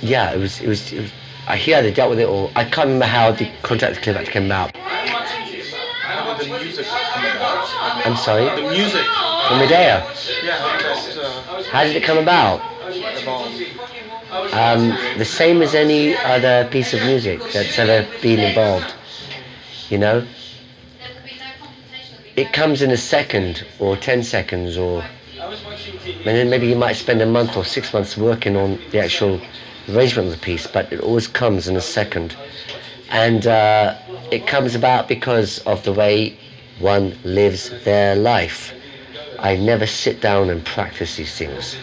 yeah, 0.02 0.32
it 0.32 0.38
was, 0.38 0.62
it 0.62 0.68
was, 0.68 0.92
it 0.94 1.02
was, 1.02 1.12
I 1.48 1.58
hear 1.58 1.82
they 1.82 1.92
dealt 1.92 2.10
with 2.10 2.20
it 2.20 2.28
or 2.28 2.52
I 2.56 2.64
can't 2.64 2.88
remember 2.88 3.06
how 3.06 3.32
the 3.32 3.50
contract 3.64 3.96
with 3.96 4.04
Cleopatra 4.04 4.32
came 4.32 4.46
about. 4.46 4.76
I'm 8.10 8.18
sorry, 8.18 8.46
The 8.46 8.72
music. 8.72 9.06
from 9.48 9.60
Medea. 9.60 10.04
Yeah, 10.44 10.58
how 10.58 10.78
did 10.78 11.18
uh, 11.20 11.64
How 11.70 11.84
did 11.84 11.96
it 11.96 12.02
come 12.04 12.18
about? 12.18 12.60
Um, 14.52 14.98
the 15.20 15.26
same 15.26 15.62
as 15.62 15.76
any 15.76 16.16
other 16.18 16.68
piece 16.72 16.92
of 16.96 17.02
music 17.02 17.40
that's 17.54 17.78
ever 17.78 18.08
been 18.22 18.40
involved. 18.40 18.96
You 19.92 20.00
know, 20.00 20.28
it 22.36 22.52
comes 22.52 22.82
in 22.82 22.90
a 22.90 22.98
second 22.98 23.64
or 23.78 23.96
ten 23.96 24.24
seconds, 24.24 24.76
or 24.76 25.04
and 25.40 26.26
then 26.26 26.50
maybe 26.50 26.68
you 26.68 26.76
might 26.76 26.96
spend 26.96 27.22
a 27.22 27.28
month 27.28 27.56
or 27.56 27.64
six 27.64 27.94
months 27.94 28.18
working 28.18 28.56
on 28.56 28.80
the 28.90 29.00
actual 29.00 29.40
arrangement 29.88 30.30
of 30.30 30.34
the 30.34 30.40
piece, 30.44 30.66
but 30.66 30.92
it 30.92 31.00
always 31.02 31.28
comes 31.28 31.68
in 31.68 31.76
a 31.76 31.82
second, 31.82 32.36
and 33.12 33.46
uh, 33.46 33.96
it 34.32 34.48
comes 34.48 34.74
about 34.74 35.08
because 35.08 35.60
of 35.60 35.84
the 35.84 35.94
way 35.94 36.36
one 36.80 37.18
lives 37.24 37.70
their 37.84 38.16
life. 38.16 38.74
I 39.38 39.56
never 39.56 39.86
sit 39.86 40.22
down 40.22 40.50
and 40.50 40.66
practice 40.66 41.16
these 41.16 41.38
things. 41.38 41.78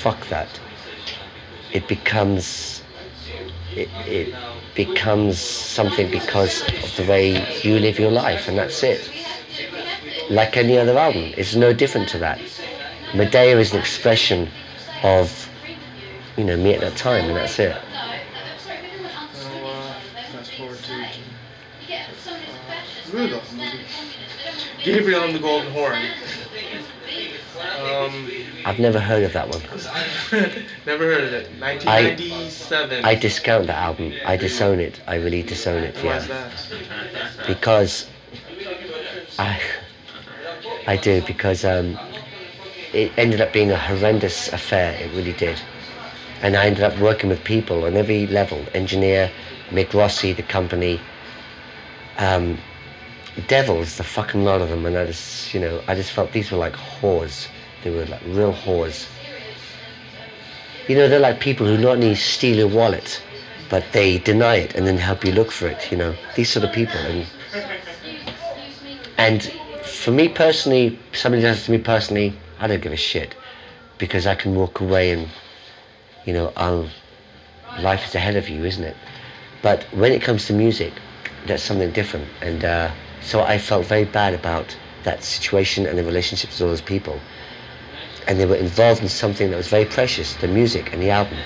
Fuck 0.00 0.26
that. 0.28 0.60
It 1.72 1.88
becomes 1.88 2.82
it, 3.74 3.88
it 4.06 4.34
becomes 4.74 5.38
something 5.38 6.10
because 6.10 6.62
of 6.62 6.96
the 6.96 7.04
way 7.04 7.60
you 7.62 7.78
live 7.78 7.98
your 7.98 8.10
life 8.10 8.48
and 8.48 8.58
that's 8.58 8.82
it. 8.82 9.10
Like 10.28 10.56
any 10.56 10.76
other 10.76 10.98
album 10.98 11.32
it's 11.36 11.54
no 11.54 11.72
different 11.72 12.08
to 12.10 12.18
that. 12.18 12.40
Medea 13.14 13.58
is 13.58 13.72
an 13.72 13.80
expression 13.80 14.50
of 15.02 15.48
you 16.36 16.44
know 16.44 16.56
me 16.56 16.74
at 16.74 16.80
that 16.80 16.96
time 16.96 17.26
and 17.26 17.36
that's 17.36 17.58
it. 17.58 17.70
Now, 17.70 18.18
fast 20.32 20.52
forward 20.54 20.78
to 20.78 21.06
Rudolph. 23.12 23.51
Gabriel 24.84 25.24
and 25.24 25.34
the 25.34 25.38
Golden 25.38 25.70
Horn. 25.72 26.02
Um, 27.78 28.30
I've 28.64 28.78
never 28.78 29.00
heard 29.00 29.24
of 29.24 29.32
that 29.32 29.48
one 29.48 29.60
never 30.86 31.04
heard 31.04 31.24
of 31.24 31.32
it. 31.32 31.48
1997. 31.58 33.04
I 33.04 33.14
discount 33.14 33.66
that 33.66 33.76
album 33.78 34.12
I 34.24 34.36
disown 34.36 34.78
it 34.80 35.00
I 35.06 35.16
really 35.16 35.42
disown 35.42 35.82
it 35.82 35.96
Why 35.96 36.16
is 36.16 36.28
yeah 36.28 36.48
that? 36.48 37.46
because 37.46 38.08
I 39.38 39.60
I 40.86 40.96
do 40.96 41.22
because 41.22 41.64
um, 41.64 41.98
it 42.92 43.12
ended 43.16 43.40
up 43.40 43.52
being 43.52 43.70
a 43.70 43.78
horrendous 43.78 44.52
affair. 44.52 44.94
It 45.00 45.10
really 45.14 45.32
did, 45.32 45.60
and 46.40 46.56
I 46.56 46.66
ended 46.66 46.82
up 46.82 46.98
working 46.98 47.30
with 47.30 47.44
people 47.44 47.84
on 47.84 47.96
every 47.96 48.26
level: 48.26 48.64
engineer, 48.74 49.30
Mick 49.70 49.94
Rossi, 49.94 50.32
the 50.32 50.42
company, 50.42 51.00
um, 52.18 52.58
devils, 53.40 53.96
the 53.96 54.04
fucking 54.04 54.44
lot 54.44 54.60
of 54.60 54.68
them, 54.68 54.86
and 54.86 54.96
I 54.96 55.06
just 55.06 55.54
you 55.54 55.60
know 55.60 55.82
I 55.86 55.94
just 55.94 56.12
felt 56.12 56.32
these 56.32 56.50
were 56.50 56.58
like 56.58 56.74
whores. 56.74 57.48
They 57.82 57.90
were 57.90 58.06
like 58.06 58.22
real 58.26 58.52
whores. 58.52 59.08
You 60.88 60.96
know, 60.96 61.08
they're 61.08 61.20
like 61.20 61.40
people 61.40 61.66
who 61.66 61.76
not 61.78 61.92
only 61.96 62.14
steal 62.14 62.56
your 62.56 62.68
wallet, 62.68 63.22
but 63.70 63.84
they 63.92 64.18
deny 64.18 64.56
it 64.56 64.74
and 64.74 64.86
then 64.86 64.98
help 64.98 65.24
you 65.24 65.32
look 65.32 65.50
for 65.52 65.68
it. 65.68 65.90
You 65.90 65.96
know, 65.96 66.14
these 66.34 66.50
sort 66.50 66.64
of 66.64 66.72
people 66.72 66.98
and 67.00 67.26
and 69.16 69.52
for 69.82 70.10
me 70.10 70.28
personally, 70.28 70.98
somebody 71.12 71.42
does 71.42 71.62
it 71.62 71.64
to 71.66 71.70
me 71.70 71.78
personally, 71.78 72.34
I 72.58 72.66
don't 72.66 72.82
give 72.82 72.92
a 72.92 72.96
shit 72.96 73.36
because 73.98 74.26
I 74.26 74.34
can 74.34 74.54
walk 74.54 74.80
away 74.80 75.12
and, 75.12 75.28
you 76.24 76.32
know, 76.32 76.52
I'll, 76.56 76.88
life 77.78 78.06
is 78.08 78.14
ahead 78.14 78.36
of 78.36 78.48
you, 78.48 78.64
isn't 78.64 78.82
it? 78.82 78.96
But 79.62 79.84
when 79.92 80.10
it 80.10 80.22
comes 80.22 80.46
to 80.46 80.52
music, 80.52 80.92
that's 81.46 81.62
something 81.62 81.92
different. 81.92 82.26
And 82.40 82.64
uh, 82.64 82.90
so 83.22 83.40
I 83.40 83.58
felt 83.58 83.86
very 83.86 84.04
bad 84.04 84.34
about 84.34 84.76
that 85.04 85.22
situation 85.24 85.86
and 85.86 85.98
the 85.98 86.04
relationships 86.04 86.54
with 86.54 86.62
all 86.62 86.68
those 86.68 86.80
people. 86.80 87.20
And 88.26 88.38
they 88.38 88.46
were 88.46 88.56
involved 88.56 89.02
in 89.02 89.08
something 89.08 89.50
that 89.50 89.56
was 89.56 89.68
very 89.68 89.84
precious, 89.84 90.34
the 90.34 90.48
music 90.48 90.92
and 90.92 91.02
the 91.02 91.10
album. 91.10 91.38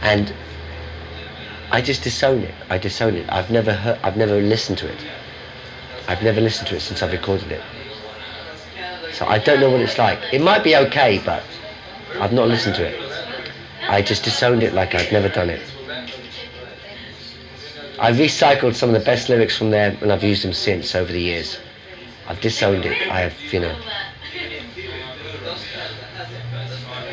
And 0.00 0.32
I 1.70 1.80
just 1.80 2.02
disown 2.02 2.38
it. 2.40 2.54
I 2.70 2.78
disown 2.78 3.16
it. 3.16 3.30
I've 3.30 3.50
never 3.50 3.72
heard, 3.72 3.98
I've 4.02 4.16
never 4.16 4.40
listened 4.40 4.78
to 4.78 4.88
it. 4.88 5.04
I've 6.08 6.22
never 6.22 6.40
listened 6.40 6.68
to 6.68 6.76
it 6.76 6.80
since 6.80 7.02
I've 7.02 7.12
recorded 7.12 7.50
it. 7.52 7.62
So 9.12 9.26
I 9.26 9.38
don't 9.38 9.60
know 9.60 9.70
what 9.70 9.80
it's 9.80 9.98
like. 9.98 10.18
It 10.32 10.42
might 10.42 10.64
be 10.64 10.76
okay, 10.76 11.20
but 11.24 11.42
I've 12.20 12.32
not 12.32 12.48
listened 12.48 12.74
to 12.76 12.84
it. 12.84 13.00
I 13.88 14.02
just 14.02 14.24
disowned 14.24 14.62
it 14.62 14.72
like 14.72 14.94
I've 14.94 15.12
never 15.12 15.28
done 15.28 15.50
it. 15.50 15.62
I've 17.98 18.16
recycled 18.16 18.74
some 18.74 18.88
of 18.88 18.94
the 18.94 19.04
best 19.04 19.28
lyrics 19.28 19.56
from 19.56 19.70
there 19.70 19.96
and 20.00 20.12
I've 20.12 20.24
used 20.24 20.44
them 20.44 20.52
since 20.52 20.94
over 20.94 21.12
the 21.12 21.20
years. 21.20 21.58
I've 22.26 22.40
disowned 22.40 22.84
it. 22.84 23.10
I 23.10 23.20
have, 23.20 23.52
you 23.52 23.60
know. 23.60 23.76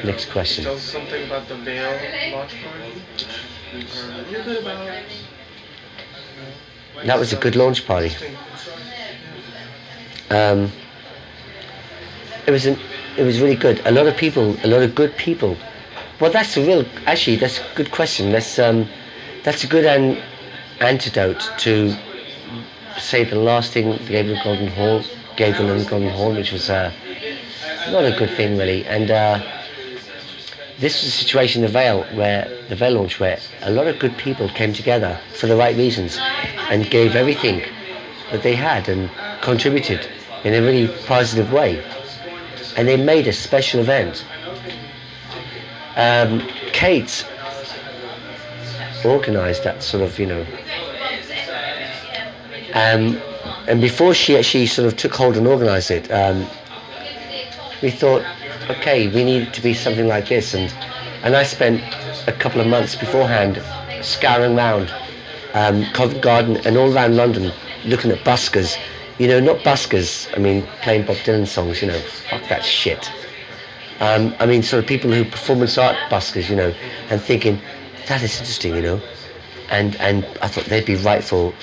Next 0.03 0.31
question. 0.31 0.63
Tell 0.63 0.77
something 0.77 1.25
about 1.25 1.47
the 1.47 1.55
Veil 1.57 1.91
launch 2.35 2.55
party. 2.63 3.01
We've 3.73 3.93
heard 3.93 4.13
a 4.13 4.29
little 4.31 4.45
bit 4.45 4.61
about. 4.63 5.03
That 7.05 7.19
was 7.19 7.33
a 7.33 7.35
good 7.35 7.55
launch 7.55 7.85
party. 7.85 8.11
Um, 10.31 10.71
it 12.47 12.51
was 12.51 12.65
an, 12.65 12.79
it 13.17 13.23
was 13.23 13.39
really 13.39 13.55
good. 13.55 13.81
A 13.85 13.91
lot 13.91 14.07
of 14.07 14.17
people, 14.17 14.55
a 14.63 14.67
lot 14.67 14.81
of 14.81 14.95
good 14.95 15.15
people. 15.17 15.57
Well, 16.19 16.31
that's 16.31 16.57
a 16.57 16.61
real. 16.61 16.85
Actually, 17.05 17.35
that's 17.35 17.59
a 17.59 17.65
good 17.75 17.91
question. 17.91 18.31
That's 18.31 18.57
um, 18.57 18.87
that's 19.43 19.63
a 19.63 19.67
good 19.67 19.85
an, 19.85 20.21
antidote 20.81 21.51
to 21.59 21.95
say 22.97 23.23
the 23.23 23.35
last 23.35 23.71
thing 23.71 23.97
Gabriel 24.07 24.39
Golden 24.43 24.67
Horn, 24.67 25.03
Gabriel 25.37 25.71
and 25.71 25.87
Golden 25.87 26.09
Horn, 26.09 26.35
which 26.35 26.51
was 26.51 26.69
uh, 26.69 26.91
not 27.89 28.03
a 28.05 28.15
good 28.17 28.31
thing 28.31 28.57
really. 28.57 28.85
And 28.85 29.09
uh, 29.09 29.41
this 30.79 31.03
was 31.03 31.13
a 31.13 31.17
situation 31.17 31.63
in 31.63 31.67
the 31.67 31.71
Vale 31.71 32.03
where 32.15 32.49
the 32.69 32.75
Vale 32.75 32.93
launch 32.93 33.19
where 33.19 33.39
a 33.61 33.71
lot 33.71 33.87
of 33.87 33.99
good 33.99 34.17
people 34.17 34.49
came 34.49 34.73
together 34.73 35.19
for 35.33 35.47
the 35.47 35.55
right 35.55 35.75
reasons 35.75 36.17
and 36.69 36.89
gave 36.89 37.15
everything 37.15 37.63
that 38.31 38.43
they 38.43 38.55
had 38.55 38.89
and 38.89 39.09
contributed 39.41 40.07
in 40.43 40.53
a 40.53 40.61
really 40.61 40.87
positive 41.05 41.51
way. 41.51 41.83
And 42.77 42.87
they 42.87 42.97
made 42.97 43.27
a 43.27 43.33
special 43.33 43.79
event. 43.79 44.25
Um, 45.95 46.47
Kate 46.71 47.27
organised 49.05 49.63
that 49.63 49.83
sort 49.83 50.03
of, 50.03 50.17
you 50.19 50.27
know. 50.27 50.45
Um, 52.73 53.21
and 53.67 53.81
before 53.81 54.13
she 54.13 54.37
actually 54.37 54.65
sort 54.67 54.87
of 54.87 54.97
took 54.97 55.13
hold 55.13 55.37
and 55.37 55.47
organised 55.47 55.91
it, 55.91 56.11
um, 56.11 56.47
we 57.81 57.91
thought, 57.91 58.23
okay, 58.69 59.07
we 59.07 59.23
need 59.23 59.43
it 59.43 59.53
to 59.53 59.61
be 59.61 59.73
something 59.73 60.07
like 60.07 60.29
this. 60.29 60.53
And, 60.53 60.73
and 61.23 61.35
I 61.35 61.43
spent 61.43 61.81
a 62.27 62.31
couple 62.31 62.61
of 62.61 62.67
months 62.67 62.95
beforehand 62.95 63.61
scouring 64.03 64.57
around 64.57 64.93
um, 65.53 65.85
Covent 65.93 66.21
Garden 66.21 66.57
and 66.65 66.77
all 66.77 66.93
around 66.93 67.15
London 67.15 67.51
looking 67.85 68.11
at 68.11 68.19
buskers. 68.19 68.77
You 69.17 69.27
know, 69.27 69.39
not 69.39 69.57
buskers, 69.59 70.27
I 70.35 70.39
mean, 70.39 70.63
playing 70.81 71.05
Bob 71.05 71.17
Dylan 71.17 71.47
songs, 71.47 71.81
you 71.81 71.87
know, 71.87 71.99
fuck 72.29 72.47
that 72.49 72.63
shit. 72.63 73.11
Um, 73.99 74.33
I 74.39 74.47
mean, 74.47 74.63
sort 74.63 74.83
of 74.83 74.87
people 74.87 75.11
who 75.11 75.23
performance 75.23 75.77
art 75.77 75.95
buskers, 76.09 76.49
you 76.49 76.55
know, 76.55 76.73
and 77.09 77.21
thinking, 77.21 77.61
that 78.07 78.21
is 78.23 78.39
interesting, 78.39 78.75
you 78.75 78.81
know. 78.81 79.01
And, 79.69 79.95
and 79.97 80.25
I 80.41 80.47
thought 80.47 80.65
they'd 80.65 80.85
be 80.85 80.95
right 80.95 81.23
for 81.23 81.53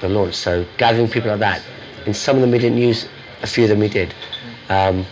the 0.00 0.08
launch. 0.08 0.34
So 0.34 0.64
gathering 0.78 1.08
people 1.08 1.30
like 1.30 1.40
that, 1.40 1.62
and 2.06 2.16
some 2.16 2.36
of 2.36 2.42
them 2.42 2.50
we 2.50 2.58
didn't 2.58 2.78
use, 2.78 3.06
a 3.42 3.46
few 3.46 3.64
of 3.64 3.70
them 3.70 3.80
we 3.80 3.88
did. 3.88 4.14
Um, 4.68 5.04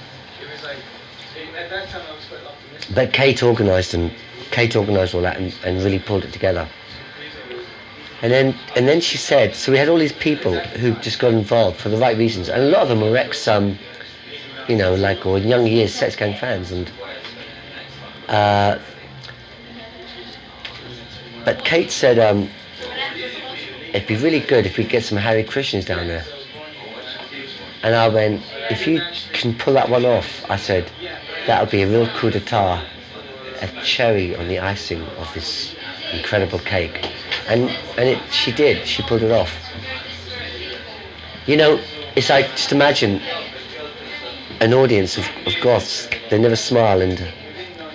but 2.95 3.13
Kate 3.13 3.43
organised 3.43 3.95
and 3.95 4.11
Kate 4.51 4.75
organised 4.75 5.15
all 5.15 5.21
that 5.23 5.37
and, 5.37 5.55
and 5.65 5.83
really 5.83 5.99
pulled 5.99 6.25
it 6.25 6.33
together. 6.33 6.67
And 8.23 8.33
then 8.33 8.57
and 8.75 8.89
then 8.89 9.01
she 9.01 9.17
said, 9.17 9.55
so 9.55 9.71
we 9.71 9.79
had 9.79 9.89
all 9.89 9.99
these 9.99 10.13
people 10.13 10.59
who 10.59 10.95
just 10.95 11.19
got 11.19 11.33
involved 11.33 11.79
for 11.79 11.89
the 11.89 11.97
right 11.97 12.17
reasons, 12.17 12.49
and 12.49 12.63
a 12.63 12.67
lot 12.67 12.83
of 12.83 12.89
them 12.89 13.01
were 13.01 13.17
ex, 13.17 13.47
um, 13.47 13.79
you 14.69 14.77
know, 14.77 14.95
like 14.95 15.25
or 15.25 15.39
young 15.39 15.67
years 15.67 15.95
Sex 15.95 16.17
Gang 16.17 16.35
fans, 16.35 16.73
and 16.73 16.91
uh, 18.29 18.79
but 21.49 21.65
Kate 21.65 21.91
said 21.91 22.19
um, 22.19 22.47
it'd 23.95 24.07
be 24.07 24.17
really 24.17 24.41
good 24.41 24.67
if 24.67 24.77
we 24.77 24.85
get 24.85 25.03
some 25.03 25.17
Hare 25.17 25.43
Krishnas 25.43 25.87
down 25.87 26.07
there. 26.07 26.27
And 27.83 27.95
I 27.95 28.07
went, 28.09 28.43
if 28.69 28.87
you 28.87 29.01
can 29.33 29.55
pull 29.55 29.73
that 29.73 29.89
one 29.89 30.05
off, 30.05 30.45
I 30.51 30.57
said, 30.57 30.91
that 31.47 31.63
would 31.63 31.71
be 31.71 31.81
a 31.81 31.87
real 31.89 32.07
coup 32.09 32.31
d'etat, 32.31 32.85
a 33.63 33.67
cherry 33.83 34.37
on 34.37 34.49
the 34.49 34.59
icing 34.59 35.01
of 35.01 35.33
this 35.33 35.75
incredible 36.13 36.59
cake. 36.59 37.11
And, 37.49 37.71
and 37.97 38.11
it, 38.11 38.23
she 38.31 38.53
did, 38.53 38.87
she 38.87 39.03
pulled 39.03 39.23
it 39.23 39.31
off. 39.31 39.57
You 41.47 41.57
know, 41.57 41.81
it's 42.15 42.29
like, 42.29 42.51
just 42.51 42.73
imagine 42.73 43.23
an 44.61 44.75
audience 44.75 45.17
of, 45.17 45.27
of 45.47 45.55
goths, 45.63 46.11
they 46.29 46.39
never 46.39 46.57
smile, 46.57 47.01
and 47.01 47.27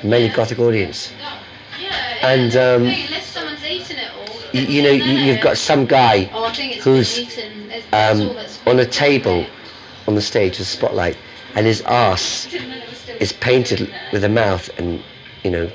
mainly 0.04 0.30
gothic 0.30 0.58
audience. 0.58 1.14
And, 2.24 2.56
um, 2.56 2.84
Unless 2.84 3.26
someone's 3.28 3.66
eaten 3.66 3.98
it 3.98 4.10
all. 4.16 4.43
You, 4.54 4.62
you 4.62 4.82
know, 4.84 4.92
you, 4.92 5.14
you've 5.26 5.42
got 5.42 5.58
some 5.58 5.86
guy 5.86 6.30
Oh, 6.34 6.46
I 6.46 6.54
think 6.54 6.76
it's 6.78 6.84
who's 6.86 7.16
been 7.16 7.26
eaten. 7.28 7.68
There's- 7.70 7.84
that's 7.92 8.20
all 8.22 8.38
um, 8.40 8.78
on 8.78 8.80
a 8.80 8.86
table 8.86 9.46
on 10.08 10.16
the 10.16 10.22
stage 10.22 10.54
with 10.60 10.68
a 10.68 10.70
spotlight, 10.70 11.18
and 11.56 11.66
his 11.66 11.82
ass 11.82 12.48
Didn't 12.50 12.70
know 12.70 12.78
it 12.78 12.90
was 12.90 12.98
still- 13.00 13.18
is 13.20 13.34
painted 13.34 13.94
with 14.12 14.24
a 14.24 14.30
mouth, 14.30 14.70
and 14.78 15.02
you 15.44 15.52
know, 15.52 15.70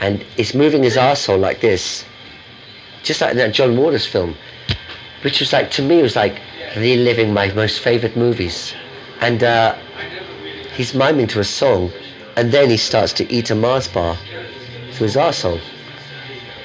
and 0.00 0.24
it's 0.36 0.54
moving 0.54 0.82
his 0.82 0.96
asshole 0.96 1.38
like 1.38 1.60
this, 1.60 2.04
just 3.02 3.20
like 3.20 3.32
in 3.32 3.36
that 3.38 3.52
John 3.52 3.76
Waters 3.76 4.06
film, 4.06 4.36
which 5.22 5.40
was 5.40 5.52
like 5.52 5.70
to 5.72 5.82
me 5.82 6.00
it 6.00 6.02
was 6.02 6.16
like 6.16 6.40
reliving 6.76 7.32
my 7.34 7.52
most 7.52 7.80
favourite 7.80 8.16
movies, 8.16 8.74
and 9.20 9.42
uh, 9.42 9.74
he's 10.76 10.94
miming 10.94 11.26
to 11.28 11.40
a 11.40 11.44
song, 11.44 11.90
and 12.36 12.52
then 12.52 12.70
he 12.70 12.76
starts 12.76 13.12
to 13.14 13.32
eat 13.32 13.50
a 13.50 13.54
Mars 13.54 13.88
bar 13.88 14.16
through 14.92 15.06
his 15.06 15.16
asshole. 15.16 15.60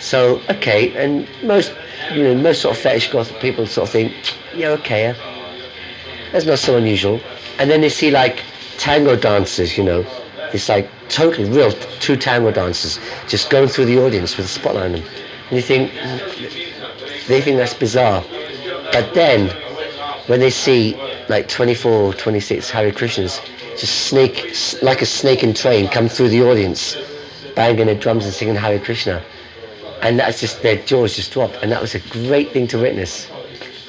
So 0.06 0.40
okay, 0.52 0.96
and 1.04 1.28
most 1.42 1.74
you 2.14 2.22
know 2.22 2.36
most 2.36 2.62
sort 2.62 2.78
of 2.78 2.84
fetish 2.84 3.12
goth 3.12 3.34
people 3.40 3.66
sort 3.66 3.88
of 3.88 3.92
think, 3.92 4.14
yeah, 4.56 4.70
okay, 4.78 5.16
that's 6.32 6.46
not 6.46 6.60
so 6.60 6.78
unusual. 6.78 7.20
And 7.58 7.72
then 7.72 7.82
they 7.82 7.90
see 7.90 8.12
like 8.12 8.44
tango 8.78 9.16
dancers, 9.16 9.76
you 9.80 9.84
know, 9.84 10.06
it's 10.54 10.70
like 10.70 10.88
totally 11.10 11.50
real 11.50 11.72
two 12.00 12.16
tango 12.16 12.52
dancers 12.52 13.00
just 13.28 13.50
going 13.50 13.68
through 13.68 13.86
the 13.86 13.98
audience 13.98 14.38
with 14.38 14.46
a 14.46 14.50
spotlight 14.50 14.86
on 14.86 14.92
them, 14.92 15.04
and 15.50 15.58
you 15.58 15.64
think 15.64 15.92
they 17.28 17.42
think 17.42 17.58
that's 17.58 17.74
bizarre. 17.74 18.24
But 18.92 19.12
then 19.16 19.50
when 20.28 20.40
they 20.40 20.52
see 20.52 20.96
like 21.30 21.48
24, 21.48 22.14
26 22.14 22.70
Hare 22.70 22.92
Krishnas 22.92 23.44
just 23.76 24.06
snake 24.06 24.56
like 24.84 25.02
a 25.02 25.08
snake 25.08 25.42
in 25.42 25.56
train 25.56 25.88
come 25.88 26.08
through 26.08 26.30
the 26.30 26.44
audience, 26.44 26.96
banging 27.56 27.88
their 27.88 27.96
drums 27.96 28.26
and 28.26 28.34
singing 28.36 28.54
Hare 28.54 28.80
Krishna 28.80 29.24
and 30.02 30.20
that's 30.20 30.40
just 30.40 30.62
their 30.62 30.78
jaws 30.84 31.16
just 31.16 31.32
dropped 31.32 31.56
and 31.62 31.72
that 31.72 31.82
was 31.82 31.96
a 31.96 32.00
great 32.00 32.52
thing 32.52 32.68
to 32.68 32.78
witness. 32.78 33.30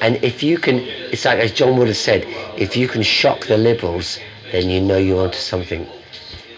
And 0.01 0.23
if 0.23 0.43
you 0.43 0.57
can 0.57 0.79
it's 0.79 1.25
like 1.25 1.39
as 1.39 1.51
john 1.51 1.77
would 1.77 1.87
have 1.87 1.97
said 1.97 2.23
if 2.57 2.77
you 2.77 2.87
can 2.87 3.01
shock 3.01 3.47
the 3.47 3.57
liberals 3.57 4.19
then 4.51 4.69
you 4.69 4.79
know 4.81 4.97
you're 4.97 5.23
onto 5.23 5.37
something. 5.37 5.87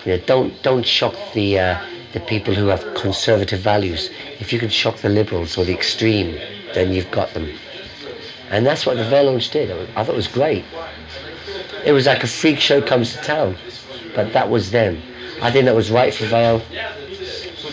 You 0.05 0.17
know 0.17 0.23
don't 0.25 0.61
don't 0.63 0.85
shock 0.85 1.15
the 1.33 1.59
uh, 1.59 1.85
the 2.13 2.19
people 2.21 2.53
who 2.53 2.67
have 2.67 2.93
conservative 2.95 3.59
values. 3.59 4.09
If 4.39 4.51
you 4.53 4.59
can 4.59 4.69
shock 4.69 4.97
the 4.97 5.09
liberals 5.09 5.57
or 5.57 5.65
the 5.65 5.73
extreme 5.73 6.39
then 6.73 6.93
you've 6.93 7.11
got 7.11 7.33
them. 7.33 7.49
And 8.49 8.65
that's 8.65 8.85
what 8.85 8.97
the 8.97 9.03
Verlaunch 9.03 9.51
did. 9.51 9.71
I 9.71 10.03
thought 10.03 10.13
it 10.13 10.15
was 10.15 10.27
great. 10.27 10.65
It 11.85 11.91
was 11.91 12.05
like 12.07 12.23
a 12.23 12.27
freak 12.27 12.59
show 12.59 12.81
comes 12.81 13.13
to 13.13 13.21
town 13.21 13.57
but 14.15 14.33
that 14.33 14.49
was 14.49 14.71
them. 14.71 15.01
I 15.41 15.51
think 15.51 15.65
that 15.65 15.75
was 15.75 15.91
right 15.91 16.13
for 16.13 16.25
Vale 16.25 16.61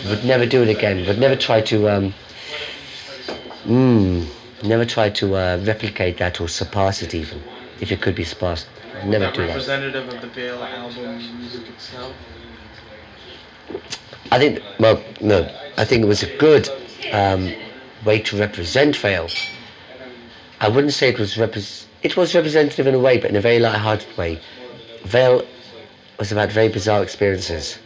would 0.09 0.23
never 0.23 0.45
do 0.45 0.63
it 0.63 0.69
again. 0.69 1.05
Would 1.07 1.19
never 1.19 1.35
try 1.35 1.61
to, 1.61 1.89
um, 1.89 2.13
mm, 3.65 4.27
never 4.63 4.85
try 4.85 5.09
to 5.09 5.35
uh, 5.35 5.61
replicate 5.63 6.17
that 6.17 6.39
or 6.41 6.47
surpass 6.47 7.01
it 7.01 7.13
even, 7.13 7.41
if 7.79 7.91
it 7.91 8.01
could 8.01 8.15
be 8.15 8.23
surpassed. 8.23 8.67
Never 9.05 9.25
Not 9.25 9.33
do 9.35 9.41
that. 9.41 9.47
representative 9.49 10.11
of 10.11 10.21
the 10.21 10.27
Veil 10.27 10.63
album 10.63 11.17
music 11.39 11.67
itself. 11.69 12.13
I 14.31 14.39
think, 14.39 14.61
well, 14.79 15.01
no, 15.21 15.49
I 15.77 15.85
think 15.85 16.03
it 16.03 16.07
was 16.07 16.23
a 16.23 16.37
good 16.37 16.69
um, 17.11 17.53
way 18.05 18.19
to 18.19 18.37
represent 18.37 18.95
Vale. 18.97 19.29
I 20.59 20.67
wouldn't 20.67 20.93
say 20.93 21.09
it 21.09 21.19
was 21.19 21.35
repres. 21.35 21.85
it 22.01 22.17
was 22.17 22.33
representative 22.33 22.87
in 22.87 22.95
a 22.95 22.99
way, 22.99 23.19
but 23.19 23.29
in 23.29 23.35
a 23.35 23.41
very 23.41 23.59
light-hearted 23.59 24.17
way. 24.17 24.39
Vale 25.03 25.45
was 26.17 26.31
about 26.31 26.51
very 26.51 26.67
bizarre 26.67 27.03
experiences, 27.03 27.77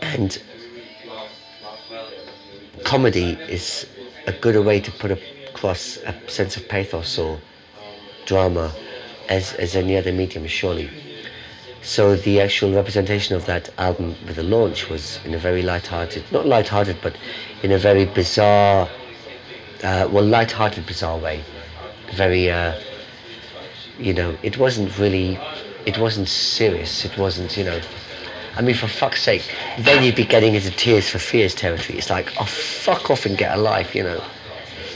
and 0.00 0.42
comedy 2.84 3.38
is 3.48 3.86
a 4.26 4.32
good 4.32 4.64
way 4.64 4.80
to 4.80 4.90
put 4.90 5.10
across 5.10 5.98
a 5.98 6.14
sense 6.28 6.56
of 6.56 6.68
pathos 6.68 7.18
or 7.18 7.40
drama 8.26 8.72
as, 9.28 9.54
as 9.54 9.74
any 9.76 9.96
other 9.96 10.12
medium, 10.12 10.46
surely. 10.46 10.90
So 11.82 12.14
the 12.14 12.40
actual 12.40 12.72
representation 12.72 13.34
of 13.34 13.46
that 13.46 13.68
album 13.78 14.14
with 14.26 14.36
the 14.36 14.44
launch 14.44 14.88
was 14.88 15.18
in 15.24 15.34
a 15.34 15.38
very 15.38 15.62
light-hearted, 15.62 16.24
not 16.30 16.46
light-hearted, 16.46 16.98
but 17.02 17.16
in 17.62 17.72
a 17.72 17.78
very 17.78 18.04
bizarre, 18.04 18.88
uh, 19.82 20.08
well, 20.10 20.24
light-hearted, 20.24 20.86
bizarre 20.86 21.18
way. 21.18 21.42
Very, 22.14 22.50
uh, 22.50 22.78
you 23.98 24.14
know, 24.14 24.36
it 24.42 24.58
wasn't 24.58 24.96
really, 24.98 25.40
it 25.86 25.98
wasn't 25.98 26.28
serious. 26.28 27.04
It 27.04 27.18
wasn't, 27.18 27.56
you 27.56 27.64
know, 27.64 27.80
I 28.54 28.60
mean, 28.60 28.74
for 28.74 28.86
fuck's 28.86 29.22
sake, 29.22 29.50
then 29.78 30.04
you'd 30.04 30.14
be 30.14 30.24
getting 30.24 30.54
into 30.54 30.70
Tears 30.70 31.08
for 31.08 31.18
Fears 31.18 31.54
territory. 31.54 31.98
It's 31.98 32.10
like, 32.10 32.32
oh, 32.40 32.44
fuck 32.44 33.10
off 33.10 33.24
and 33.24 33.36
get 33.36 33.56
a 33.56 33.60
life, 33.60 33.94
you 33.94 34.02
know. 34.02 34.22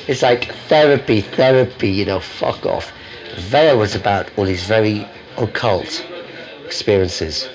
It's 0.06 0.22
like 0.22 0.54
therapy, 0.68 1.22
therapy, 1.22 1.88
you 1.88 2.04
know, 2.04 2.20
fuck 2.20 2.66
off. 2.66 2.92
Vale 3.36 3.78
was 3.78 3.94
about 3.94 4.30
all 4.36 4.44
these 4.44 4.64
very 4.64 5.06
occult 5.38 6.06
experiences. 6.64 7.48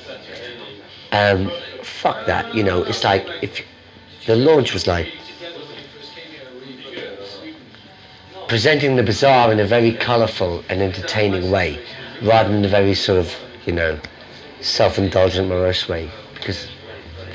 Um, 1.12 1.52
fuck 1.84 2.26
that, 2.26 2.54
you 2.56 2.64
know. 2.64 2.84
It's 2.84 3.04
like 3.04 3.28
if 3.42 3.64
the 4.26 4.36
launch 4.36 4.74
was 4.74 4.88
like 4.88 5.14
presenting 8.48 8.96
the 8.96 9.04
bizarre 9.04 9.52
in 9.52 9.60
a 9.60 9.66
very 9.66 9.94
colourful 9.94 10.64
and 10.68 10.82
entertaining 10.82 11.52
way, 11.52 11.80
rather 12.22 12.50
than 12.50 12.66
a 12.66 12.68
very 12.68 12.96
sort 12.96 13.20
of, 13.20 13.36
you 13.66 13.74
know, 13.74 14.00
self-indulgent, 14.62 15.48
morose 15.48 15.88
way. 15.88 16.10
Because 16.36 16.68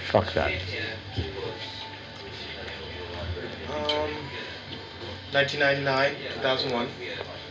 fuck 0.07 0.33
that. 0.35 0.53
Um, 3.69 4.11
1999, 5.33 6.15
2001, 6.35 6.89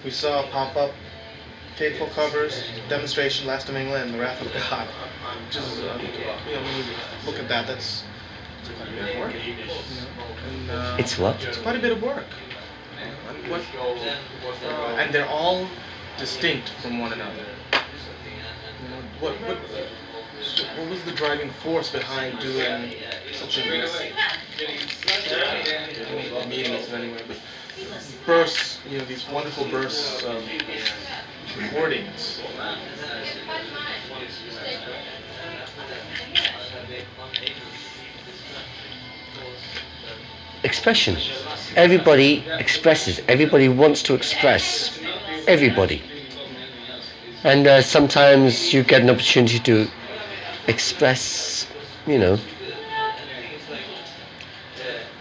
we 0.03 0.09
saw 0.09 0.43
a 0.43 0.47
pop 0.47 0.76
up 0.76 0.91
Faithful 1.76 2.07
Covers, 2.07 2.63
Demonstration, 2.88 3.47
Last 3.47 3.67
of 3.67 3.76
England, 3.76 4.13
The 4.13 4.19
Wrath 4.19 4.41
of 4.41 4.51
God. 4.53 4.88
Which 5.47 5.57
is, 5.57 5.80
uh, 5.80 5.99
you 6.47 6.55
know, 6.55 6.61
when 6.61 6.78
you 6.78 6.84
look 7.26 7.38
at 7.38 7.49
that, 7.49 7.67
that's, 7.67 8.03
it's 8.63 8.69
quite 8.78 8.88
a 8.88 8.91
bit 8.93 9.11
of 9.11 9.19
work. 9.19 9.34
You 9.45 9.55
know? 9.55 9.73
and, 10.47 10.71
uh, 10.71 10.95
It's 10.97 11.17
what? 11.17 11.43
It's 11.43 11.57
quite 11.57 11.76
a 11.76 11.80
bit 11.80 11.91
of 11.91 12.01
work. 12.01 12.26
And, 13.03 13.51
what, 13.51 13.61
uh, 14.63 14.95
and 14.97 15.13
they're 15.13 15.28
all 15.28 15.67
distinct 16.17 16.69
from 16.82 16.99
one 16.99 17.11
another. 17.11 17.43
What, 19.20 19.34
what, 19.41 19.57
what 19.57 20.89
was 20.89 21.01
the 21.03 21.11
driving 21.11 21.49
force 21.49 21.89
behind 21.91 22.39
doing 22.39 22.93
such 23.34 23.57
a 23.59 23.61
meetings 26.47 26.93
anyway, 26.93 27.22
bursts, 28.26 28.80
you 28.89 28.97
know, 28.97 29.05
these 29.05 29.28
wonderful 29.30 29.66
bursts 29.70 30.24
of 30.24 30.43
recordings. 31.57 32.41
expression. 40.63 41.16
Everybody 41.76 42.43
expresses. 42.59 43.22
Everybody 43.28 43.70
wants 43.70 44.01
to 44.03 44.16
express. 44.16 44.99
Everybody. 45.47 46.01
And 47.45 47.67
uh, 47.67 47.83
sometimes 47.83 48.73
you 48.73 48.81
get 48.81 49.03
an 49.03 49.09
opportunity 49.11 49.59
to 49.59 49.87
express, 50.67 51.67
you 52.07 52.17
know, 52.17 52.39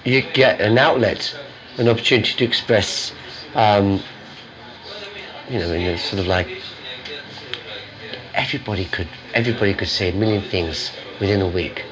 you 0.04 0.22
get 0.22 0.58
an 0.58 0.78
outlet, 0.78 1.36
an 1.76 1.86
opportunity 1.86 2.32
to 2.32 2.44
express, 2.44 3.12
um, 3.54 4.00
you 5.50 5.58
know, 5.58 5.70
in 5.74 5.82
a 5.82 5.98
sort 5.98 6.20
of 6.20 6.26
like 6.26 6.48
everybody 8.32 8.86
could 8.86 9.08
everybody 9.34 9.74
could 9.74 9.88
say 9.88 10.08
a 10.08 10.14
million 10.14 10.40
things 10.48 10.92
within 11.20 11.42
a 11.42 11.46
week. 11.46 11.84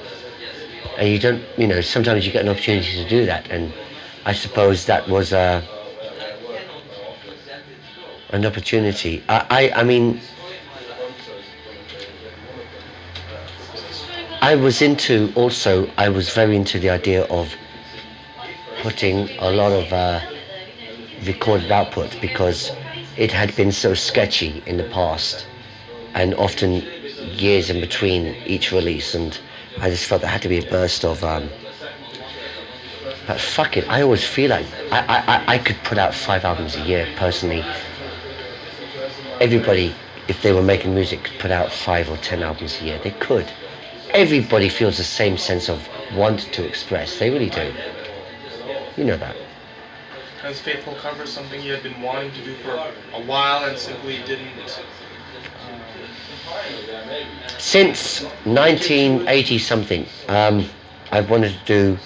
And 0.97 1.11
you 1.11 1.19
don't 1.19 1.43
you 1.59 1.67
know 1.67 1.83
sometimes 1.83 2.25
you 2.25 2.33
get 2.33 2.41
an 2.41 2.49
opportunity 2.49 3.05
to 3.05 3.07
do 3.07 3.27
that. 3.27 3.51
And 3.51 3.71
i 4.25 4.33
suppose 4.33 4.87
that 4.87 5.07
was 5.11 5.35
a 5.35 5.63
an 8.33 8.45
opportunity. 8.47 9.23
I 9.29 9.47
i, 9.51 9.81
I 9.81 9.85
mean 9.85 10.21
i 14.41 14.55
was 14.57 14.83
into 14.83 15.33
also 15.37 15.89
i 15.97 16.09
was 16.09 16.31
very 16.31 16.57
into 16.57 16.79
the 16.79 16.91
idea 16.91 17.25
of 17.25 17.55
putting 18.81 19.29
a 19.39 19.51
lot 19.51 19.71
of 19.73 19.93
uh, 19.93 20.21
recorded 21.25 21.71
output 21.71 22.17
because 22.21 22.73
it 23.17 23.31
had 23.31 23.55
been 23.55 23.71
so 23.71 23.95
sketchy 23.95 24.63
in 24.67 24.77
the 24.77 24.85
past 24.85 25.47
and 26.15 26.35
often 26.35 26.83
years 27.39 27.71
in 27.71 27.81
between 27.81 28.35
each 28.45 28.73
release 28.73 29.15
and 29.15 29.39
I 29.79 29.89
just 29.91 30.07
felt 30.07 30.23
there 30.23 30.31
had 30.31 30.43
to 30.43 30.49
be 30.49 30.59
a 30.59 30.69
burst 30.69 31.05
of 31.05 31.23
um, 31.23 31.49
but 33.29 33.41
fuck 33.41 33.77
it 33.77 33.89
I 33.89 34.03
always 34.03 34.25
feel 34.27 34.51
like 34.51 34.67
I, 34.91 34.99
I, 34.99 35.37
I- 35.37 35.45
I 35.55 35.59
could 35.59 35.77
put 35.85 35.99
out 35.99 36.13
five 36.15 36.45
albums 36.45 36.75
a 36.77 36.81
year 36.81 37.07
personally 37.17 37.65
everybody 39.43 39.93
if 40.29 40.41
they 40.41 40.53
were 40.53 40.63
making 40.63 40.95
music 40.95 41.25
could 41.25 41.39
put 41.41 41.51
out 41.51 41.73
five 41.73 42.09
or 42.09 42.17
ten 42.19 42.43
albums 42.45 42.81
a 42.81 42.85
year. 42.85 43.01
They 43.03 43.11
could. 43.11 43.51
Everybody 44.11 44.69
feels 44.69 44.97
the 44.99 45.05
same 45.05 45.37
sense 45.37 45.69
of 45.69 45.89
want 46.15 46.41
to 46.53 46.65
express. 46.65 47.19
They 47.19 47.29
really 47.29 47.51
do. 47.51 47.75
You 48.97 49.05
know 49.05 49.17
that. 49.17 49.35
Has 50.43 50.61
Faithful 50.61 50.95
Covers 50.95 51.31
something 51.31 51.61
you 51.61 51.73
had 51.73 51.83
been 51.83 52.01
wanting 52.01 52.31
to 52.33 52.45
do 52.45 52.55
for 52.57 52.71
a 52.71 53.23
while 53.23 53.69
and 53.69 53.77
simply 53.77 54.19
didn't? 54.27 54.83
since 57.59 58.23
1980 58.45 59.59
something 59.59 60.07
um, 60.29 60.67
I've 61.11 61.31
wanted 61.31 61.53
to 61.53 61.65
do 61.65 61.99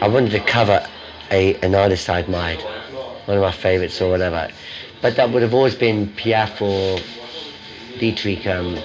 I 0.00 0.08
wanted 0.08 0.30
to 0.32 0.40
cover 0.40 0.86
a, 1.30 1.56
an 1.56 1.74
artist 1.74 2.10
I 2.10 2.20
admired. 2.20 2.60
One 3.24 3.38
of 3.38 3.42
my 3.42 3.50
favorites 3.50 4.00
or 4.00 4.10
whatever 4.10 4.50
but 5.04 5.16
that 5.16 5.30
would 5.30 5.42
have 5.42 5.52
always 5.52 5.74
been 5.74 6.08
Piaf 6.16 6.62
or 6.62 6.98
Dietrich 7.98 8.46
um, 8.46 8.78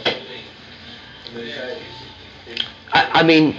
I, 2.92 3.22
I 3.22 3.24
mean 3.24 3.58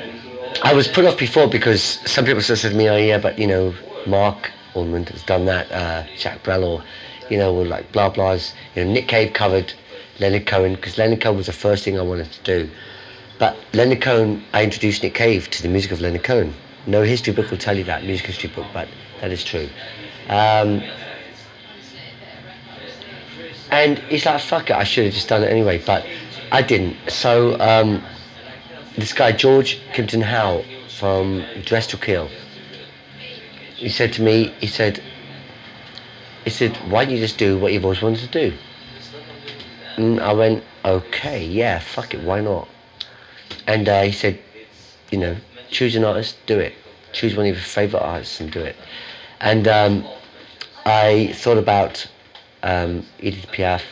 I 0.63 0.75
was 0.75 0.87
put 0.87 1.07
off 1.07 1.19
before 1.19 1.49
because 1.49 1.83
some 1.83 2.27
people 2.27 2.43
said 2.43 2.59
to 2.59 2.77
me 2.77 2.91
oh 2.91 2.99
yeah 2.99 3.17
but 3.17 3.39
you 3.39 3.47
know 3.47 3.75
Marc 4.07 4.53
Almond 4.75 5.09
has 5.09 5.23
done 5.23 5.47
that 5.47 5.73
uh, 5.73 6.05
Jacques 6.19 6.43
Brel 6.43 6.63
or 6.63 6.85
you 7.31 7.39
know 7.39 7.57
or 7.57 7.65
like 7.65 7.91
blah 7.93 8.13
blahs 8.13 8.53
you 8.75 8.85
know 8.85 8.93
Nick 8.93 9.09
Cave 9.09 9.33
covered 9.33 9.73
Leonard 10.19 10.47
Cohen 10.47 10.75
because 10.75 10.99
Leonard 10.99 11.23
Cohen 11.23 11.39
was 11.39 11.47
the 11.47 11.55
first 11.55 11.83
thing 11.83 11.99
I 11.99 12.03
wanted 12.03 12.31
to 12.31 12.43
do. 12.43 12.71
But 13.39 13.57
Leonard 13.73 14.03
Cohen, 14.03 14.45
I 14.53 14.65
introduced 14.65 15.03
Nick 15.03 15.15
Cave 15.15 15.49
to 15.49 15.63
the 15.63 15.69
music 15.71 15.93
of 15.93 16.03
Leonard 16.03 16.25
Cohen. 16.25 16.53
No 16.87 17.05
history 17.05 17.33
book 17.33 17.51
will 17.51 17.57
tell 17.57 17.79
you 17.79 17.85
that, 17.85 18.05
music 18.05 18.27
history 18.27 18.51
book, 18.51 18.67
but 18.75 18.87
that 19.23 19.31
is 19.31 19.43
true. 19.43 19.71
Um, 20.29 20.83
and 23.71 23.99
he's 23.99 24.27
like, 24.27 24.41
fuck 24.41 24.71
it, 24.71 24.77
I 24.77 24.85
should 24.85 25.05
have 25.05 25.15
just 25.15 25.29
done 25.29 25.43
it 25.43 25.49
anyway, 25.51 25.83
but 25.85 26.07
I 26.51 26.63
didn't. 26.63 26.97
So 27.09 27.59
um, 27.61 28.03
this 28.97 29.13
guy, 29.13 29.33
George 29.33 29.81
Kimpton 29.93 30.23
Howe 30.23 30.65
from 30.99 31.45
Dressed 31.65 31.91
to 31.91 31.97
Kill, 31.97 32.29
he 33.77 33.89
said 33.89 34.13
to 34.15 34.23
me, 34.23 34.53
he 34.61 34.67
said, 34.67 35.03
he 36.45 36.51
said, 36.51 36.77
why 36.91 37.05
don't 37.05 37.15
you 37.15 37.21
just 37.21 37.39
do 37.39 37.59
what 37.59 37.73
you've 37.73 37.85
always 37.85 38.03
wanted 38.03 38.31
to 38.31 38.51
do? 38.51 38.57
And 39.97 40.21
I 40.21 40.33
went, 40.33 40.65
okay, 40.85 41.45
yeah, 41.45 41.79
fuck 41.79 42.15
it, 42.15 42.23
why 42.23 42.41
not? 42.41 42.69
And 43.67 43.89
uh, 43.89 44.03
he 44.03 44.13
said, 44.13 44.39
you 45.11 45.19
know, 45.19 45.37
choose 45.71 45.95
an 45.97 46.05
artist, 46.05 46.37
do 46.47 46.59
it. 46.59 46.75
Choose 47.13 47.37
one 47.37 47.47
of 47.47 47.55
your 47.55 47.63
favourite 47.63 48.05
artists 48.05 48.41
and 48.41 48.51
do 48.51 48.61
it. 48.61 48.77
And 49.41 49.67
um, 49.67 50.07
I 50.85 51.33
thought 51.35 51.59
about 51.59 52.07
um, 52.63 53.07
Edith 53.21 53.47
Piaf, 53.53 53.83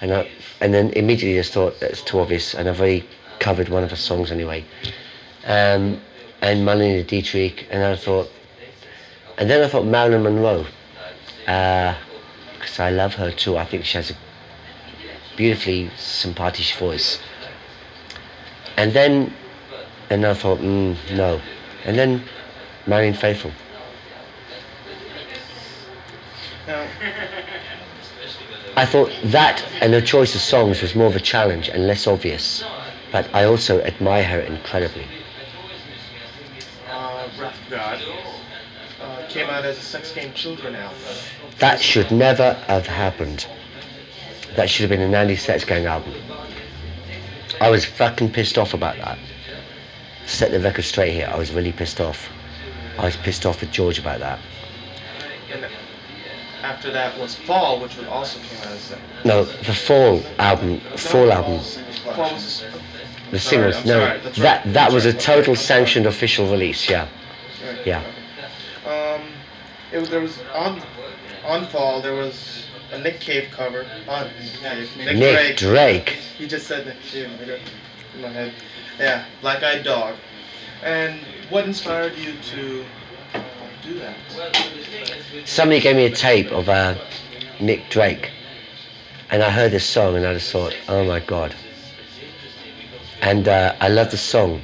and 0.00 0.12
I, 0.12 0.28
and 0.60 0.72
then 0.72 0.90
immediately 0.90 1.38
just 1.38 1.52
thought 1.52 1.80
that's 1.80 2.02
too 2.02 2.20
obvious, 2.20 2.54
and 2.54 2.68
I've 2.68 2.80
already 2.80 3.08
covered 3.38 3.68
one 3.68 3.82
of 3.82 3.90
her 3.90 3.96
songs 3.96 4.30
anyway. 4.30 4.64
Um, 5.46 6.00
and 6.40 6.66
Marlene 6.66 7.06
Dietrich, 7.06 7.66
and 7.70 7.82
I 7.82 7.96
thought, 7.96 8.30
and 9.38 9.48
then 9.48 9.62
I 9.62 9.68
thought 9.68 9.86
Marilyn 9.86 10.22
Monroe, 10.22 10.66
because 11.40 12.80
I 12.80 12.90
love 12.90 13.14
her 13.14 13.30
too. 13.30 13.56
I 13.56 13.64
think 13.64 13.84
she 13.84 13.98
has 13.98 14.10
a 14.10 14.16
beautifully 15.36 15.90
sympathisch 15.96 16.76
voice. 16.76 17.18
And 18.76 18.92
then, 18.92 19.32
and 20.10 20.24
I 20.26 20.34
thought, 20.34 20.58
mm, 20.58 20.96
no. 21.14 21.40
And 21.84 21.98
then 21.98 22.24
Marianne 22.86 23.14
Faithfull. 23.14 23.52
Now, 26.66 26.86
I 28.76 28.84
thought 28.86 29.12
that 29.24 29.64
and 29.80 29.92
her 29.92 30.00
choice 30.00 30.34
of 30.34 30.40
songs 30.40 30.82
was 30.82 30.94
more 30.94 31.06
of 31.06 31.14
a 31.14 31.20
challenge 31.20 31.68
and 31.68 31.86
less 31.86 32.06
obvious, 32.06 32.64
but 33.12 33.32
I 33.32 33.44
also 33.44 33.80
admire 33.82 34.24
her 34.24 34.40
incredibly. 34.40 35.06
uh, 36.90 37.28
Wrath 37.38 37.58
God 37.70 38.02
uh, 39.00 39.26
came 39.28 39.48
out 39.48 39.64
as 39.64 39.78
a 39.78 39.82
Sex 39.82 40.12
Gang 40.12 40.32
Children 40.34 40.74
album. 40.74 40.98
That 41.60 41.80
should 41.80 42.10
never 42.10 42.54
have 42.66 42.88
happened. 42.88 43.46
That 44.56 44.68
should 44.68 44.82
have 44.82 44.90
been 44.90 45.00
an 45.00 45.14
Andy 45.14 45.36
Sex 45.36 45.64
Gang 45.64 45.86
album. 45.86 46.14
I 47.60 47.70
was 47.70 47.84
fucking 47.84 48.32
pissed 48.32 48.58
off 48.58 48.74
about 48.74 48.96
that. 48.96 49.18
Set 50.26 50.50
the 50.50 50.58
record 50.58 50.82
straight 50.82 51.12
here. 51.12 51.30
I 51.32 51.38
was 51.38 51.52
really 51.52 51.72
pissed 51.72 52.00
off. 52.00 52.28
I 52.98 53.04
was 53.04 53.16
pissed 53.16 53.46
off 53.46 53.60
with 53.60 53.70
George 53.70 53.98
about 54.00 54.20
that. 54.20 54.40
And 55.52 55.64
after 56.64 56.90
that 56.90 57.18
was 57.18 57.34
Fall, 57.34 57.78
which 57.80 57.96
would 57.96 58.06
also 58.08 58.38
came 58.40 58.58
out 58.60 58.68
as 58.68 58.92
a 58.92 58.98
No, 59.28 59.44
the 59.44 59.74
Fall 59.74 60.22
album, 60.38 60.80
Fall 60.96 61.30
album, 61.30 61.60
Fall 61.60 62.32
was 62.32 62.64
the 63.30 63.38
Sorry, 63.38 63.72
singles. 63.72 63.76
I'm 63.76 63.86
No, 63.86 64.06
sorry, 64.06 64.20
that 64.20 64.38
right, 64.38 64.72
that 64.72 64.92
was 64.92 65.04
a 65.04 65.10
right. 65.12 65.20
total 65.20 65.54
sanctioned 65.56 66.06
official 66.06 66.50
release. 66.50 66.88
Yeah, 66.88 67.06
yeah. 67.84 68.02
Um, 68.86 69.22
it 69.92 69.98
was, 69.98 70.08
there 70.08 70.20
was 70.20 70.38
on 70.54 70.80
on 71.44 71.66
Fall 71.66 72.00
there 72.00 72.14
was 72.14 72.64
a 72.92 72.98
Nick 72.98 73.20
Cave 73.20 73.48
cover 73.50 73.86
on 74.08 74.30
Nick 74.40 74.52
Cave. 74.62 74.96
Nick, 74.96 75.16
Nick 75.16 75.56
Drake. 75.56 75.56
Drake. 75.56 76.08
He 76.38 76.46
just 76.46 76.66
said 76.66 76.86
Nick 76.86 77.00
Cave. 77.02 77.30
In 78.14 78.22
my 78.22 78.28
head. 78.28 78.54
Yeah, 78.98 79.24
Black 79.42 79.62
Eyed 79.62 79.84
Dog. 79.84 80.14
And 80.82 81.20
what 81.50 81.64
inspired 81.66 82.16
you 82.16 82.34
to 82.52 82.84
Somebody 85.44 85.80
gave 85.80 85.96
me 85.96 86.06
a 86.06 86.10
tape 86.10 86.50
of 86.52 86.68
uh, 86.68 86.94
Nick 87.60 87.90
Drake, 87.90 88.30
and 89.30 89.42
I 89.42 89.50
heard 89.50 89.72
this 89.72 89.84
song, 89.84 90.16
and 90.16 90.26
I 90.26 90.32
just 90.32 90.50
thought, 90.50 90.74
oh 90.88 91.04
my 91.04 91.20
god. 91.20 91.54
And 93.20 93.46
uh, 93.46 93.74
I 93.80 93.88
loved 93.88 94.12
the 94.12 94.16
song. 94.16 94.62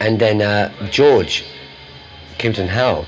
And 0.00 0.18
then 0.18 0.42
uh, 0.42 0.72
George, 0.90 1.44
Kimpton 2.38 2.68
Howell, 2.68 3.06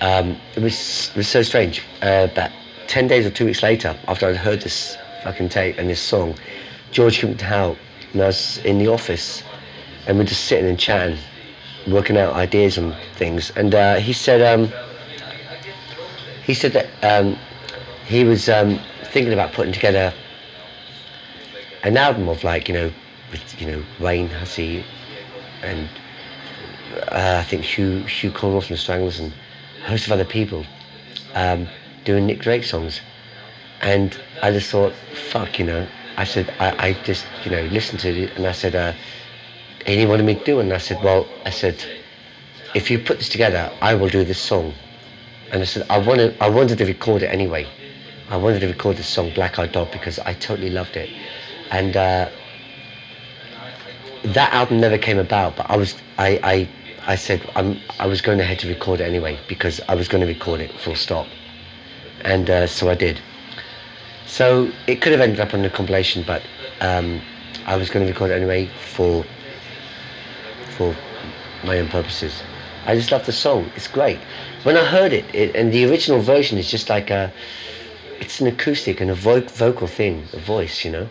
um, 0.00 0.36
it 0.54 0.62
was 0.62 1.10
it 1.10 1.16
was 1.16 1.28
so 1.28 1.42
strange. 1.42 1.82
Uh, 2.02 2.28
about 2.30 2.50
ten 2.86 3.08
days 3.08 3.26
or 3.26 3.30
two 3.30 3.46
weeks 3.46 3.62
later, 3.62 3.96
after 4.06 4.28
I'd 4.28 4.36
heard 4.36 4.60
this 4.60 4.96
fucking 5.24 5.48
tape 5.48 5.78
and 5.78 5.88
this 5.88 6.00
song, 6.00 6.34
George 6.92 7.20
Kimpton 7.20 7.40
Howell, 7.40 7.76
and 8.12 8.22
I 8.22 8.26
was 8.26 8.58
in 8.58 8.78
the 8.78 8.88
office, 8.88 9.42
and 10.06 10.18
we're 10.18 10.24
just 10.24 10.44
sitting 10.44 10.68
and 10.68 10.78
chatting, 10.78 11.18
working 11.86 12.16
out 12.16 12.34
ideas 12.34 12.78
and 12.78 12.94
things. 13.14 13.50
And 13.56 13.74
uh, 13.74 13.96
he 13.96 14.12
said, 14.12 14.40
um, 14.42 14.72
he 16.44 16.54
said 16.54 16.72
that 16.72 16.86
um, 17.02 17.38
he 18.06 18.24
was 18.24 18.48
um, 18.48 18.78
thinking 19.12 19.32
about 19.32 19.52
putting 19.52 19.72
together 19.72 20.12
an 21.82 21.96
album 21.96 22.28
of 22.28 22.44
like 22.44 22.68
you 22.68 22.74
know, 22.74 22.92
with 23.30 23.60
you 23.60 23.66
know 23.66 23.82
Wayne 24.00 24.28
Hussey 24.28 24.84
and 25.62 25.88
uh, 27.08 27.38
I 27.40 27.42
think 27.44 27.64
Hugh 27.64 28.04
Hugh 28.04 28.30
Cornwell 28.30 28.60
from 28.60 28.76
Stranglers 28.76 29.18
and 29.18 29.32
a 29.84 29.88
host 29.88 30.06
of 30.06 30.12
other 30.12 30.24
people 30.24 30.64
um, 31.34 31.68
doing 32.04 32.26
Nick 32.26 32.40
Drake 32.40 32.64
songs, 32.64 33.00
and 33.80 34.18
I 34.42 34.50
just 34.50 34.70
thought, 34.70 34.92
fuck, 35.30 35.58
you 35.58 35.64
know. 35.64 35.86
I 36.16 36.22
said 36.22 36.54
I, 36.60 36.88
I 36.88 36.92
just 37.02 37.26
you 37.44 37.50
know 37.50 37.62
listened 37.64 38.00
to 38.00 38.08
it 38.08 38.36
and 38.36 38.46
I 38.46 38.52
said, 38.52 38.74
uh, 38.76 38.92
and 39.86 40.00
he 40.00 40.06
wanted 40.06 40.24
me 40.24 40.34
to 40.34 40.44
do 40.44 40.58
it, 40.58 40.64
and 40.64 40.72
I 40.72 40.78
said, 40.78 41.02
well, 41.02 41.26
I 41.44 41.50
said, 41.50 41.84
if 42.74 42.90
you 42.90 42.98
put 42.98 43.18
this 43.18 43.28
together, 43.28 43.70
I 43.80 43.94
will 43.94 44.08
do 44.08 44.24
this 44.24 44.40
song, 44.40 44.74
and 45.52 45.62
I 45.62 45.64
said 45.64 45.86
I 45.90 45.98
wanted 45.98 46.36
I 46.40 46.48
wanted 46.48 46.78
to 46.78 46.84
record 46.86 47.22
it 47.22 47.28
anyway. 47.28 47.66
I 48.30 48.36
wanted 48.36 48.60
to 48.60 48.68
record 48.68 48.96
this 48.96 49.06
song 49.06 49.32
Black 49.34 49.58
Eyed 49.58 49.72
Dog 49.72 49.92
because 49.92 50.18
I 50.18 50.34
totally 50.34 50.70
loved 50.70 50.96
it, 50.96 51.10
and. 51.70 51.96
Uh, 51.96 52.28
that 54.24 54.52
album 54.52 54.80
never 54.80 54.98
came 54.98 55.18
about, 55.18 55.56
but 55.56 55.70
I 55.70 55.76
was 55.76 55.94
I 56.18 56.40
I, 56.42 56.68
I 57.06 57.16
said 57.16 57.42
I'm 57.54 57.78
I 57.98 58.06
was 58.06 58.20
going 58.20 58.40
ahead 58.40 58.58
to 58.60 58.68
record 58.68 59.00
it 59.00 59.04
anyway 59.04 59.38
because 59.48 59.80
I 59.88 59.94
was 59.94 60.08
going 60.08 60.22
to 60.22 60.26
record 60.26 60.60
it 60.60 60.72
full 60.72 60.96
stop, 60.96 61.26
and 62.22 62.48
uh, 62.48 62.66
so 62.66 62.88
I 62.88 62.94
did. 62.94 63.20
So 64.26 64.72
it 64.86 65.02
could 65.02 65.12
have 65.12 65.20
ended 65.20 65.40
up 65.40 65.52
on 65.52 65.62
the 65.62 65.70
compilation, 65.70 66.24
but 66.26 66.42
um, 66.80 67.20
I 67.66 67.76
was 67.76 67.90
going 67.90 68.06
to 68.06 68.10
record 68.10 68.30
it 68.30 68.34
anyway 68.34 68.70
for 68.94 69.24
for 70.76 70.94
my 71.64 71.78
own 71.78 71.88
purposes. 71.88 72.42
I 72.86 72.94
just 72.94 73.10
love 73.10 73.26
the 73.26 73.32
song; 73.32 73.70
it's 73.76 73.88
great. 73.88 74.18
When 74.62 74.76
I 74.76 74.84
heard 74.84 75.12
it, 75.12 75.24
it 75.34 75.54
and 75.56 75.72
the 75.72 75.84
original 75.90 76.20
version 76.20 76.58
is 76.58 76.70
just 76.70 76.88
like 76.88 77.10
a, 77.10 77.32
it's 78.20 78.40
an 78.40 78.46
acoustic 78.46 79.00
and 79.00 79.10
a 79.10 79.14
vo- 79.14 79.40
vocal 79.40 79.86
thing, 79.86 80.24
a 80.32 80.38
voice, 80.38 80.84
you 80.84 80.90
know, 80.90 81.08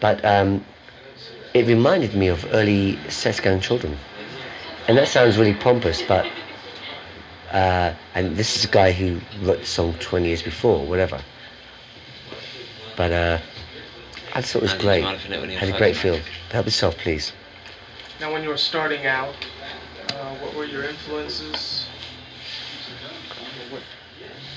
but. 0.00 0.24
Um, 0.24 0.64
it 1.54 1.66
reminded 1.66 2.14
me 2.14 2.28
of 2.28 2.46
early 2.52 2.98
Sex 3.08 3.40
Gang 3.40 3.60
Children. 3.60 3.96
And 4.86 4.96
that 4.96 5.08
sounds 5.08 5.36
really 5.36 5.54
pompous, 5.54 6.02
but. 6.02 6.26
Uh, 7.50 7.94
and 8.14 8.36
this 8.36 8.56
is 8.56 8.64
a 8.64 8.68
guy 8.68 8.92
who 8.92 9.20
wrote 9.42 9.60
the 9.60 9.66
song 9.66 9.94
20 10.00 10.26
years 10.26 10.42
before, 10.42 10.84
whatever. 10.86 11.20
But 12.96 13.12
uh, 13.12 13.38
I 14.34 14.40
just 14.40 14.52
thought 14.52 14.58
it 14.58 14.62
was 14.62 14.74
great. 14.74 14.96
do 14.96 14.98
you 14.98 15.04
mind 15.04 15.16
if 15.16 15.26
I 15.26 15.28
know 15.30 15.40
when 15.40 15.50
you're 15.50 15.58
Had 15.58 15.74
a 15.74 15.78
great 15.78 15.96
feel. 15.96 16.20
Help 16.50 16.66
yourself, 16.66 16.96
please. 16.98 17.32
Now, 18.20 18.32
when 18.32 18.42
you 18.42 18.48
were 18.48 18.56
starting 18.56 19.06
out, 19.06 19.34
uh, 20.12 20.34
what 20.38 20.52
were 20.52 20.64
your 20.64 20.82
influences? 20.82 21.86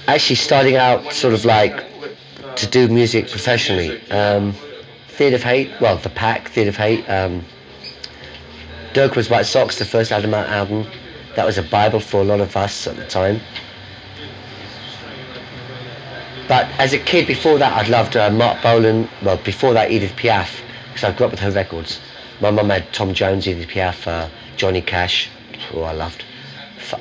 Actually, 0.08 0.38
starting 0.38 0.78
out 0.78 1.14
sort 1.14 1.36
of 1.36 1.46
like 1.46 1.86
to 2.56 2.66
do 2.66 2.88
music 2.88 3.30
professionally. 3.30 4.02
Um, 4.10 4.56
Theatre 5.10 5.36
of 5.36 5.44
Hate, 5.44 5.70
well, 5.80 5.98
The 5.98 6.10
Pack, 6.10 6.50
Theatre 6.50 6.70
of 6.70 6.78
Hate. 6.78 7.08
Um, 7.08 7.46
Dirk 8.94 9.16
Wears 9.16 9.30
White 9.30 9.46
Sox, 9.46 9.78
the 9.78 9.86
first 9.86 10.12
Out 10.12 10.26
album. 10.26 10.88
That 11.36 11.46
was 11.46 11.60
a 11.60 11.64
Bible 11.64 12.00
for 12.00 12.22
a 12.22 12.24
lot 12.24 12.42
of 12.42 12.58
us 12.58 12.88
at 12.88 12.96
the 12.96 13.06
time. 13.06 13.42
But 16.48 16.66
as 16.80 16.94
a 16.94 16.98
kid, 16.98 17.28
before 17.28 17.60
that, 17.60 17.78
I'd 17.78 17.90
loved 17.90 18.18
uh, 18.18 18.32
Marc 18.32 18.64
Bolan. 18.64 19.08
Well, 19.22 19.38
before 19.38 19.74
that, 19.76 19.92
Edith 19.92 20.16
Piaf, 20.16 20.62
because 20.88 21.04
I 21.04 21.16
grew 21.16 21.28
up 21.28 21.32
with 21.32 21.42
her 21.42 21.52
records. 21.52 22.00
My 22.42 22.50
mum 22.50 22.70
had 22.72 22.92
Tom 22.92 23.14
Jones, 23.14 23.48
Edith 23.48 23.68
Piaf, 23.68 24.08
uh, 24.08 24.28
Johnny 24.58 24.82
Cash, 24.82 25.30
who 25.70 25.82
I 25.82 25.92
loved. 25.92 26.26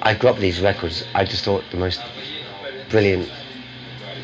I 0.02 0.12
grew 0.12 0.28
up 0.28 0.36
with 0.36 0.42
these 0.42 0.60
records. 0.60 1.02
I 1.14 1.24
just 1.24 1.44
thought 1.44 1.64
the 1.70 1.78
most 1.78 2.02
brilliant, 2.90 3.30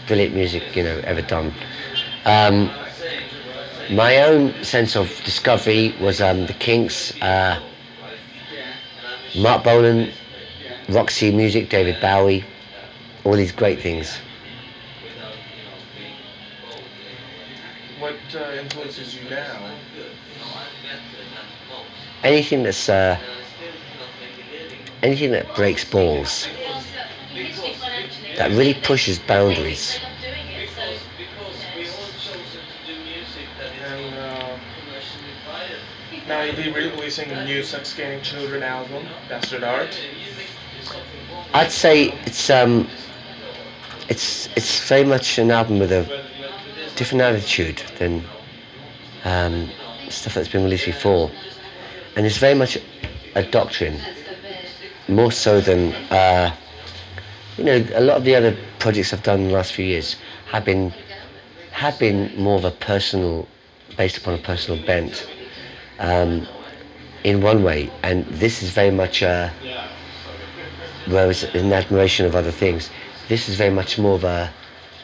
brilliant 0.07 0.35
music, 0.35 0.77
you 0.77 0.83
know, 0.83 1.01
ever 1.05 1.23
done. 1.23 1.55
Um, 2.27 2.71
my 3.91 4.19
own 4.19 4.63
sense 4.63 4.95
of 4.95 5.09
discovery 5.25 5.95
was 6.03 6.21
um, 6.21 6.47
the 6.47 6.53
Kinks, 6.53 7.19
uh, 7.23 7.63
Marc 9.39 9.65
Bolan, 9.65 10.13
Roxy 10.91 11.33
Music, 11.33 11.71
David 11.71 11.99
Bowie, 11.99 12.45
all 13.25 13.33
these 13.33 13.53
great 13.53 13.81
things. 13.81 14.19
What 17.99 18.17
uh, 18.35 18.61
influences 18.61 19.15
you 19.15 19.31
now? 19.31 19.71
Anything 22.27 22.65
that's 22.65 22.89
uh, 22.89 23.21
anything 25.01 25.31
that 25.31 25.55
breaks 25.55 25.85
balls, 25.85 26.49
that 28.37 28.51
really 28.51 28.75
pushes 28.75 29.21
boundaries. 29.21 30.01
And 33.85 34.15
uh, 34.17 34.59
now 36.27 36.43
you'll 36.43 36.57
be 36.57 36.73
releasing 36.73 37.31
a 37.31 37.45
new 37.45 37.63
Sex 37.63 37.95
Gang 37.95 38.21
Children 38.23 38.65
album, 38.65 39.07
Bastard 39.29 39.63
Art. 39.63 39.97
I'd 41.55 41.71
say 41.71 42.09
it's 42.27 42.51
um, 42.51 42.89
it's 44.09 44.49
it's 44.57 44.89
very 44.89 45.05
much 45.05 45.39
an 45.39 45.53
album 45.53 45.79
with 45.79 45.93
a 45.93 46.25
different 46.97 47.23
attitude 47.23 47.85
than 48.01 48.25
um, 49.25 49.71
stuff 50.09 50.35
that's 50.35 50.49
been 50.49 50.65
released 50.65 50.87
before, 50.87 51.31
and 52.17 52.25
it's 52.25 52.39
very 52.39 52.55
much 52.55 52.79
a 53.35 53.43
doctrine, 53.43 54.01
more 55.07 55.31
so 55.31 55.61
than 55.61 55.93
uh, 56.11 56.55
you 57.59 57.65
know 57.65 57.87
a 57.95 58.01
lot 58.01 58.17
of 58.17 58.25
the 58.25 58.35
other 58.35 58.57
projects 58.79 59.13
I've 59.13 59.23
done 59.23 59.41
in 59.41 59.49
the 59.49 59.55
last 59.55 59.75
few 59.75 59.85
years 59.85 60.17
have 60.51 60.65
been 60.65 60.93
have 61.73 61.99
been 61.99 62.35
more 62.37 62.57
of 62.57 62.65
a 62.65 62.71
personal, 62.71 63.47
based 63.99 64.17
upon 64.17 64.35
a 64.35 64.39
personal 64.39 64.85
bent, 64.87 65.29
um, 65.99 66.49
in 67.23 67.43
one 67.43 67.63
way, 67.63 67.93
and 68.03 68.25
this 68.27 68.63
is 68.63 68.71
very 68.71 68.91
much. 68.91 69.23
Uh, 69.23 69.51
whereas 71.07 71.45
in 71.45 71.73
admiration 71.73 72.27
of 72.27 72.35
other 72.35 72.51
things, 72.51 72.91
this 73.29 73.49
is 73.49 73.55
very 73.55 73.71
much 73.71 73.99
more 73.99 74.15
of 74.15 74.25
a, 74.25 74.53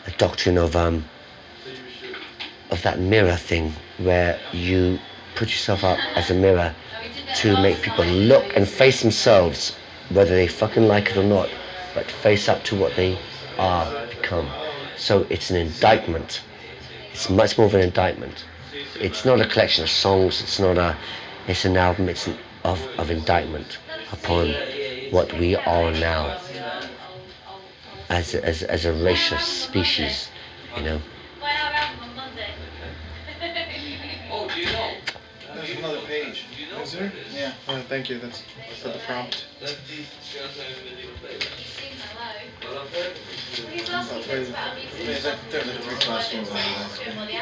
a 0.07 0.11
doctrine 0.13 0.57
of 0.57 0.75
um, 0.75 1.05
of 2.71 2.81
that 2.83 2.99
mirror 2.99 3.37
thing, 3.37 3.75
where 3.99 4.41
you 4.53 4.99
put 5.35 5.51
yourself 5.51 5.85
up 5.85 5.99
as 6.17 6.31
a 6.31 6.35
mirror 6.35 6.75
to 7.37 7.61
make 7.61 7.81
people 7.83 8.05
look 8.05 8.57
and 8.57 8.69
face 8.69 9.03
themselves, 9.03 9.77
whether 10.11 10.35
they 10.35 10.47
fucking 10.47 10.87
like 10.87 11.11
it 11.11 11.17
or 11.17 11.25
not, 11.25 11.49
but 11.95 12.11
face 12.11 12.49
up 12.49 12.63
to 12.65 12.77
what 12.77 12.95
they 12.97 13.19
are 13.59 14.07
become. 14.09 14.49
So 14.97 15.27
it's 15.31 15.51
an 15.51 15.57
indictment. 15.57 16.43
It's 17.13 17.29
much 17.29 17.59
more 17.59 17.67
of 17.67 17.75
an 17.75 17.81
indictment. 17.81 18.45
It's 19.01 19.25
not 19.25 19.41
a 19.41 19.47
collection 19.47 19.85
of 19.85 19.91
songs. 19.91 20.41
It's 20.41 20.59
not 20.59 20.79
a. 20.79 20.97
It's 21.49 21.65
an 21.65 21.77
album. 21.77 22.09
It's 22.09 22.27
an, 22.27 22.37
of 22.65 22.81
of 22.99 23.11
indictment 23.11 23.79
upon 24.13 24.55
what 25.11 25.33
we 25.35 25.57
are 25.57 25.91
now 25.91 26.39
as 28.09 28.35
as 28.35 28.63
as 28.63 28.85
a 28.85 28.93
racial 28.93 29.39
species. 29.39 30.29
You 30.77 30.83
know. 30.83 31.01
Oh, 37.73 37.81
thank 37.89 38.11
you. 38.11 38.19
That's 38.19 38.43
for 38.83 38.91
the 38.91 38.99
prompt. 38.99 39.47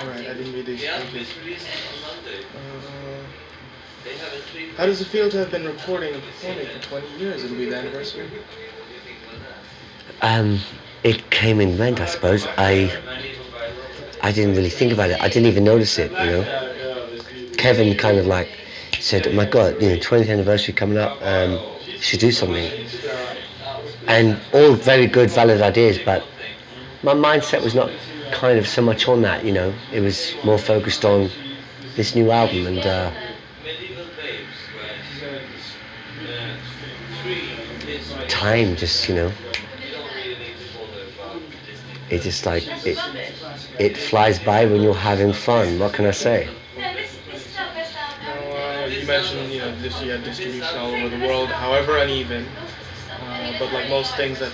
Alright. 0.00 0.26
Uh, 2.54 3.22
how 4.76 4.86
does 4.86 5.00
it 5.00 5.06
feel 5.06 5.28
to 5.30 5.36
have 5.38 5.50
been 5.50 5.66
recording 5.66 6.14
and 6.14 6.22
performing 6.22 6.66
for 6.66 6.88
20 6.88 7.18
years? 7.18 7.42
It'll 7.42 7.56
be 7.56 7.64
the 7.66 7.76
anniversary. 7.76 8.28
Um, 10.22 10.60
it 11.02 11.28
came 11.30 11.60
in 11.60 11.76
went, 11.76 12.00
I 12.00 12.06
suppose. 12.06 12.46
I 12.56 12.92
I 14.22 14.30
didn't 14.30 14.54
really 14.54 14.70
think 14.70 14.92
about 14.92 15.10
it. 15.10 15.20
I 15.20 15.26
didn't 15.26 15.46
even 15.46 15.64
notice 15.64 15.98
it, 15.98 16.12
you 16.20 16.30
know. 16.30 16.46
Kevin 17.56 17.96
kind 17.96 18.16
of 18.18 18.26
like 18.26 18.48
said, 19.10 19.26
"Oh 19.26 19.32
my 19.32 19.44
God, 19.44 19.80
you 19.82 19.88
know, 19.90 19.96
20th 19.96 20.30
anniversary 20.30 20.74
coming 20.74 20.98
up. 20.98 21.12
Um, 21.22 21.60
should 22.00 22.20
do 22.20 22.32
something." 22.32 22.70
And 24.06 24.38
all 24.52 24.72
very 24.74 25.06
good, 25.06 25.30
valid 25.30 25.60
ideas, 25.60 25.98
but 25.98 26.24
my 27.02 27.14
mindset 27.14 27.62
was 27.62 27.74
not 27.74 27.90
kind 28.30 28.58
of 28.58 28.66
so 28.66 28.82
much 28.82 29.08
on 29.08 29.22
that, 29.22 29.44
you 29.44 29.52
know. 29.52 29.72
It 29.92 30.00
was 30.00 30.34
more 30.42 30.58
focused 30.58 31.04
on 31.04 31.30
this 31.96 32.14
new 32.14 32.30
album 32.30 32.66
and. 32.66 32.86
Uh, 32.86 33.10
time 38.30 38.74
just 38.76 39.06
you 39.08 39.14
know 39.14 39.30
it 42.08 42.22
just 42.22 42.46
like 42.46 42.64
it 42.86 42.98
it 43.78 43.96
flies 43.96 44.38
by 44.38 44.64
when 44.64 44.82
you're 44.82 44.94
having 44.94 45.32
fun 45.32 45.78
what 45.78 45.92
can 45.92 46.06
i 46.06 46.10
say 46.10 46.48
you 49.00 49.06
mentioned, 49.06 49.50
you 49.50 49.60
know, 49.60 49.74
this 49.80 49.98
had 50.00 50.22
distribution 50.24 50.76
all 50.76 50.92
over 50.92 51.08
the 51.08 51.26
world, 51.26 51.48
however 51.48 51.98
uneven. 51.98 52.46
Uh, 53.08 53.58
but 53.58 53.72
like 53.72 53.88
most 53.88 54.14
things 54.14 54.38
that 54.38 54.52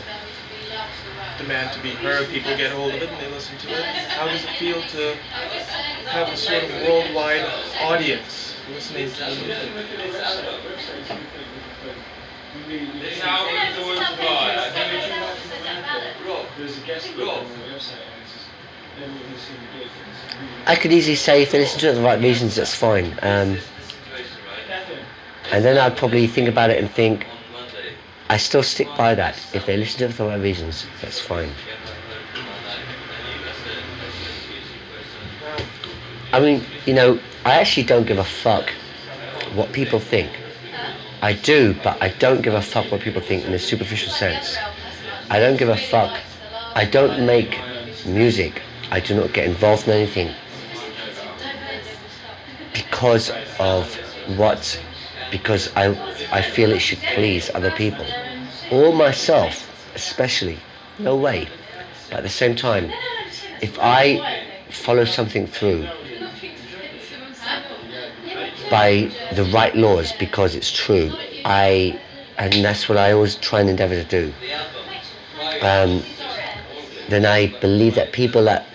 demand 1.39 1.73
to 1.73 1.81
be 1.83 1.91
heard, 1.91 2.29
people 2.29 2.57
get 2.57 2.71
hold 2.71 2.95
of 2.95 3.03
it 3.03 3.11
and 3.11 3.21
they 3.21 3.29
listen 3.29 3.59
to 3.59 3.69
it. 3.69 3.85
How 3.85 4.27
does 4.27 4.45
it 4.45 4.51
feel 4.51 4.81
to 4.83 5.15
have 6.11 6.29
a 6.29 6.37
sort 6.37 6.63
of 6.63 6.71
worldwide 6.83 7.45
audience 7.81 8.55
listening 8.71 9.11
to 9.11 9.19
the 9.19 9.37
music? 9.37 9.71
i 20.67 20.75
could 20.75 20.93
easily 20.93 21.15
say 21.15 21.43
if 21.43 21.53
they 21.53 21.59
listen 21.59 21.79
to 21.79 21.87
it 21.89 21.91
for 21.91 21.97
the 21.97 22.03
right 22.03 22.21
reasons 22.21 22.57
that's 22.57 22.75
fine 22.75 23.17
um, 23.23 23.57
and 25.53 25.65
then 25.65 25.79
i'd 25.79 25.97
probably 25.97 26.27
think 26.27 26.49
about 26.49 26.71
it 26.71 26.79
and 26.79 26.91
think 26.91 27.27
i 28.29 28.37
still 28.37 28.63
stick 28.63 28.89
by 28.97 29.15
that 29.15 29.37
if 29.55 29.67
they 29.67 29.77
listen 29.77 29.99
to 29.99 30.05
it 30.07 30.13
for 30.13 30.25
the 30.25 30.29
right 30.31 30.41
reasons 30.41 30.87
that's 31.01 31.21
fine 31.21 31.51
i 36.33 36.41
mean 36.41 36.63
you 36.87 36.95
know 36.95 37.19
i 37.45 37.55
actually 37.55 37.83
don't 37.85 38.07
give 38.07 38.19
a 38.19 38.25
fuck 38.25 38.71
what 39.55 39.73
people 39.73 40.01
think 40.01 40.31
I 41.23 41.33
do, 41.33 41.75
but 41.83 42.01
I 42.03 42.11
don't 42.11 42.43
give 42.43 42.55
a 42.55 42.63
fuck 42.63 42.93
what 42.93 43.01
people 43.01 43.23
think 43.23 43.45
in 43.47 43.55
a 43.55 43.59
superficial 43.59 44.13
sense. 44.13 44.57
I 45.31 45.41
don't 45.41 45.57
give 45.57 45.69
a 45.69 45.77
fuck. 45.77 46.17
I 46.75 46.85
don't 46.85 47.25
make 47.25 47.59
music. 48.05 48.63
I 48.91 49.01
do 49.01 49.17
not 49.17 49.33
get 49.33 49.47
involved 49.47 49.89
in 49.89 49.95
anything 49.95 50.33
because 52.75 53.33
of 53.59 53.95
what, 54.37 54.81
because 55.31 55.75
I, 55.77 55.97
I 56.33 56.43
feel 56.43 56.73
it 56.73 56.81
should 56.81 56.99
please 57.07 57.51
other 57.55 57.71
people 57.71 58.07
or 58.71 58.93
myself, 58.93 59.91
especially. 59.95 60.59
No 60.99 61.17
way. 61.17 61.49
But 62.11 62.19
at 62.19 62.23
the 62.23 62.29
same 62.29 62.57
time, 62.57 62.93
if 63.61 63.79
I 63.81 64.25
follow 64.71 65.05
something 65.05 65.47
through 65.47 65.89
by 68.69 69.11
the 69.31 69.45
right 69.45 69.75
laws 69.75 70.13
because 70.13 70.55
it's 70.55 70.73
true. 70.73 71.13
I, 71.45 71.99
and 72.39 72.53
that's 72.65 72.89
what 72.89 72.99
I 72.99 73.13
always 73.13 73.37
try 73.37 73.61
and 73.61 73.71
endeavour 73.71 73.95
to 73.95 74.05
do. 74.05 74.33
Um, 75.61 76.03
then 77.09 77.25
I 77.25 77.49
believe 77.61 77.95
that 77.95 78.13
people 78.13 78.45
that 78.45 78.67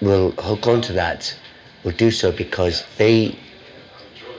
will 0.00 0.32
hook 0.32 0.66
on 0.66 0.80
to 0.82 0.92
that 0.94 1.36
will 1.84 1.92
do 1.92 2.10
so 2.10 2.32
because 2.32 2.84
they 2.98 3.38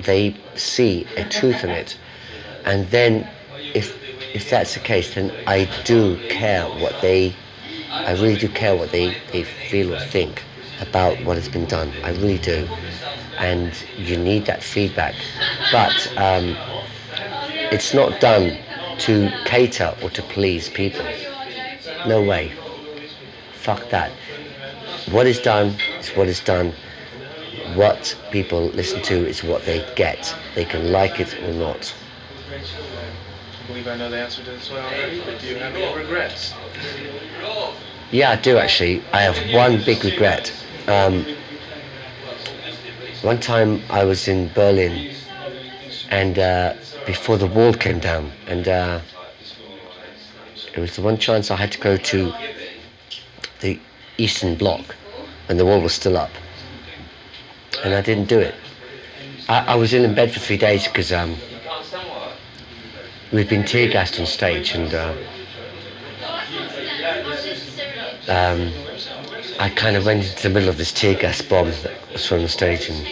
they 0.03 0.35
see 0.55 1.07
a 1.17 1.23
truth 1.23 1.63
in 1.63 1.71
it, 1.71 1.97
and 2.65 2.87
then 2.89 3.27
if 3.73 3.97
if 4.33 4.49
that's 4.49 4.73
the 4.73 4.79
case, 4.79 5.13
then 5.15 5.31
I 5.45 5.69
do 5.83 6.17
care 6.29 6.65
what 6.67 7.01
they, 7.01 7.33
I 8.05 8.11
really 8.13 8.37
do 8.37 8.47
care 8.47 8.75
what 8.75 8.91
they, 8.91 9.13
they 9.33 9.43
feel 9.43 9.93
or 9.93 9.99
think 9.99 10.43
about 10.79 11.19
what 11.21 11.35
has 11.35 11.49
been 11.49 11.65
done. 11.65 11.91
I 12.01 12.11
really 12.11 12.37
do 12.37 12.67
and 13.41 13.73
you 13.97 14.15
need 14.15 14.45
that 14.45 14.63
feedback. 14.63 15.15
But 15.71 16.11
um, 16.17 16.55
it's 17.71 17.93
not 17.93 18.19
done 18.19 18.57
to 18.99 19.31
cater 19.43 19.95
or 20.01 20.09
to 20.11 20.21
please 20.21 20.69
people. 20.69 21.05
No 22.05 22.21
way. 22.21 22.51
Fuck 23.53 23.89
that. 23.89 24.11
What 25.11 25.27
is 25.27 25.39
done 25.39 25.75
is 25.99 26.09
what 26.09 26.27
is 26.27 26.39
done. 26.39 26.73
What 27.75 28.17
people 28.31 28.67
listen 28.69 29.01
to 29.03 29.27
is 29.27 29.43
what 29.43 29.63
they 29.65 29.85
get. 29.95 30.35
They 30.55 30.65
can 30.65 30.91
like 30.91 31.19
it 31.19 31.33
or 31.43 31.53
not. 31.53 31.93
I 32.51 33.67
believe 33.67 33.87
I 33.87 33.95
know 33.95 34.09
the 34.09 34.17
answer 34.17 34.43
to 34.43 34.51
this 34.51 34.69
one 34.69 34.79
already, 34.79 35.21
but 35.21 35.39
do 35.39 35.47
you 35.47 35.55
have 35.55 35.75
any 35.75 35.97
regrets? 35.97 36.53
Yeah, 38.11 38.31
I 38.31 38.35
do 38.35 38.57
actually. 38.57 39.03
I 39.13 39.21
have 39.21 39.37
one 39.53 39.83
big 39.83 40.03
regret. 40.03 40.53
Um, 40.87 41.25
one 43.21 43.39
time 43.39 43.81
I 43.89 44.03
was 44.03 44.27
in 44.27 44.51
Berlin, 44.53 45.13
and 46.09 46.39
uh, 46.39 46.73
before 47.05 47.37
the 47.37 47.47
wall 47.47 47.73
came 47.73 47.99
down, 47.99 48.31
and 48.47 48.67
uh, 48.67 48.99
it 50.73 50.79
was 50.79 50.95
the 50.95 51.01
one 51.01 51.17
chance 51.17 51.51
I 51.51 51.55
had 51.55 51.71
to 51.73 51.79
go 51.79 51.97
to 51.97 52.33
the 53.61 53.79
Eastern 54.17 54.55
Bloc 54.55 54.95
and 55.51 55.59
the 55.59 55.65
wall 55.65 55.81
was 55.81 55.93
still 55.93 56.17
up, 56.17 56.31
and 57.83 57.93
I 57.93 58.01
didn't 58.01 58.25
do 58.25 58.39
it. 58.39 58.55
I, 59.47 59.73
I 59.73 59.75
was 59.75 59.93
in 59.93 60.13
bed 60.13 60.31
for 60.31 60.39
three 60.39 60.57
days 60.57 60.87
because 60.87 61.11
um, 61.11 61.35
we'd 63.31 63.49
been 63.49 63.65
tear 63.65 63.89
gassed 63.89 64.19
on 64.19 64.25
stage, 64.25 64.75
and 64.75 64.93
uh, 64.93 65.13
um, 68.27 68.71
I 69.59 69.69
kind 69.69 69.95
of 69.95 70.05
went 70.05 70.23
into 70.25 70.43
the 70.43 70.49
middle 70.49 70.69
of 70.69 70.77
this 70.77 70.91
tear 70.91 71.15
gas 71.15 71.41
bomb 71.41 71.71
that 71.83 72.11
was 72.11 72.25
from 72.25 72.41
the 72.41 72.49
stage 72.49 72.89
and 72.89 73.05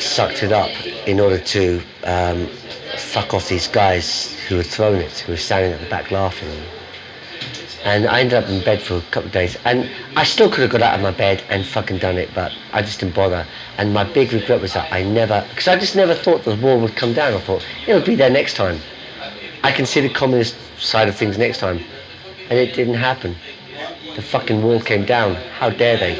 sucked 0.00 0.42
it 0.42 0.52
up 0.52 0.70
in 1.06 1.20
order 1.20 1.38
to 1.38 1.82
um, 2.04 2.46
fuck 2.96 3.34
off 3.34 3.48
these 3.48 3.68
guys 3.68 4.34
who 4.48 4.56
had 4.56 4.66
thrown 4.66 4.96
it, 4.96 5.18
who 5.20 5.32
were 5.32 5.38
standing 5.38 5.72
at 5.72 5.80
the 5.80 5.88
back 5.88 6.10
laughing. 6.10 6.50
And 7.84 8.06
I 8.06 8.20
ended 8.20 8.34
up 8.34 8.48
in 8.48 8.62
bed 8.64 8.80
for 8.80 8.96
a 8.96 9.00
couple 9.10 9.26
of 9.26 9.32
days. 9.32 9.56
And 9.64 9.90
I 10.16 10.24
still 10.24 10.48
could 10.48 10.60
have 10.60 10.70
got 10.70 10.82
out 10.82 10.94
of 10.94 11.02
my 11.02 11.10
bed 11.10 11.42
and 11.48 11.66
fucking 11.66 11.98
done 11.98 12.16
it, 12.16 12.30
but 12.34 12.52
I 12.72 12.82
just 12.82 13.00
didn't 13.00 13.14
bother. 13.14 13.46
And 13.78 13.92
my 13.92 14.04
big 14.04 14.32
regret 14.32 14.60
was 14.60 14.74
that 14.74 14.92
I 14.92 15.02
never, 15.02 15.44
because 15.50 15.68
I 15.68 15.76
just 15.78 15.96
never 15.96 16.14
thought 16.14 16.44
the 16.44 16.56
wall 16.56 16.80
would 16.80 16.94
come 16.94 17.12
down. 17.12 17.34
I 17.34 17.40
thought, 17.40 17.66
it'll 17.86 18.06
be 18.06 18.14
there 18.14 18.30
next 18.30 18.54
time. 18.54 18.80
I 19.64 19.72
can 19.72 19.86
see 19.86 20.00
the 20.00 20.08
communist 20.08 20.56
side 20.78 21.08
of 21.08 21.16
things 21.16 21.38
next 21.38 21.58
time. 21.58 21.80
And 22.50 22.58
it 22.58 22.74
didn't 22.74 22.94
happen. 22.94 23.36
The 24.14 24.22
fucking 24.22 24.62
wall 24.62 24.80
came 24.80 25.04
down. 25.04 25.34
How 25.58 25.70
dare 25.70 25.96
they? 25.96 26.16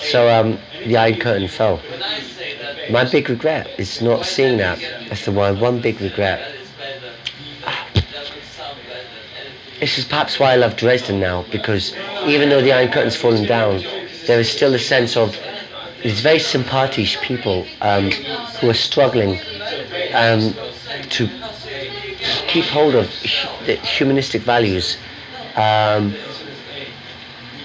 So 0.00 0.28
um, 0.28 0.58
the 0.86 0.96
Iron 0.96 1.20
Curtain 1.20 1.48
fell. 1.48 1.80
My 2.90 3.08
big 3.08 3.28
regret 3.30 3.68
is 3.78 4.02
not 4.02 4.24
seeing 4.24 4.56
that. 4.58 4.80
That's 5.08 5.24
the 5.24 5.32
one, 5.32 5.60
one 5.60 5.80
big 5.80 6.00
regret. 6.00 6.56
This 9.82 9.98
is 9.98 10.04
perhaps 10.04 10.38
why 10.38 10.52
I 10.52 10.54
love 10.54 10.76
Dresden 10.76 11.18
now, 11.18 11.44
because 11.50 11.92
even 12.24 12.50
though 12.50 12.62
the 12.62 12.72
Iron 12.72 12.92
Curtain's 12.92 13.16
fallen 13.16 13.44
down, 13.44 13.82
there 14.28 14.38
is 14.38 14.48
still 14.48 14.72
a 14.74 14.78
sense 14.78 15.16
of 15.16 15.36
these 16.04 16.20
very 16.20 16.38
sympathisch 16.38 17.20
people 17.20 17.66
um, 17.80 18.12
who 18.60 18.70
are 18.70 18.74
struggling 18.74 19.40
um, 20.14 20.54
to 21.10 21.28
keep 22.46 22.66
hold 22.66 22.94
of 22.94 23.10
the 23.66 23.74
humanistic 23.82 24.42
values 24.42 24.98
um, 25.56 26.14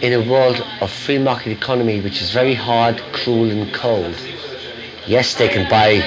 in 0.01 0.13
a 0.13 0.27
world 0.27 0.65
of 0.81 0.91
free 0.91 1.19
market 1.19 1.51
economy, 1.51 2.01
which 2.01 2.19
is 2.19 2.31
very 2.31 2.55
hard, 2.55 2.99
cruel, 3.13 3.51
and 3.51 3.71
cold. 3.75 4.15
Yes, 5.05 5.35
they 5.35 5.49
can 5.49 5.69
buy 5.69 6.01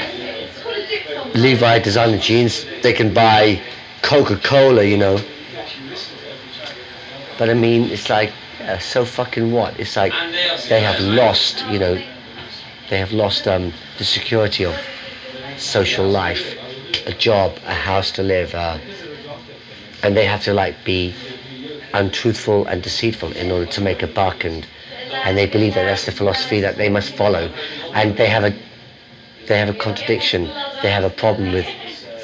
Levi 1.37 1.79
designer 1.79 2.19
jeans. 2.19 2.67
They 2.83 2.95
can 2.95 3.15
buy 3.15 3.63
Coca-Cola, 4.03 4.83
you 4.83 4.97
know. 4.97 5.23
But 7.41 7.49
I 7.49 7.55
mean, 7.55 7.84
it's 7.84 8.11
like, 8.11 8.34
yeah, 8.59 8.76
so 8.76 9.07
fucking 9.07 9.51
what? 9.51 9.80
It's 9.80 9.97
like 9.97 10.12
they 10.68 10.82
have 10.82 11.01
lost, 11.01 11.64
you 11.68 11.78
know, 11.78 11.95
they 12.91 12.99
have 12.99 13.12
lost 13.12 13.49
um, 13.49 13.72
the 13.97 14.05
security 14.05 14.66
of 14.66 14.76
social 15.57 16.07
life, 16.07 16.55
a 17.07 17.12
job, 17.12 17.59
a 17.64 17.72
house 17.72 18.11
to 18.12 18.22
live, 18.22 18.55
uh, 18.55 18.76
and 20.03 20.14
they 20.14 20.26
have 20.26 20.45
to 20.45 20.53
like 20.53 20.84
be 20.84 21.14
untruthful 21.95 22.66
and 22.66 22.82
deceitful 22.82 23.32
in 23.32 23.51
order 23.51 23.64
to 23.64 23.80
make 23.80 24.03
a 24.03 24.07
buck, 24.07 24.45
and 24.45 24.66
and 25.24 25.38
they 25.38 25.47
believe 25.47 25.72
that 25.76 25.84
that's 25.84 26.05
the 26.05 26.12
philosophy 26.12 26.61
that 26.61 26.76
they 26.76 26.91
must 26.91 27.14
follow, 27.14 27.51
and 27.95 28.18
they 28.18 28.26
have 28.26 28.45
a 28.45 28.55
they 29.47 29.59
have 29.59 29.70
a 29.70 29.78
contradiction, 29.78 30.45
they 30.82 30.91
have 30.91 31.05
a 31.05 31.11
problem 31.24 31.53
with 31.53 31.68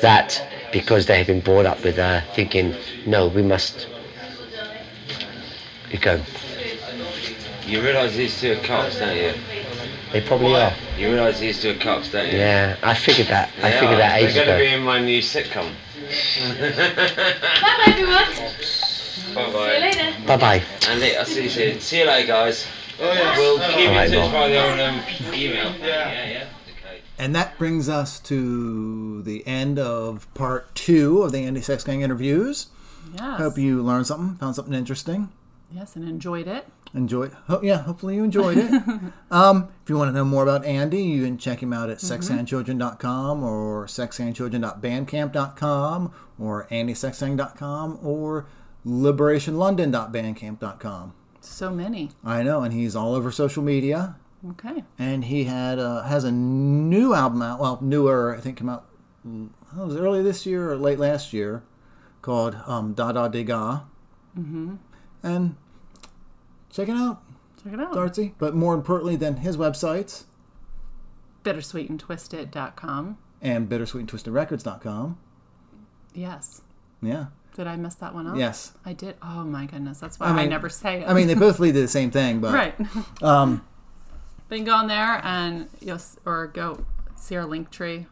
that 0.03 0.47
because 0.73 1.07
they 1.07 1.17
have 1.17 1.27
been 1.27 1.41
brought 1.41 1.65
up 1.65 1.83
with 1.83 1.99
uh, 1.99 2.21
thinking, 2.35 2.75
no, 3.07 3.29
we 3.29 3.41
must. 3.41 3.87
You 5.97 6.03
go. 6.03 6.23
You 7.67 7.81
realise 7.81 8.17
these 8.17 8.39
two 8.39 8.53
are 8.53 8.57
cops, 8.57 8.99
don't 8.99 9.17
you? 9.17 9.33
They 10.13 10.21
probably 10.21 10.57
are. 10.57 10.75
You 10.99 11.11
realise 11.11 11.41
these 11.41 11.63
two 11.63 11.71
are 11.71 11.75
cops, 11.79 12.13
don't 12.13 12.31
you? 12.31 12.37
Yeah, 12.37 12.77
I 12.83 12.93
figured 12.93 13.29
that. 13.29 13.49
I 13.63 13.73
figured 13.73 13.93
are. 13.93 13.97
that 13.97 14.19
ages 14.19 14.35
They're 14.35 14.45
going 14.45 14.59
to 14.59 14.65
be 14.67 14.75
in 14.75 14.83
my 14.83 15.01
new 15.01 15.23
sitcom. 15.23 15.73
Bye, 17.63 17.85
everyone. 17.87 18.53
See 18.61 19.35
Bye 19.35 19.47
See 19.47 19.57
you 19.57 19.81
later. 19.81 20.27
Bye 20.27 20.37
bye. 20.37 20.63
Andy, 20.87 21.17
I'll 21.17 21.25
see 21.25 21.45
you 21.45 21.49
soon. 21.49 21.81
See 21.81 22.01
you 22.01 22.07
later, 22.07 22.27
guys. 22.27 22.67
Oh 23.01 23.13
yeah. 23.13 23.39
We'll 23.39 23.59
keep 23.59 23.89
Alright, 23.89 24.13
in 24.13 24.21
touch 24.21 24.33
by 24.33 24.49
the 24.49 24.69
old 24.69 24.81
um, 24.81 25.01
email. 25.33 25.75
Yeah, 25.79 26.29
yeah. 26.29 26.49
Okay. 26.85 27.01
And 27.19 27.35
that 27.35 27.57
brings 27.57 27.89
us 27.89 28.21
to 28.21 29.23
the 29.23 29.47
end 29.47 29.79
of 29.79 30.29
part 30.35 30.75
two 30.75 31.23
of 31.23 31.33
the 31.33 31.39
Andy 31.39 31.63
Sex 31.63 31.85
Gang 31.85 32.03
interviews. 32.03 32.67
Yes. 33.15 33.39
Hope 33.39 33.57
you 33.57 33.83
learned 33.83 34.07
something, 34.07 34.37
found 34.37 34.57
something 34.57 34.75
interesting. 34.75 35.31
Yes, 35.73 35.97
and 35.97 36.09
enjoyed 36.09 36.47
it. 36.47 36.67
Enjoyed. 36.95 37.33
Ho- 37.49 37.61
yeah, 37.63 37.79
hopefully 37.83 38.15
you 38.17 38.25
enjoyed 38.25 38.57
it. 38.57 38.71
um, 39.31 39.69
if 39.83 39.91
you 39.91 39.99
want 39.99 40.09
to 40.09 40.13
know 40.13 40.25
more 40.25 40.43
about 40.45 40.65
Andy, 40.65 41.03
you 41.03 41.25
can 41.25 41.37
check 41.39 41.61
him 41.63 41.73
out 41.73 41.91
at 41.91 41.99
sexgangchildren.com 41.99 43.43
or 43.43 43.87
sexgangchildren.bandcamp.com 43.87 46.13
or 46.39 46.67
andysexgang.com 46.71 47.99
or 48.03 48.47
liberationlondon.bandcamp.com. 48.87 51.13
So 51.41 51.71
many. 51.71 52.11
I 52.25 52.43
know, 52.43 52.63
and 52.63 52.73
he's 52.73 52.97
all 52.97 53.15
over 53.15 53.31
social 53.31 53.63
media. 53.63 54.17
Okay. 54.51 54.85
and 54.99 55.25
he 55.25 55.45
had 55.45 55.79
uh, 55.81 56.03
has 56.03 56.23
a 56.25 56.31
new 56.31 57.15
album 57.15 57.41
out. 57.43 57.59
Well, 57.59 57.79
newer, 57.83 58.37
I 58.37 58.41
think, 58.41 58.59
came 58.59 58.69
out. 58.69 58.87
mm, 59.27 59.49
It 59.73 59.79
was 59.85 59.97
early 59.97 60.23
this 60.23 60.47
year 60.47 60.71
or 60.71 60.77
late 60.77 60.99
last 61.01 61.33
year, 61.33 61.65
called 62.23 62.55
um, 62.67 62.93
Da 62.95 63.11
Da 63.13 63.27
De 63.29 63.43
Ga. 63.43 63.81
Mm-hmm. 64.39 64.75
And 65.27 65.57
check 66.71 66.89
it 66.89 66.97
out, 66.97 67.23
Check 67.63 67.73
it 67.73 67.81
out. 67.81 67.93
Darcy. 67.95 68.35
But 68.39 68.55
more 68.55 68.75
importantly 68.75 69.17
than 69.17 69.39
his 69.39 69.57
websites 69.57 70.25
Bittersweetandtwisted.com. 71.43 73.19
and 73.43 73.69
bittersweetandtwistedrecords.com. 73.69 75.19
Yes. 76.15 76.63
Yeah. 77.03 77.27
Did 77.55 77.67
I 77.67 77.77
mess 77.77 77.95
that 77.97 78.15
one 78.15 78.27
up? 78.27 78.37
Yes. 78.37 78.73
I 78.85 78.93
did. 78.93 79.17
Oh 79.23 79.43
my 79.45 79.67
goodness. 79.67 79.99
That's 79.99 80.21
why 80.21 80.27
I 80.27 80.43
I, 80.43 80.47
never 80.47 80.69
say 80.69 81.01
it. 81.03 81.09
I 81.09 81.15
mean, 81.15 81.27
they 81.27 81.35
both 81.47 81.59
lead 81.59 81.73
to 81.73 81.81
the 81.81 81.89
same 81.89 82.11
thing, 82.11 82.41
but 82.41 82.53
right. 82.55 82.75
um, 83.23 83.67
Then 84.49 84.65
go 84.65 84.75
on 84.75 84.89
there 84.89 85.21
and 85.25 85.69
you'll 85.81 86.01
or 86.25 86.49
go 86.49 86.85
see 87.17 87.37
our 87.37 87.47
link 87.47 87.71
tree. 87.71 88.07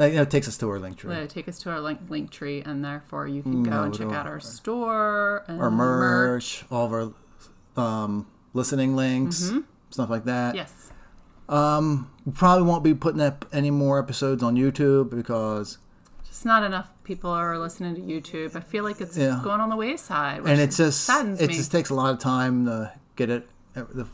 That 0.00 0.14
know, 0.14 0.24
takes 0.24 0.48
us 0.48 0.56
to 0.58 0.68
our 0.70 0.78
link 0.78 0.96
tree. 0.96 1.26
Take 1.28 1.46
us 1.48 1.58
to 1.60 1.70
our 1.70 1.80
link 1.80 2.00
link 2.08 2.30
tree, 2.30 2.62
and 2.62 2.84
therefore 2.84 3.28
you 3.28 3.42
can 3.42 3.62
go 3.62 3.82
and 3.82 3.94
check 3.96 4.08
out 4.08 4.26
our 4.26 4.40
store 4.40 5.44
and 5.46 5.60
Our 5.60 5.70
merch, 5.70 6.64
all 6.70 6.86
of 6.86 6.92
our 7.76 7.82
um, 7.82 8.26
listening 8.54 8.96
links, 8.96 9.52
stuff 9.90 10.10
like 10.10 10.24
that. 10.24 10.54
Yes. 10.54 10.90
We 11.48 12.32
probably 12.32 12.62
won't 12.66 12.84
be 12.84 12.94
putting 12.94 13.20
up 13.20 13.44
any 13.52 13.70
more 13.70 13.98
episodes 13.98 14.42
on 14.42 14.54
YouTube 14.56 15.10
because, 15.10 15.78
Just 16.26 16.44
not 16.46 16.62
enough 16.62 16.88
people 17.04 17.30
are 17.30 17.58
listening 17.58 17.94
to 17.96 18.00
YouTube. 18.00 18.54
I 18.56 18.60
feel 18.60 18.84
like 18.84 19.00
it's 19.00 19.16
Yeah. 19.16 19.40
going 19.42 19.60
on 19.60 19.68
the 19.68 19.76
wayside. 19.76 20.42
Which 20.42 20.50
and 20.52 20.60
it's 20.60 20.76
just 20.76 21.04
saddens 21.04 21.40
it 21.40 21.48
me. 21.48 21.54
just 21.54 21.72
takes 21.72 21.90
a 21.90 21.94
lot 21.94 22.12
of 22.14 22.20
time 22.20 22.66
to 22.66 22.92
get 23.16 23.30
it 23.30 23.48
the, 23.74 24.06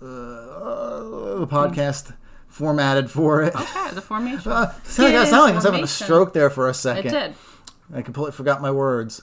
uh, 0.00 1.38
the 1.40 1.46
podcast 1.46 2.14
formatted 2.52 3.10
for 3.10 3.42
it. 3.42 3.54
okay, 3.56 3.90
the 3.94 4.02
formation. 4.02 4.52
Uh, 4.52 4.72
like, 4.98 5.14
I 5.14 5.24
sound 5.24 5.44
like 5.44 5.52
I 5.52 5.56
was 5.56 5.64
having 5.64 5.82
a 5.82 5.86
stroke 5.86 6.32
there 6.34 6.50
for 6.50 6.68
a 6.68 6.74
second. 6.74 7.06
it 7.06 7.18
did. 7.18 7.34
I 7.94 8.02
completely 8.02 8.32
forgot 8.32 8.60
my 8.60 8.70
words. 8.70 9.22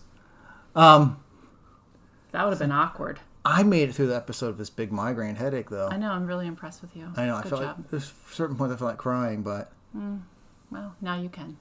That 0.75 2.43
would 2.43 2.49
have 2.51 2.59
been 2.59 2.71
awkward. 2.71 3.19
I 3.45 3.63
made 3.63 3.89
it 3.89 3.93
through 3.95 4.07
the 4.07 4.15
episode 4.15 4.47
of 4.49 4.57
this 4.57 4.69
big 4.69 4.91
migraine 4.91 5.35
headache, 5.35 5.69
though. 5.69 5.87
I 5.89 5.97
know. 5.97 6.11
I'm 6.11 6.25
really 6.27 6.45
impressed 6.45 6.81
with 6.81 6.95
you. 6.95 7.11
I 7.15 7.25
know. 7.25 7.35
I 7.35 7.41
felt 7.43 7.61
job. 7.61 7.77
like 7.77 7.89
there's 7.89 8.11
a 8.11 8.33
certain 8.33 8.55
points 8.55 8.73
I 8.73 8.77
felt 8.77 8.89
like 8.89 8.97
crying, 8.97 9.41
but 9.41 9.71
Well, 9.93 10.95
now 11.01 11.19
you 11.19 11.29
can. 11.29 11.57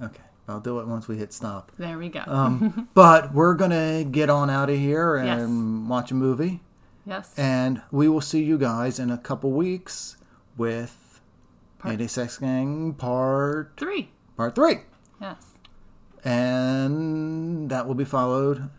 okay, 0.00 0.22
I'll 0.48 0.60
do 0.60 0.78
it 0.80 0.86
once 0.86 1.08
we 1.08 1.16
hit 1.16 1.32
stop. 1.32 1.72
There 1.78 1.98
we 1.98 2.08
go. 2.08 2.22
Um, 2.26 2.88
but 2.94 3.32
we're 3.34 3.54
gonna 3.54 4.04
get 4.04 4.28
on 4.30 4.50
out 4.50 4.70
of 4.70 4.76
here 4.76 5.16
and 5.16 5.26
Yes. 5.26 5.88
watch 5.90 6.10
a 6.10 6.14
movie. 6.14 6.60
yes. 7.06 7.36
And 7.38 7.82
we 7.90 8.08
will 8.08 8.20
see 8.20 8.42
you 8.44 8.58
guys 8.58 8.98
in 8.98 9.10
a 9.10 9.18
couple 9.18 9.50
weeks 9.52 10.16
with 10.56 11.20
Part- 11.78 11.92
Andy 11.92 12.06
Sex 12.08 12.38
Gang 12.38 12.94
Part 12.94 13.72
Three. 13.76 14.10
Part 14.36 14.54
Three, 14.54 14.80
Yes. 15.20 15.54
and 16.24 17.70
that 17.70 17.86
will 17.86 17.94
be 17.94 18.04
followed 18.04 18.70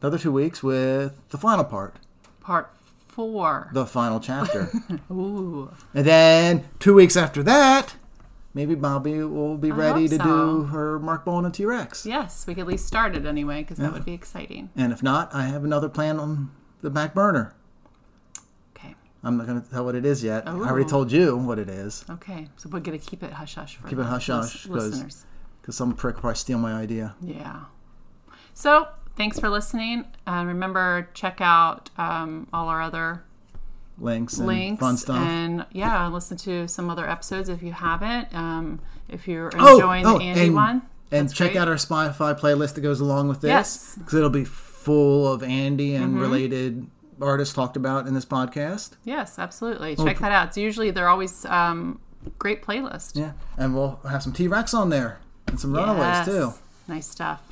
another 0.00 0.18
two 0.18 0.32
weeks 0.32 0.62
with 0.62 1.28
the 1.30 1.38
final 1.38 1.64
part, 1.64 1.96
Part 2.40 2.70
four. 3.08 3.70
the 3.72 3.86
final 3.86 4.20
chapter, 4.20 4.70
Ooh. 5.10 5.70
and 5.94 6.06
then 6.06 6.64
two 6.78 6.94
weeks 6.94 7.16
after 7.16 7.42
that, 7.42 7.96
maybe 8.54 8.74
Bobby 8.74 9.22
will 9.22 9.56
be 9.58 9.70
I 9.70 9.74
ready 9.74 10.08
to 10.08 10.16
so. 10.16 10.24
do 10.24 10.62
her 10.64 10.98
Marc 10.98 11.24
Bolan 11.24 11.44
and 11.44 11.54
T 11.54 11.64
Rex. 11.64 12.06
Yes, 12.06 12.46
we 12.46 12.54
could 12.54 12.62
at 12.62 12.66
least 12.68 12.86
start 12.86 13.14
it 13.16 13.26
anyway, 13.26 13.62
because 13.62 13.78
Yeah. 13.78 13.86
that 13.86 13.92
would 13.94 14.04
be 14.04 14.14
exciting. 14.14 14.70
And 14.76 14.92
if 14.92 15.02
not, 15.02 15.34
I 15.34 15.44
have 15.46 15.64
another 15.64 15.88
plan 15.88 16.18
on 16.20 16.50
the 16.80 16.90
back 16.90 17.14
burner. 17.14 17.54
I'm 19.24 19.36
not 19.36 19.46
going 19.46 19.60
to 19.60 19.68
tell 19.70 19.84
what 19.84 19.94
it 19.94 20.04
is 20.06 20.22
yet. 20.22 20.46
I 20.46 20.52
already 20.52 20.84
Oh. 20.84 20.88
told 20.88 21.10
you 21.12 21.36
what 21.36 21.58
it 21.58 21.68
is 21.68 22.04
Okay. 22.08 22.48
So 22.56 22.68
we're 22.68 22.80
gonna 22.80 22.98
keep 22.98 23.22
it 23.22 23.32
hush 23.32 23.54
hush 23.56 23.76
for 23.76 23.88
Keep 23.88 23.98
it 23.98 24.04
hush 24.04 24.26
hush, 24.28 24.66
because 24.66 25.76
some 25.76 25.94
prick 25.94 26.16
probably 26.16 26.36
steal 26.36 26.58
my 26.58 26.72
idea. 26.74 27.16
Yeah. 27.20 27.62
So 28.54 28.88
thanks 29.16 29.38
for 29.40 29.48
listening. 29.48 30.04
And 30.26 30.46
remember, 30.48 31.08
check 31.14 31.40
out 31.40 31.90
um, 31.98 32.46
all 32.52 32.68
our 32.68 32.80
other 32.82 33.22
Links 33.98 34.36
and 34.36 34.46
links 34.46 34.78
fun 34.80 34.96
stuff. 34.98 35.16
and 35.16 35.64
yeah, 35.72 36.06
listen 36.08 36.36
to 36.38 36.68
some 36.68 36.90
other 36.90 37.08
episodes 37.08 37.48
if 37.48 37.62
you 37.62 37.72
haven't. 37.72 38.32
Um, 38.34 38.80
if 39.08 39.26
you're 39.26 39.50
Oh, 39.58 39.76
enjoying 39.76 40.06
oh, 40.06 40.18
the 40.18 40.24
Andy 40.24 40.46
and- 40.46 40.54
one, 40.54 40.82
and 41.10 41.32
check 41.34 41.52
great. 41.52 41.60
out 41.62 41.68
our 41.68 41.76
Spotify 41.76 42.38
playlist 42.38 42.74
that 42.74 42.82
goes 42.82 43.00
along 43.00 43.28
with 43.28 43.40
this 43.40 43.48
Yes. 43.48 43.76
Mm-hmm. 43.92 44.00
because 44.02 44.14
it'll 44.14 44.28
be 44.30 44.44
full 44.44 45.32
of 45.32 45.42
Andy 45.42 45.94
and 45.94 46.20
related 46.20 46.86
artists 47.20 47.54
talked 47.54 47.76
about 47.76 48.06
in 48.06 48.14
this 48.14 48.24
podcast. 48.24 48.92
Yes, 49.04 49.38
absolutely. 49.38 49.96
Check 49.96 50.18
that 50.18 50.32
out. 50.32 50.48
It's 50.48 50.56
usually 50.58 50.90
they're 50.90 51.08
always 51.08 51.44
um, 51.46 52.00
great 52.38 52.62
playlist. 52.62 53.16
Yeah, 53.16 53.32
and 53.56 53.74
we'll 53.74 54.00
have 54.08 54.22
some 54.22 54.32
T 54.32 54.48
Rex 54.48 54.74
on 54.74 54.90
there 54.90 55.18
and 55.46 55.58
some 55.60 55.72
Runaways 55.72 55.98
Yes. 56.00 56.26
too. 56.26 56.52
Nice 56.88 57.06
stuff. 57.08 57.42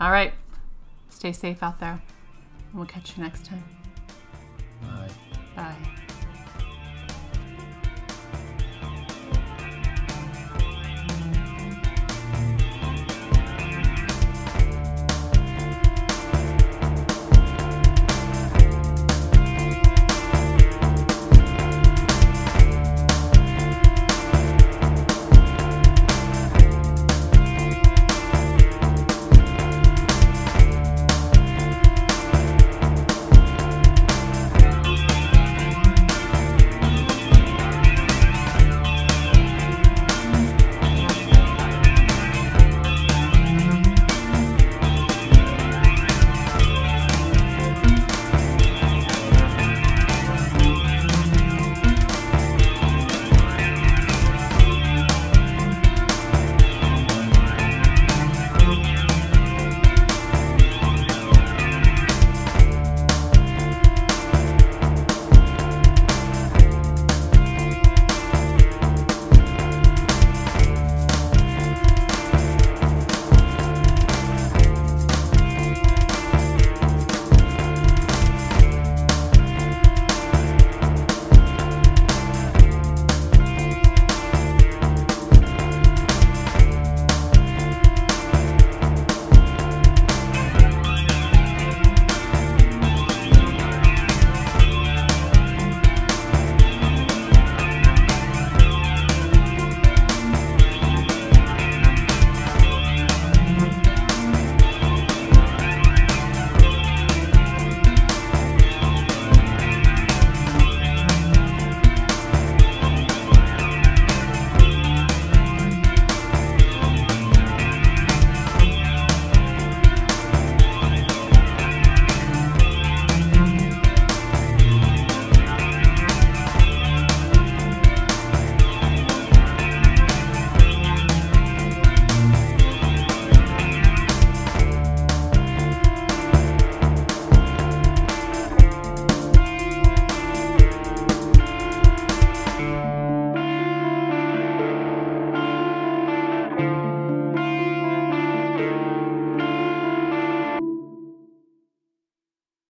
All 0.00 0.10
right. 0.10 0.32
Stay 1.08 1.32
safe 1.32 1.62
out 1.62 1.80
there. 1.80 2.02
We'll 2.74 2.86
catch 2.86 3.16
you 3.16 3.22
next 3.22 3.46
time. 3.46 3.64
Bye. 4.82 5.08
Bye. 5.56 5.76